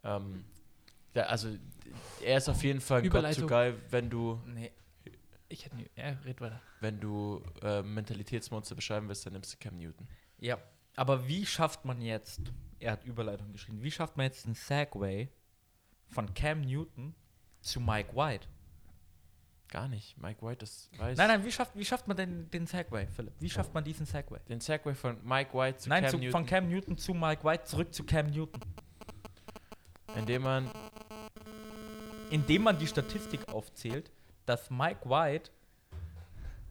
[0.03, 0.43] Ähm,
[1.15, 1.49] der, also
[2.23, 4.71] er ist auf jeden Fall ein Gott zu geil, wenn du Nee.
[5.47, 5.89] Ich hätte nie.
[5.95, 6.59] Ja, red weiter.
[6.81, 10.07] wenn du äh, Mentalitätsmonster beschreiben willst, dann nimmst du Cam Newton.
[10.39, 10.57] Ja,
[10.95, 12.41] aber wie schafft man jetzt,
[12.79, 15.29] er hat Überleitung geschrieben, wie schafft man jetzt den Segway
[16.07, 17.13] von Cam Newton
[17.61, 18.47] zu Mike White?
[19.69, 20.17] Gar nicht.
[20.17, 21.17] Mike White, das weiß.
[21.17, 23.33] Nein, nein, wie schafft, wie schafft man denn den Segway, Philipp?
[23.39, 24.39] Wie schafft man diesen Segway?
[24.49, 27.43] Den Segway von Mike White zu nein, Cam zu, Newton, von Cam Newton zu Mike
[27.43, 28.61] White, zurück zu Cam Newton.
[30.15, 30.71] indem man
[32.31, 34.11] Indem man die Statistik aufzählt,
[34.45, 35.51] dass Mike White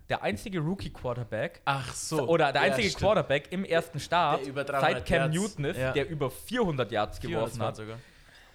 [0.09, 2.29] der einzige Rookie-Quarterback Ach so.
[2.29, 3.01] oder der Ja, einzige stimmt.
[3.03, 5.35] Quarterback im ersten Start Der über 300 seit Cam Yards.
[5.35, 5.93] Newton ist, Ja.
[5.93, 7.77] der über 400 Yards 400 geworfen hat.
[7.77, 7.99] sogar.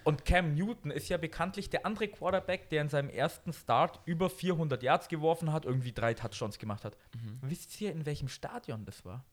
[0.04, 4.30] Und Cam Newton ist ja bekanntlich der andere Quarterback, der in seinem ersten Start über
[4.30, 6.96] 400 Yards geworfen hat, irgendwie drei Touchdowns gemacht hat.
[7.14, 7.38] Mhm.
[7.42, 9.24] Wisst ihr, in welchem Stadion das war?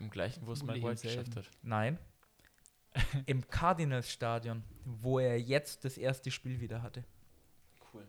[0.00, 1.44] Im gleichen, wo es Mike White geschafft hat.
[1.62, 1.98] Nein.
[3.26, 7.04] Im Cardinals-Stadion, wo er jetzt das erste Spiel wieder hatte.
[7.92, 8.06] Cool.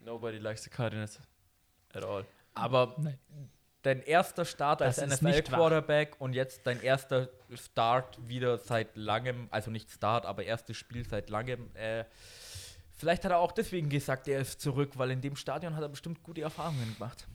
[0.00, 1.20] Nobody likes the Cardinals
[1.92, 2.24] at all.
[2.54, 3.18] Aber Nein.
[3.82, 9.90] dein erster Start als NFL-Quarterback und jetzt dein erster Start wieder seit langem, also nicht
[9.90, 11.74] Start, aber erstes Spiel seit langem.
[11.74, 12.04] Äh,
[12.96, 15.88] vielleicht hat er auch deswegen gesagt, er ist zurück, weil in dem Stadion hat er
[15.88, 17.26] bestimmt gute Erfahrungen gemacht.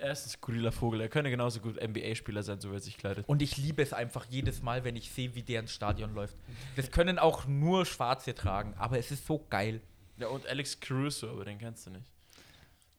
[0.00, 1.00] Er ist ein skurriler Vogel.
[1.02, 3.28] Er könnte genauso gut NBA-Spieler sein, so wie er sich kleidet.
[3.28, 6.36] Und ich liebe es einfach jedes Mal, wenn ich sehe, wie der ins Stadion läuft.
[6.76, 9.80] Das können auch nur Schwarze tragen, aber es ist so geil.
[10.16, 12.04] Ja, und Alex Caruso, aber den kennst du nicht.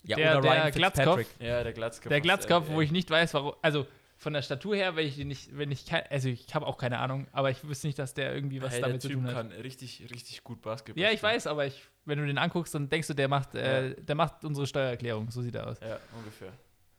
[0.03, 1.25] Ja, Der- der Glatzkopf.
[1.39, 2.09] Ja, der Glatzkopf.
[2.09, 2.75] Der Glatzkopf, NBA.
[2.75, 3.53] wo ich nicht weiß, warum.
[3.61, 3.85] Also
[4.17, 6.77] von der Statur her, wenn ich den nicht, wenn ich kein, also ich habe auch
[6.77, 9.25] keine Ahnung, aber ich wüsste nicht, dass der irgendwie was hey, damit der zu tun
[9.25, 9.33] hat.
[9.33, 12.89] kann richtig, richtig gut Basketball Ja, ich weiß, aber ich, wenn du den anguckst, dann
[12.89, 15.31] denkst du, der macht, äh, der macht unsere Steuererklärung.
[15.31, 15.79] So sieht er aus.
[15.79, 16.51] Ja, ungefähr.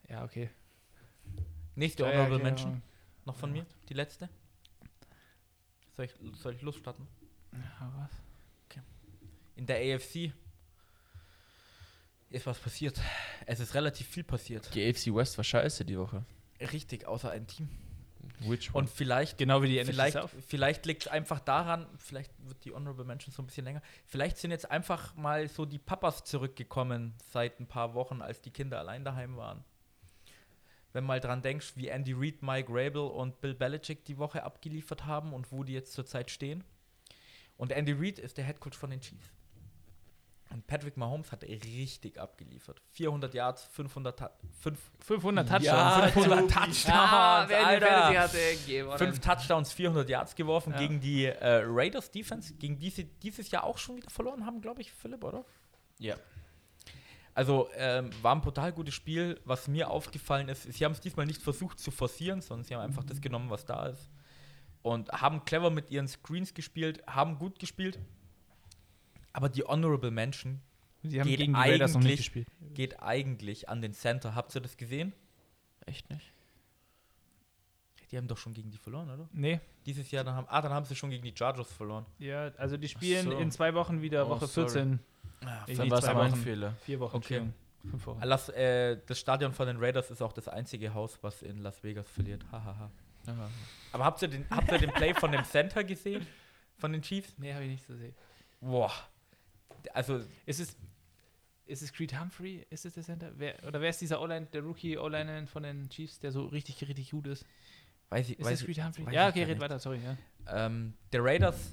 [0.09, 0.51] Ja, okay.
[1.75, 2.73] Nächste Honorable Steuererklärung.
[2.73, 2.83] Mention.
[3.25, 3.65] Noch von mir?
[3.89, 4.29] Die letzte?
[5.97, 7.07] Soll ich, soll ich losstarten?
[7.53, 8.11] Ja, was?
[9.55, 10.33] In der AFC
[12.31, 12.99] ist was passiert.
[13.47, 14.75] Es ist relativ viel passiert.
[14.75, 16.25] Die AFC West war scheiße die Woche.
[16.61, 17.69] Richtig, außer ein Team.
[18.41, 20.31] Which Und vielleicht, Genau wie die NFC vielleicht, South.
[20.47, 23.83] vielleicht liegt es einfach daran, vielleicht wird die Honorable Mention so ein bisschen länger.
[24.07, 28.51] Vielleicht sind jetzt einfach mal so die Papas zurückgekommen seit ein paar Wochen, als die
[28.51, 29.65] Kinder allein daheim waren.
[30.93, 35.07] Wenn mal dran denkst, wie Andy Reid, Mike Rabel und Bill Belichick die Woche abgeliefert
[35.07, 36.65] haben und wo die jetzt zurzeit stehen.
[37.57, 39.31] Und Andy Reid ist der Headcoach von den Chiefs.
[40.51, 42.83] Und Patrick Mahomes hat richtig abgeliefert.
[42.91, 45.65] 400 Yards, 500, Ta- fünf, 500 Touchdowns.
[45.67, 46.53] Ja, 500 Tobi.
[46.53, 48.21] Touchdowns, die Alter.
[48.21, 48.99] Hatte, gewonnen.
[48.99, 50.79] fünf Touchdowns, 400 Yards geworfen Ja.
[50.79, 54.61] gegen die äh, Raiders Defense, gegen die sie dieses Jahr auch schon wieder verloren haben,
[54.61, 55.47] glaube ich, Philipp, oder?
[55.99, 56.17] Ja.
[57.35, 59.41] Also ähm, war ein total gutes Spiel.
[59.45, 62.83] Was mir aufgefallen ist, sie haben es diesmal nicht versucht zu forcieren, sondern sie haben
[62.83, 64.11] einfach das genommen, was da ist.
[64.83, 67.99] Und haben clever mit ihren Screens gespielt, haben gut gespielt.
[69.33, 70.61] Aber die Honorable Mention
[71.05, 72.49] Sie haben geht gegen die Raiders noch nicht eigentlich- gespielt.
[72.75, 74.35] geht eigentlich an den Center.
[74.35, 75.13] Habt ihr das gesehen?
[75.87, 76.33] Echt nicht?
[78.11, 79.27] Die haben doch schon gegen die verloren, oder?
[79.33, 79.59] Nee.
[79.87, 82.05] Dieses Jahr, dann haben, ah, dann haben sie schon gegen die Chargers verloren.
[82.19, 83.39] Ja, also die spielen so.
[83.39, 84.69] in zwei Wochen wieder, Oh, Woche sorry.
[84.69, 84.99] 14.
[85.45, 86.37] Ah, die war es mein Wochen.
[86.43, 86.75] Fehler.
[86.85, 87.17] Vier Wochen.
[87.17, 87.43] Okay.
[87.91, 88.23] Fünf Wochen.
[88.23, 91.83] Las, äh, das Stadion von den Raiders ist auch das einzige Haus, was in Las
[91.83, 92.45] Vegas verliert.
[92.53, 92.91] Hahaha.
[93.27, 93.51] Aha.
[93.93, 96.27] Aber habt ihr, den, habt ihr den Play von dem Center gesehen?
[96.79, 97.35] Von den Chiefs?
[97.39, 98.15] Nee, habe ich nicht gesehen.
[98.61, 98.93] Boah.
[99.95, 100.77] Also, Ist es,
[101.67, 102.65] ist es Creed Humphrey?
[102.71, 103.33] Ist es der Center?
[103.37, 106.81] Wer, oder wer ist dieser O-Line, der Rookie O-Line von den Chiefs, der so richtig,
[106.87, 107.45] richtig gut ist?
[108.11, 109.15] weiß ich, Ist weiß ich, Creed Humphrey?
[109.15, 110.01] Ja, okay, red weiter, sorry.
[110.05, 110.67] Ja.
[110.67, 111.73] ähm, der Raiders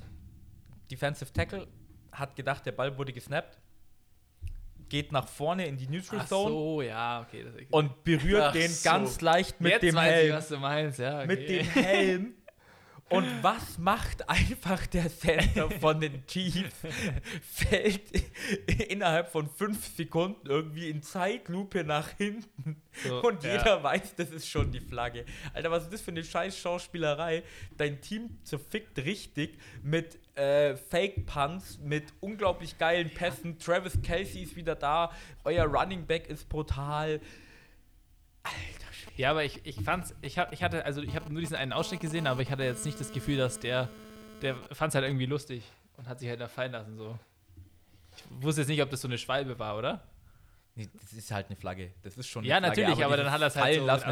[0.90, 1.68] Defensive Tackle
[2.12, 3.58] hat gedacht, der Ball wurde gesnappt,
[4.90, 7.46] geht nach vorne in die Neutral Ach Zone so, ja, okay.
[7.70, 8.90] Und berührt Ach den so.
[8.90, 10.36] ganz leicht mit Jetzt dem weiß ich, Helm.
[10.36, 11.18] was du meinst, ja.
[11.20, 11.28] Okay.
[11.28, 12.34] mit dem Helm.
[13.10, 16.76] Und was macht einfach der Center von den Chiefs?
[17.42, 18.12] Fällt
[18.90, 22.82] innerhalb von fünf Sekunden irgendwie in Zeitlupe nach hinten.
[23.04, 23.58] So, Und ja.
[23.58, 25.26] jeder weiß, das ist schon die Flagge.
[25.54, 27.44] Alter, was ist das für eine scheiß Schauspielerei?
[27.78, 33.58] Dein Team zerfickt richtig mit äh, Fake-Punts, mit unglaublich geilen Pässen.
[33.60, 35.12] Travis Kelsey ist wieder da.
[35.44, 37.20] Euer Running Back ist brutal.
[38.44, 38.89] Alter.
[39.20, 41.74] Ja, aber ich, ich fand's, ich, hab, ich hatte, also ich habe nur diesen einen
[41.74, 43.90] Ausschnitt gesehen, aber ich hatte jetzt nicht das Gefühl, dass der,
[44.42, 45.62] der fand's halt irgendwie lustig
[45.98, 47.20] und hat sich halt da fallen lassen, so.
[48.16, 50.08] Ich wusste jetzt nicht, ob das so eine Schwalbe war, oder?
[50.76, 51.92] Nee, das ist halt eine Flagge.
[52.02, 53.80] Das ist schon eine Ja, Flagge, natürlich, aber, dieses dann hat er es halt Fallen
[53.82, 54.06] so lassen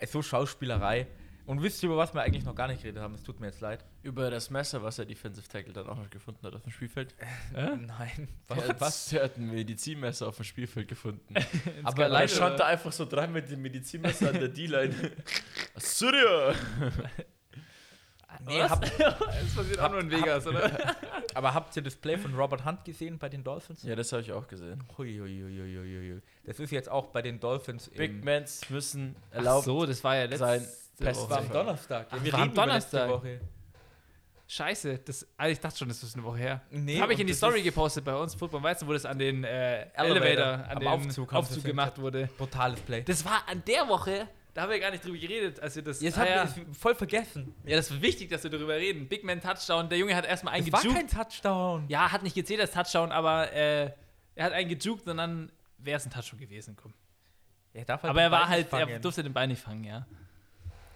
[0.00, 1.06] halt so Schauspielerei.
[1.50, 3.12] Und wisst ihr, über was wir eigentlich noch gar nicht geredet haben?
[3.16, 3.84] Es tut mir jetzt leid.
[4.04, 7.12] Über das Messer, was der Defensive Tackle dann auch noch gefunden hat auf dem Spielfeld.
[7.52, 7.70] Hä?
[7.74, 8.28] Nein.
[8.48, 9.08] Hat, was?
[9.08, 11.34] Der hat ein Medizinmesser auf dem Spielfeld gefunden.
[11.82, 14.94] Aber leider stand da einfach so dran mit dem Medizinmesser an der D-Line.
[15.74, 16.54] Syria!
[18.46, 20.70] Nee, hab, Das passiert auch nur in Vegas, oder?
[21.34, 23.82] aber habt ihr das Play von Robert Hunt gesehen bei den Dolphins?
[23.82, 24.82] Ja, das habe ich auch gesehen.
[24.96, 25.18] Hui.
[26.44, 29.64] Das ist jetzt auch bei den Dolphins Big Mans müssen Ach erlaubt.
[29.64, 30.66] so, das war ja letzte
[31.00, 31.30] sein Woche.
[31.30, 32.06] War am Donnerstag.
[32.10, 33.10] Ach, wir war am reden über letzte Donnerstag.
[33.10, 33.40] Woche.
[34.46, 36.60] Scheiße, das, also ich dachte schon, das ist eine Woche her.
[36.70, 39.06] Nee, das habe ich in die das Story gepostet bei uns, Football Weizen, wo das
[39.06, 42.28] an den äh, Elevator, Elevator, an am den Aufzug Aufzug das gemacht wurde.
[42.36, 43.02] Brutales Play.
[43.02, 46.00] Das war an der Woche, da haben wir gar nicht drüber geredet, als wir das.
[46.00, 46.42] Jetzt ah, habt ihr ja.
[46.42, 47.54] es voll vergessen.
[47.64, 49.08] ja, das ist wichtig, dass wir darüber reden.
[49.08, 51.06] Big Man Touchdown, der Junge hat erstmal einen Es war kein.
[51.06, 51.84] Touchdown.
[51.88, 53.92] Ja, hat nicht gezählt als Touchdown, aber äh,
[54.34, 56.74] er hat einen gejuckt und dann wäre es ein Touchdown gewesen.
[56.74, 56.92] Komm.
[57.72, 59.02] Er darf Aber den er war halt, nicht er fangen.
[59.02, 60.06] durfte den Ball nicht fangen, ja.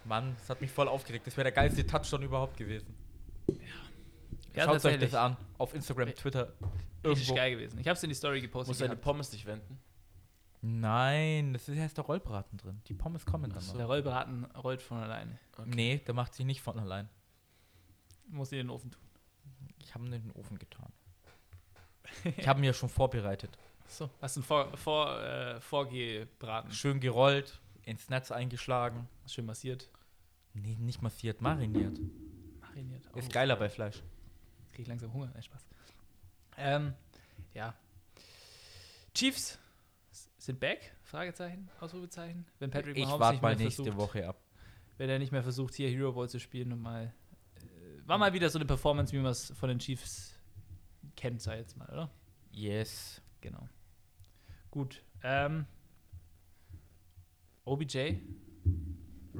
[0.05, 1.25] Mann, das hat mich voll aufgeregt.
[1.27, 2.93] Das wäre der geilste Touchdown überhaupt gewesen.
[4.53, 5.35] Ja, Schaut euch das an.
[5.57, 6.53] Auf Instagram, Twitter.
[7.03, 7.35] Richtig Irgendwo.
[7.35, 7.79] geil gewesen.
[7.79, 8.69] Ich hab's in die Story gepostet.
[8.69, 9.01] Muss gehabt.
[9.01, 9.79] Pommes nicht wenden.
[10.61, 12.81] Nein, das ist erst der Rollbraten drin.
[12.87, 13.77] Die Pommes kommen dann noch.
[13.77, 15.37] Der Rollbraten rollt von alleine.
[15.65, 17.07] Nee, der macht sich nicht von allein.
[18.27, 19.01] Muss in den Ofen tun.
[19.77, 20.91] Ich habe ihn in den Ofen getan.
[22.37, 23.57] Ich habe ihn ja schon vorbereitet.
[23.87, 24.09] So.
[24.21, 26.71] Hast du einen vor, vor, äh, Vorgebraten.
[26.71, 29.07] Schön gerollt, ins Netz eingeschlagen.
[29.27, 29.89] Schön massiert.
[30.55, 31.99] Nee, nicht massiert, mariniert.
[32.61, 33.03] Mariniert.
[33.13, 34.01] Oh, Ist geiler bei Fleisch.
[34.61, 35.29] Jetzt krieg ich langsam Hunger.
[35.33, 35.65] Nein, Spaß.
[36.57, 36.93] Ähm,
[37.53, 37.75] ja.
[39.13, 39.59] Chiefs
[40.37, 40.95] sind back?
[41.03, 42.45] Fragezeichen, Ausrufezeichen.
[42.59, 44.41] Wenn Patrick Ich warte mal nächste versucht, Woche ab.
[44.97, 47.13] wenn er nicht mehr versucht, hier Hero Ball zu spielen und mal.
[47.55, 50.33] Äh, war mal wieder so eine Performance, wie man es von den Chiefs
[51.15, 52.09] kennt, sei jetzt mal, oder?
[52.51, 53.21] Yes.
[53.41, 53.67] Genau.
[54.71, 55.03] Gut.
[55.23, 55.65] Ähm,
[57.65, 58.17] OBJ.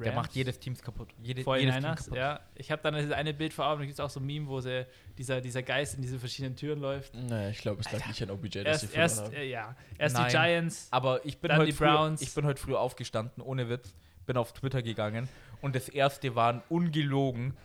[0.04, 1.08] Der macht jedes Team kaputt.
[1.22, 1.44] Jede, jedes
[1.74, 2.16] Team 49ers, kaputt.
[2.16, 2.40] ja.
[2.54, 4.46] Ich habe dann das eine Bild vor Augen, da gibt es auch so ein Meme,
[4.48, 4.86] wo sie,
[5.18, 7.14] dieser, dieser Geist in diese verschiedenen Türen läuft.
[7.14, 9.76] Naja, ich glaube, es lag nicht an OBJ, dass sie Erst, verloren erst, äh, ja,
[9.98, 10.26] erst Nein.
[10.26, 12.22] die Giants, Aber ich bin, Dann heute die früh, Browns.
[12.22, 13.94] ich bin heute früh aufgestanden, ohne Witz.
[14.26, 15.28] Bin auf Twitter gegangen
[15.62, 17.56] und das erste waren ungelogen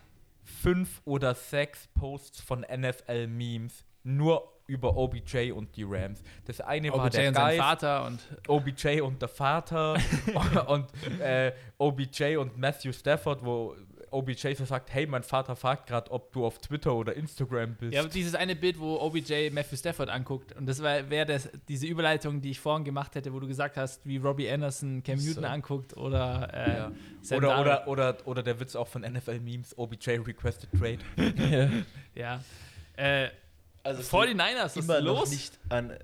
[0.43, 6.22] fünf oder sechs Posts von NFL-Memes nur über OBJ und die Rams.
[6.45, 9.97] Das eine war OBJ der und Geist, Vater und OBJ und der Vater
[10.68, 10.88] und
[11.20, 13.76] äh, OBJ und Matthew Stafford, wo
[14.12, 17.93] OBJ so sagt, hey, mein Vater fragt gerade, ob du auf Twitter oder Instagram bist.
[17.93, 20.53] ja, dieses eine Bild, wo OBJ Matthew Stafford anguckt.
[20.53, 24.18] Und das wäre diese Überleitung, die ich vorhin gemacht hätte, wo du gesagt hast, wie
[24.18, 25.30] Robbie Anderson Cam So.
[25.30, 26.91] Newton anguckt oder äh, Ja.
[27.38, 30.99] Oder, oder, oder, oder der Witz auch von NFL-Memes, OBJ requested trade.
[32.14, 32.41] Ja.
[32.97, 33.30] Äh,
[33.84, 35.32] Also 49ers, was ist immer noch los?
[35.32, 35.97] nicht an äh,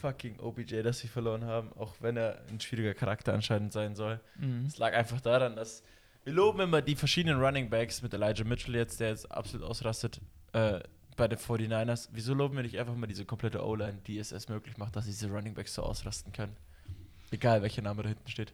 [0.00, 4.20] fucking OBJ, dass sie verloren haben, auch wenn er ein schwieriger Charakter anscheinend sein soll.
[4.36, 4.66] Mhm.
[4.66, 5.82] Es lag einfach daran, dass
[6.24, 10.20] wir loben immer die verschiedenen Running Backs mit Elijah Mitchell jetzt, der jetzt absolut ausrastet
[10.52, 10.80] äh,
[11.16, 12.10] bei den 49ers.
[12.12, 15.06] Wieso loben wir nicht einfach mal diese komplette O-Line, die es erst möglich macht, dass
[15.06, 16.56] diese Running Backs so ausrasten können?
[17.30, 18.52] Egal, welcher Name da hinten steht.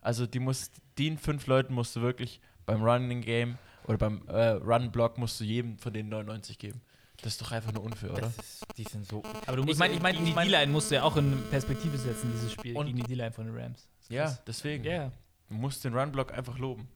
[0.00, 4.50] Also die muss, den fünf Leuten musst du wirklich beim Running Game oder beim äh,
[4.50, 6.80] Run Block musst du jedem von den 99 geben.
[7.22, 8.28] Das ist doch einfach nur unfair, oder?
[8.38, 9.22] Ist, die sind so.
[9.46, 11.16] Aber du musst Ich mein- ich mein- gegen ich die D-Line musst du ja auch
[11.16, 13.88] in Perspektive setzen, dieses Spiel, Und- gegen die D-Line von den Rams.
[13.98, 14.42] Das ist Ja, krass.
[14.46, 14.84] deswegen.
[14.84, 15.10] Ja.
[15.48, 16.88] Du musst den Run Block einfach loben.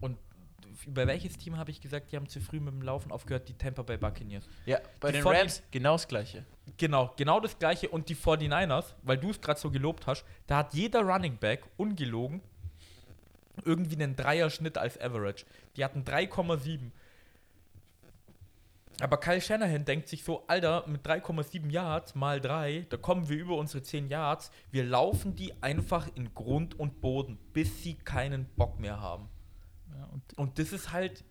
[0.00, 0.18] Und
[0.86, 3.48] über welches Team habe ich gesagt, die haben zu früh mit dem Laufen aufgehört?
[3.48, 4.44] Die Tampa Bay Buccaneers.
[4.66, 6.44] Ja, bei Die den 40 Rams genau das gleiche.
[6.76, 7.88] Genau, genau das gleiche.
[7.88, 11.62] Und die 49ers, weil du es gerade so gelobt hast, da hat jeder Running Back,
[11.78, 12.42] ungelogen,
[13.64, 15.46] irgendwie einen Dreierschnitt als Average.
[15.76, 16.92] Die hatten 3,7.
[19.00, 23.36] Aber Kyle Shanahan denkt sich so, Alter, mit 3,7 Yards mal 3, da kommen wir
[23.36, 24.50] über unsere 10 Yards.
[24.70, 29.28] Wir laufen die einfach in Grund und Boden, bis sie keinen Bock mehr haben.
[29.96, 31.24] ja und Und das ist halt,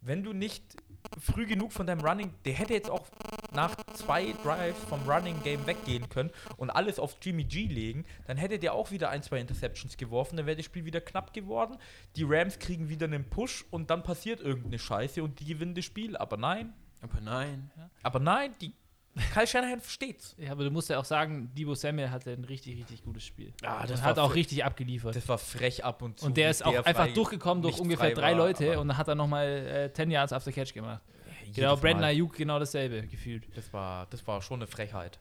[0.00, 0.76] wenn du nicht
[1.20, 3.06] früh genug von deinem Running, der hätte jetzt auch
[3.54, 8.36] nach zwei Drives vom Running Game weggehen können und alles auf Jimmy G legen, dann
[8.36, 11.76] hätte der auch wieder ein, zwei Interceptions geworfen, dann wäre das Spiel wieder knapp geworden.
[12.16, 15.84] Die Rams kriegen wieder einen Push und dann passiert irgendeine Scheiße und die gewinnen das
[15.84, 16.16] Spiel.
[16.16, 17.70] Aber nein, Aber nein.
[18.02, 18.72] aber nein, die
[19.34, 20.34] Kyle Shanahan versteht's.
[20.38, 23.52] Ja, aber du musst ja auch sagen, Debo Samuel hatte ein richtig, richtig gutes Spiel.
[23.62, 25.14] Ja, und hat auch richtig abgeliefert.
[25.14, 26.26] Das war frech ab und zu.
[26.26, 29.08] und der ist auch der einfach durchgekommen durch ungefähr drei war, Leute und dann hat
[29.08, 31.02] er nochmal äh, 10 Yards after Catch gemacht.
[31.42, 32.04] jedes Genau, Brandon.
[32.04, 33.46] Ayuk genau dasselbe gefühlt.
[33.54, 35.18] Das war, das war schon eine Frechheit.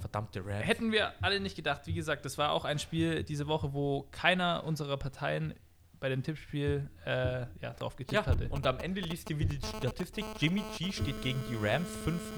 [0.00, 0.66] Verdammte Rams.
[0.66, 4.08] Hätten wir alle nicht gedacht, wie gesagt, das war auch ein Spiel diese Woche, wo
[4.10, 5.54] keiner unserer Parteien
[6.00, 8.48] bei dem Tippspiel äh, ja, drauf getippt Ja, hatte.
[8.48, 11.88] und am Ende liest ihr wieder die Statistik, Jimmy G steht gegen die Rams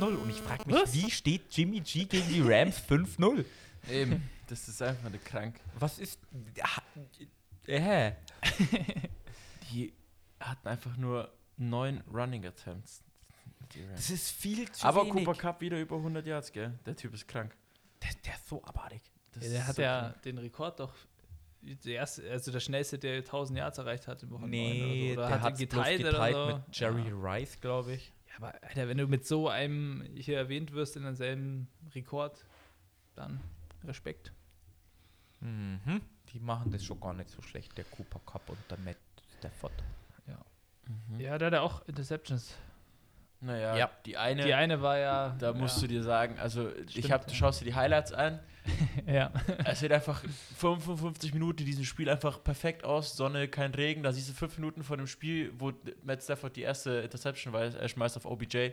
[0.00, 0.02] 5-0.
[0.16, 0.92] Und ich frage mich, Was?
[0.94, 3.44] wie steht Jimmy G gegen die Rams 5-0?
[3.90, 4.28] Eben.
[4.46, 5.60] Das ist einfach nur krank.
[5.78, 6.18] Was ist...
[7.66, 8.12] Äh,
[9.70, 9.92] Die
[10.40, 13.02] hatten einfach nur neun Running Attempts.
[13.94, 15.24] Das ist viel zu Aber wenig.
[15.24, 16.76] Cooper Cup wieder über 100 Yards, gell?
[16.84, 17.56] Der Typ ist krank.
[18.02, 19.00] Der, der ist so abartig.
[19.32, 20.22] Das Ja, der hat so ja krank.
[20.22, 20.92] den Rekord doch.
[21.62, 24.56] Der erste, also der schnellste, der 1000 Yards erreicht hat im Wochenende.
[24.58, 25.20] Nee, oder, so.
[25.20, 26.56] oder der hat geteilt, geteilt, oder so.
[26.56, 27.32] mit Jerry Ja.
[27.34, 28.12] Rice, glaube ich.
[28.28, 32.44] Ja, aber Alter, wenn du mit so einem hier erwähnt wirst in denselben Rekord,
[33.14, 33.40] dann
[33.84, 34.32] Respekt.
[35.40, 36.00] Mhm.
[36.32, 38.96] Die machen das schon gar nicht so schlecht, der Cooper Cup und der Matt
[39.38, 39.72] Stafford.
[41.08, 41.20] Mhm.
[41.20, 42.54] Ja, der hat ja auch Interceptions.
[43.42, 43.90] Naja, Ja.
[44.04, 45.34] die eine, Die eine war ja.
[45.38, 48.12] da musst ja, du dir sagen, also ich Stimmt, hab, du schaust dir die Highlights
[48.12, 48.38] an.
[49.06, 49.32] Ja.
[49.64, 50.22] Es sieht einfach
[50.58, 53.16] 55 Minuten diesem Spiel einfach perfekt aus.
[53.16, 54.02] Sonne, kein Regen.
[54.02, 55.72] Da siehst du fünf Minuten vor dem Spiel, wo
[56.04, 58.70] Matt Stafford die erste Interception weiß, er schmeißt auf OBJ.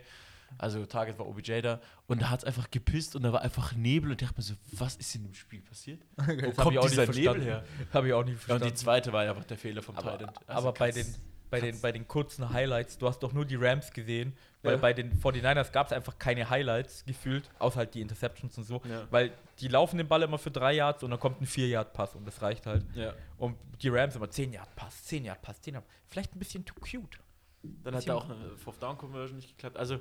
[0.57, 3.73] Also Target war OBJ da und da hat es einfach gepisst und da war einfach
[3.73, 6.01] Nebel und ich dachte mir so, was ist in dem Spiel passiert?
[6.17, 7.41] Wo kommt ich auch dieser Nebel verstanden.
[7.43, 7.63] her?
[7.93, 8.67] Habe ich auch nicht Ja, und verstanden.
[8.67, 10.33] die zweite war ja einfach der Fehler vom aber, Titan.
[10.47, 11.05] Also aber bei, den,
[11.49, 14.77] bei, den, bei den kurzen Highlights, du hast doch nur die Rams gesehen, weil Ja.
[14.77, 18.81] bei den 49ers gab es einfach keine Highlights gefühlt, außer halt die Interceptions und so.
[18.89, 19.07] Ja.
[19.11, 22.25] Weil die laufen den Ball immer für drei Yards und dann kommt ein 4-Yard-Pass und
[22.25, 22.85] das reicht halt.
[22.95, 23.13] Ja.
[23.37, 27.19] Und die Rams immer 10-Yard-Pass, 10-Yard-Pass, 10 Yard Vielleicht ein bisschen too cute.
[27.63, 29.77] Dann hat da auch eine Fourth Down Conversion nicht geklappt.
[29.77, 29.99] Also,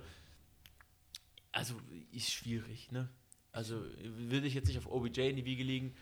[1.53, 1.75] also
[2.13, 3.09] ist schwierig, ne?
[3.53, 5.95] Also will ich jetzt nicht auf OBJ in die Wiege liegen.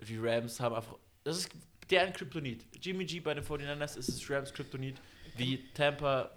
[0.00, 0.96] Die Rams haben einfach.
[1.22, 1.50] Das ist
[1.90, 2.64] deren Kryptonit.
[2.80, 4.96] Jimmy G bei den 49ers ist es Rams Kryptonit.
[5.36, 6.30] Wie Tampa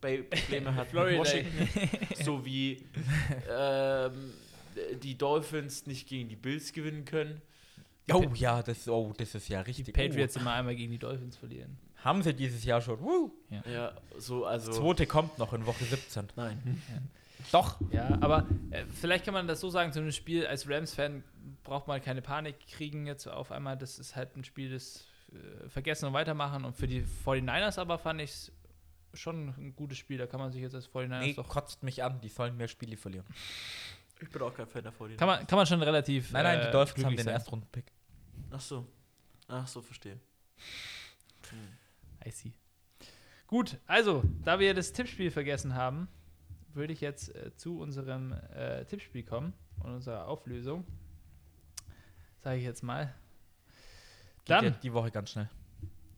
[0.00, 1.18] Bay Probleme hat mit Florida.
[1.18, 1.68] Washington.
[2.24, 2.84] so wie
[3.50, 4.32] ähm,
[5.02, 7.42] die Dolphins nicht gegen die Bills gewinnen können.
[8.10, 9.94] Oh ja, das, oh, das ist ja Die richtig.
[9.94, 11.76] Patriots immer einmal gegen die Dolphins verlieren.
[11.78, 13.00] Oh, haben sie dieses Jahr schon.
[13.00, 13.32] Woo.
[13.70, 14.72] Ja, so, also.
[14.72, 16.28] Zweite kommt noch in Woche 17.
[16.36, 16.82] Nein.
[17.52, 17.76] Doch.
[17.90, 21.22] Ja, aber äh, vielleicht kann man das so sagen, zu einem Spiel als Rams-Fan
[21.68, 23.76] braucht man keine Panik kriegen jetzt auf einmal.
[23.76, 26.64] Das ist halt ein Spiel, das äh, vergessen und weitermachen.
[26.64, 28.52] Und für die 49ers aber fand ich es
[29.14, 30.18] schon ein gutes Spiel.
[30.18, 31.48] Da kann man sich jetzt als 49ers Nee, doch.
[31.48, 33.26] kotzt mich an, die sollen mehr Spiele verlieren.
[34.20, 35.16] Ich bin auch kein Fan der 49ers.
[35.16, 36.32] Kann man, kann man schon relativ.
[36.32, 37.34] Nein, nein, die äh, Dolphins haben glücklich den.
[37.34, 37.92] Erstrunden-Pick.
[38.50, 38.86] Ach so.
[39.46, 40.18] Ach so, verstehe.
[42.26, 42.52] I see.
[43.46, 46.08] Gut, also, da wir das Tippspiel vergessen haben,
[46.74, 50.84] würde ich jetzt äh, zu unserem äh, Tippspiel kommen und unserer Auflösung.
[52.48, 53.12] Sage ich jetzt mal.
[54.46, 55.50] Geht ja Dann, die Woche ganz schnell.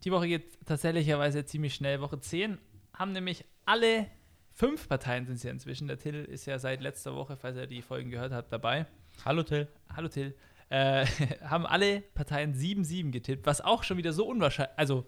[0.05, 2.01] die Woche geht tatsächlicherweise ziemlich schnell.
[2.01, 2.57] Woche 10
[2.93, 4.07] haben nämlich alle
[4.53, 5.89] fünf Parteien sind es ja inzwischen.
[5.89, 8.87] Der Till ist ja seit letzter Woche, falls er die Folgen gehört hat, dabei.
[9.25, 9.67] Hallo Till.
[9.93, 10.37] Hallo Till.
[10.69, 11.05] Äh,
[11.43, 14.79] haben alle Parteien 7-7 getippt, was auch schon wieder so unwahrscheinlich.
[14.79, 15.05] Also,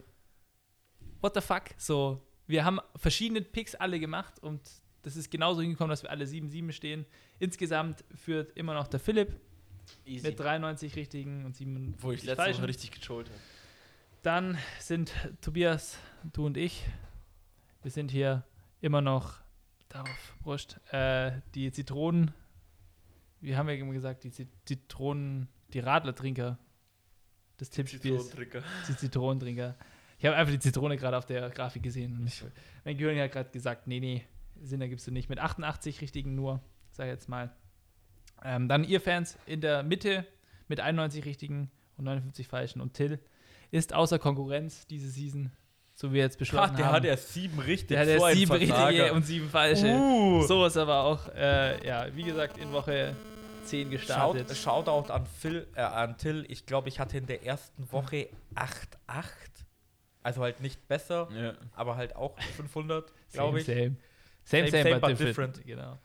[1.20, 1.66] what the fuck?
[1.76, 4.60] So, wir haben verschiedene Picks alle gemacht und
[5.02, 7.06] das ist genauso hingekommen, dass wir alle 7-7 stehen.
[7.38, 9.38] Insgesamt führt immer noch der Philipp
[10.04, 10.26] Easy.
[10.28, 12.44] mit 93 richtigen und 7 Wo ich letzte.
[12.54, 13.38] Woche richtig getrollt habe.
[14.22, 15.98] Dann sind Tobias,
[16.32, 16.84] du und ich.
[17.82, 18.44] Wir sind hier
[18.80, 19.34] immer noch
[19.88, 22.32] darauf, Brust, äh, die Zitronen.
[23.40, 26.58] Wir haben ja immer gesagt, die Zit- Zitronen, die Radlertrinker
[27.58, 28.02] des Tippspiels.
[28.28, 28.62] Zitronentricker.
[28.88, 29.76] Die Zitronentrinker.
[30.18, 32.24] Ich habe einfach die Zitrone gerade auf der Grafik gesehen.
[32.24, 32.44] Ich,
[32.84, 34.24] mein Gehirn hat gerade gesagt, nee, nee,
[34.62, 35.28] Sinn ergibst du nicht.
[35.28, 36.60] Mit 88 richtigen nur,
[36.92, 37.52] sag ich jetzt mal.
[38.44, 40.26] Ähm, dann ihr Fans in der Mitte
[40.68, 42.80] mit 91 richtigen und 59 falschen.
[42.80, 43.18] Und Till
[43.70, 45.50] ist außer Konkurrenz diese Season,
[45.94, 46.94] so wie wir jetzt beschlossen der haben.
[46.96, 47.88] hat erst sieben richtig.
[47.88, 49.86] der hat ein sieben richtige und sieben falsche.
[49.94, 50.42] Uh.
[50.42, 53.14] So ist aber auch, äh, ja, wie gesagt, in Woche
[53.64, 54.56] 10 Shout, gestartet.
[54.56, 56.44] Shoutout an, Phil, äh, an Till.
[56.48, 59.24] Ich glaube, ich hatte in der ersten Woche 8,8.
[60.24, 61.54] Also halt nicht besser, Ja.
[61.74, 63.66] aber halt auch 500, glaube ich.
[63.66, 63.96] Same, same,
[64.44, 65.56] Same, same, same, but, but different.
[65.58, 65.66] different.
[65.66, 65.98] Genau.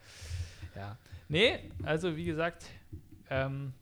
[0.77, 0.97] Ja.
[1.27, 2.65] Nee, also wie gesagt,
[3.29, 3.73] ähm,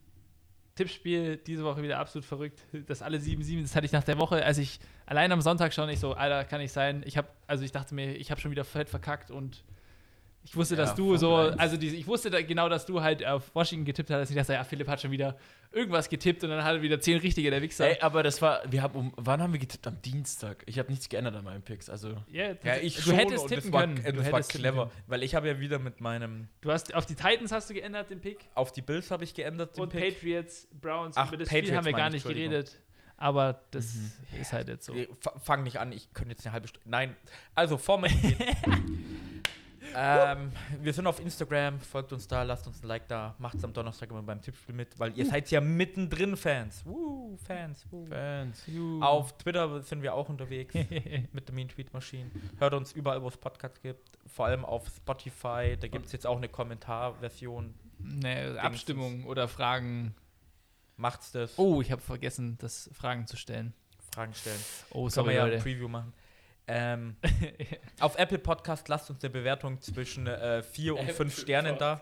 [0.74, 2.60] Tippspiel diese Woche wieder absolut verrückt.
[2.86, 5.86] Das alle 7-7, das hatte ich nach der Woche, als ich allein am Sonntag schon
[5.88, 7.02] nicht so, Alter, kann nicht sein.
[7.06, 9.62] Ich habe, also ich dachte mir, ich habe schon wieder fett verkackt und
[10.46, 11.58] ich wusste, Ja, dass du so, eins.
[11.58, 14.30] also diese, ich wusste da genau, dass du halt auf Washington getippt hattest.
[14.30, 15.36] Ich dachte, ja, Philipp hat schon wieder
[15.72, 17.88] irgendwas getippt und dann hat er wieder 10 richtige, der Wichser.
[17.88, 19.86] Ey, aber das war, wir haben um, wann haben wir getippt?
[19.86, 20.62] Am Dienstag.
[20.66, 21.90] Ich habe nichts geändert an meinen Picks.
[21.90, 23.96] Also, Ja, Ja, ich du hättest tippen war, können.
[23.96, 27.16] Du Das war clever, weil ich habe ja wieder mit meinem, Du hast auf die
[27.16, 28.38] Titans hast du geändert den Pick.
[28.54, 30.14] auf die Bills habe ich geändert den Und Pick.
[30.14, 32.78] Patriots, Browns, Ach, über das Spiel Patriots haben wir gar nicht geredet.
[33.18, 33.94] Aber das
[34.40, 34.94] ist halt jetzt so.
[35.42, 36.88] Fang nicht an, ich könnte jetzt eine halbe Stunde.
[36.88, 37.16] Nein,
[37.54, 38.10] also vor mir.
[39.96, 40.52] ähm,
[40.82, 44.10] wir sind auf Instagram, folgt uns da, lasst uns ein Like da, macht's am Donnerstag
[44.10, 46.84] immer beim Tippspiel mit, weil ihr seid ja mittendrin Fans.
[46.84, 47.86] Woo, Fans.
[47.90, 48.06] Woo.
[48.06, 48.62] Fans.
[49.00, 50.74] Auf Twitter sind wir auch unterwegs
[51.32, 52.30] mit der Mean Tweet Machine.
[52.58, 55.76] Hört uns überall, wo es Podcasts gibt, vor allem auf Spotify.
[55.80, 57.74] Da gibt es jetzt auch eine Kommentarversion.
[57.98, 60.14] ne, Abstimmung oder Fragen.
[60.96, 61.58] Macht's das.
[61.58, 63.74] Oh, ich habe vergessen, das Fragen zu stellen.
[64.12, 64.58] Fragen stellen.
[64.90, 65.58] Oh, Können wir sorry, ja ein.
[65.60, 66.12] Preview machen.
[66.68, 67.16] Ähm,
[68.00, 72.00] auf Apple Podcast lasst uns eine Bewertung zwischen äh, 4 und 5 Sternen da.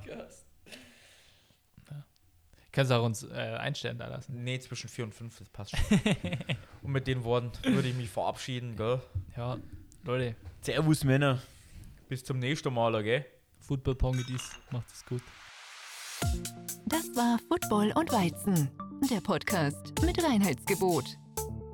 [2.73, 4.43] Kannst du auch uns äh, einstellen da lassen.
[4.43, 6.01] Nee, zwischen 4 und 5, das passt schon.
[6.83, 9.01] und mit den Worten würde ich mich verabschieden, gell?
[9.37, 9.59] Ja,
[10.03, 11.41] Leute, Servus, Männer.
[12.09, 13.25] Bis zum nächsten Mal, gell?
[13.61, 15.23] Football Pongedis, macht es gut.
[16.87, 18.71] Das war Football und Weizen,
[19.09, 21.17] der Podcast mit Reinheitsgebot.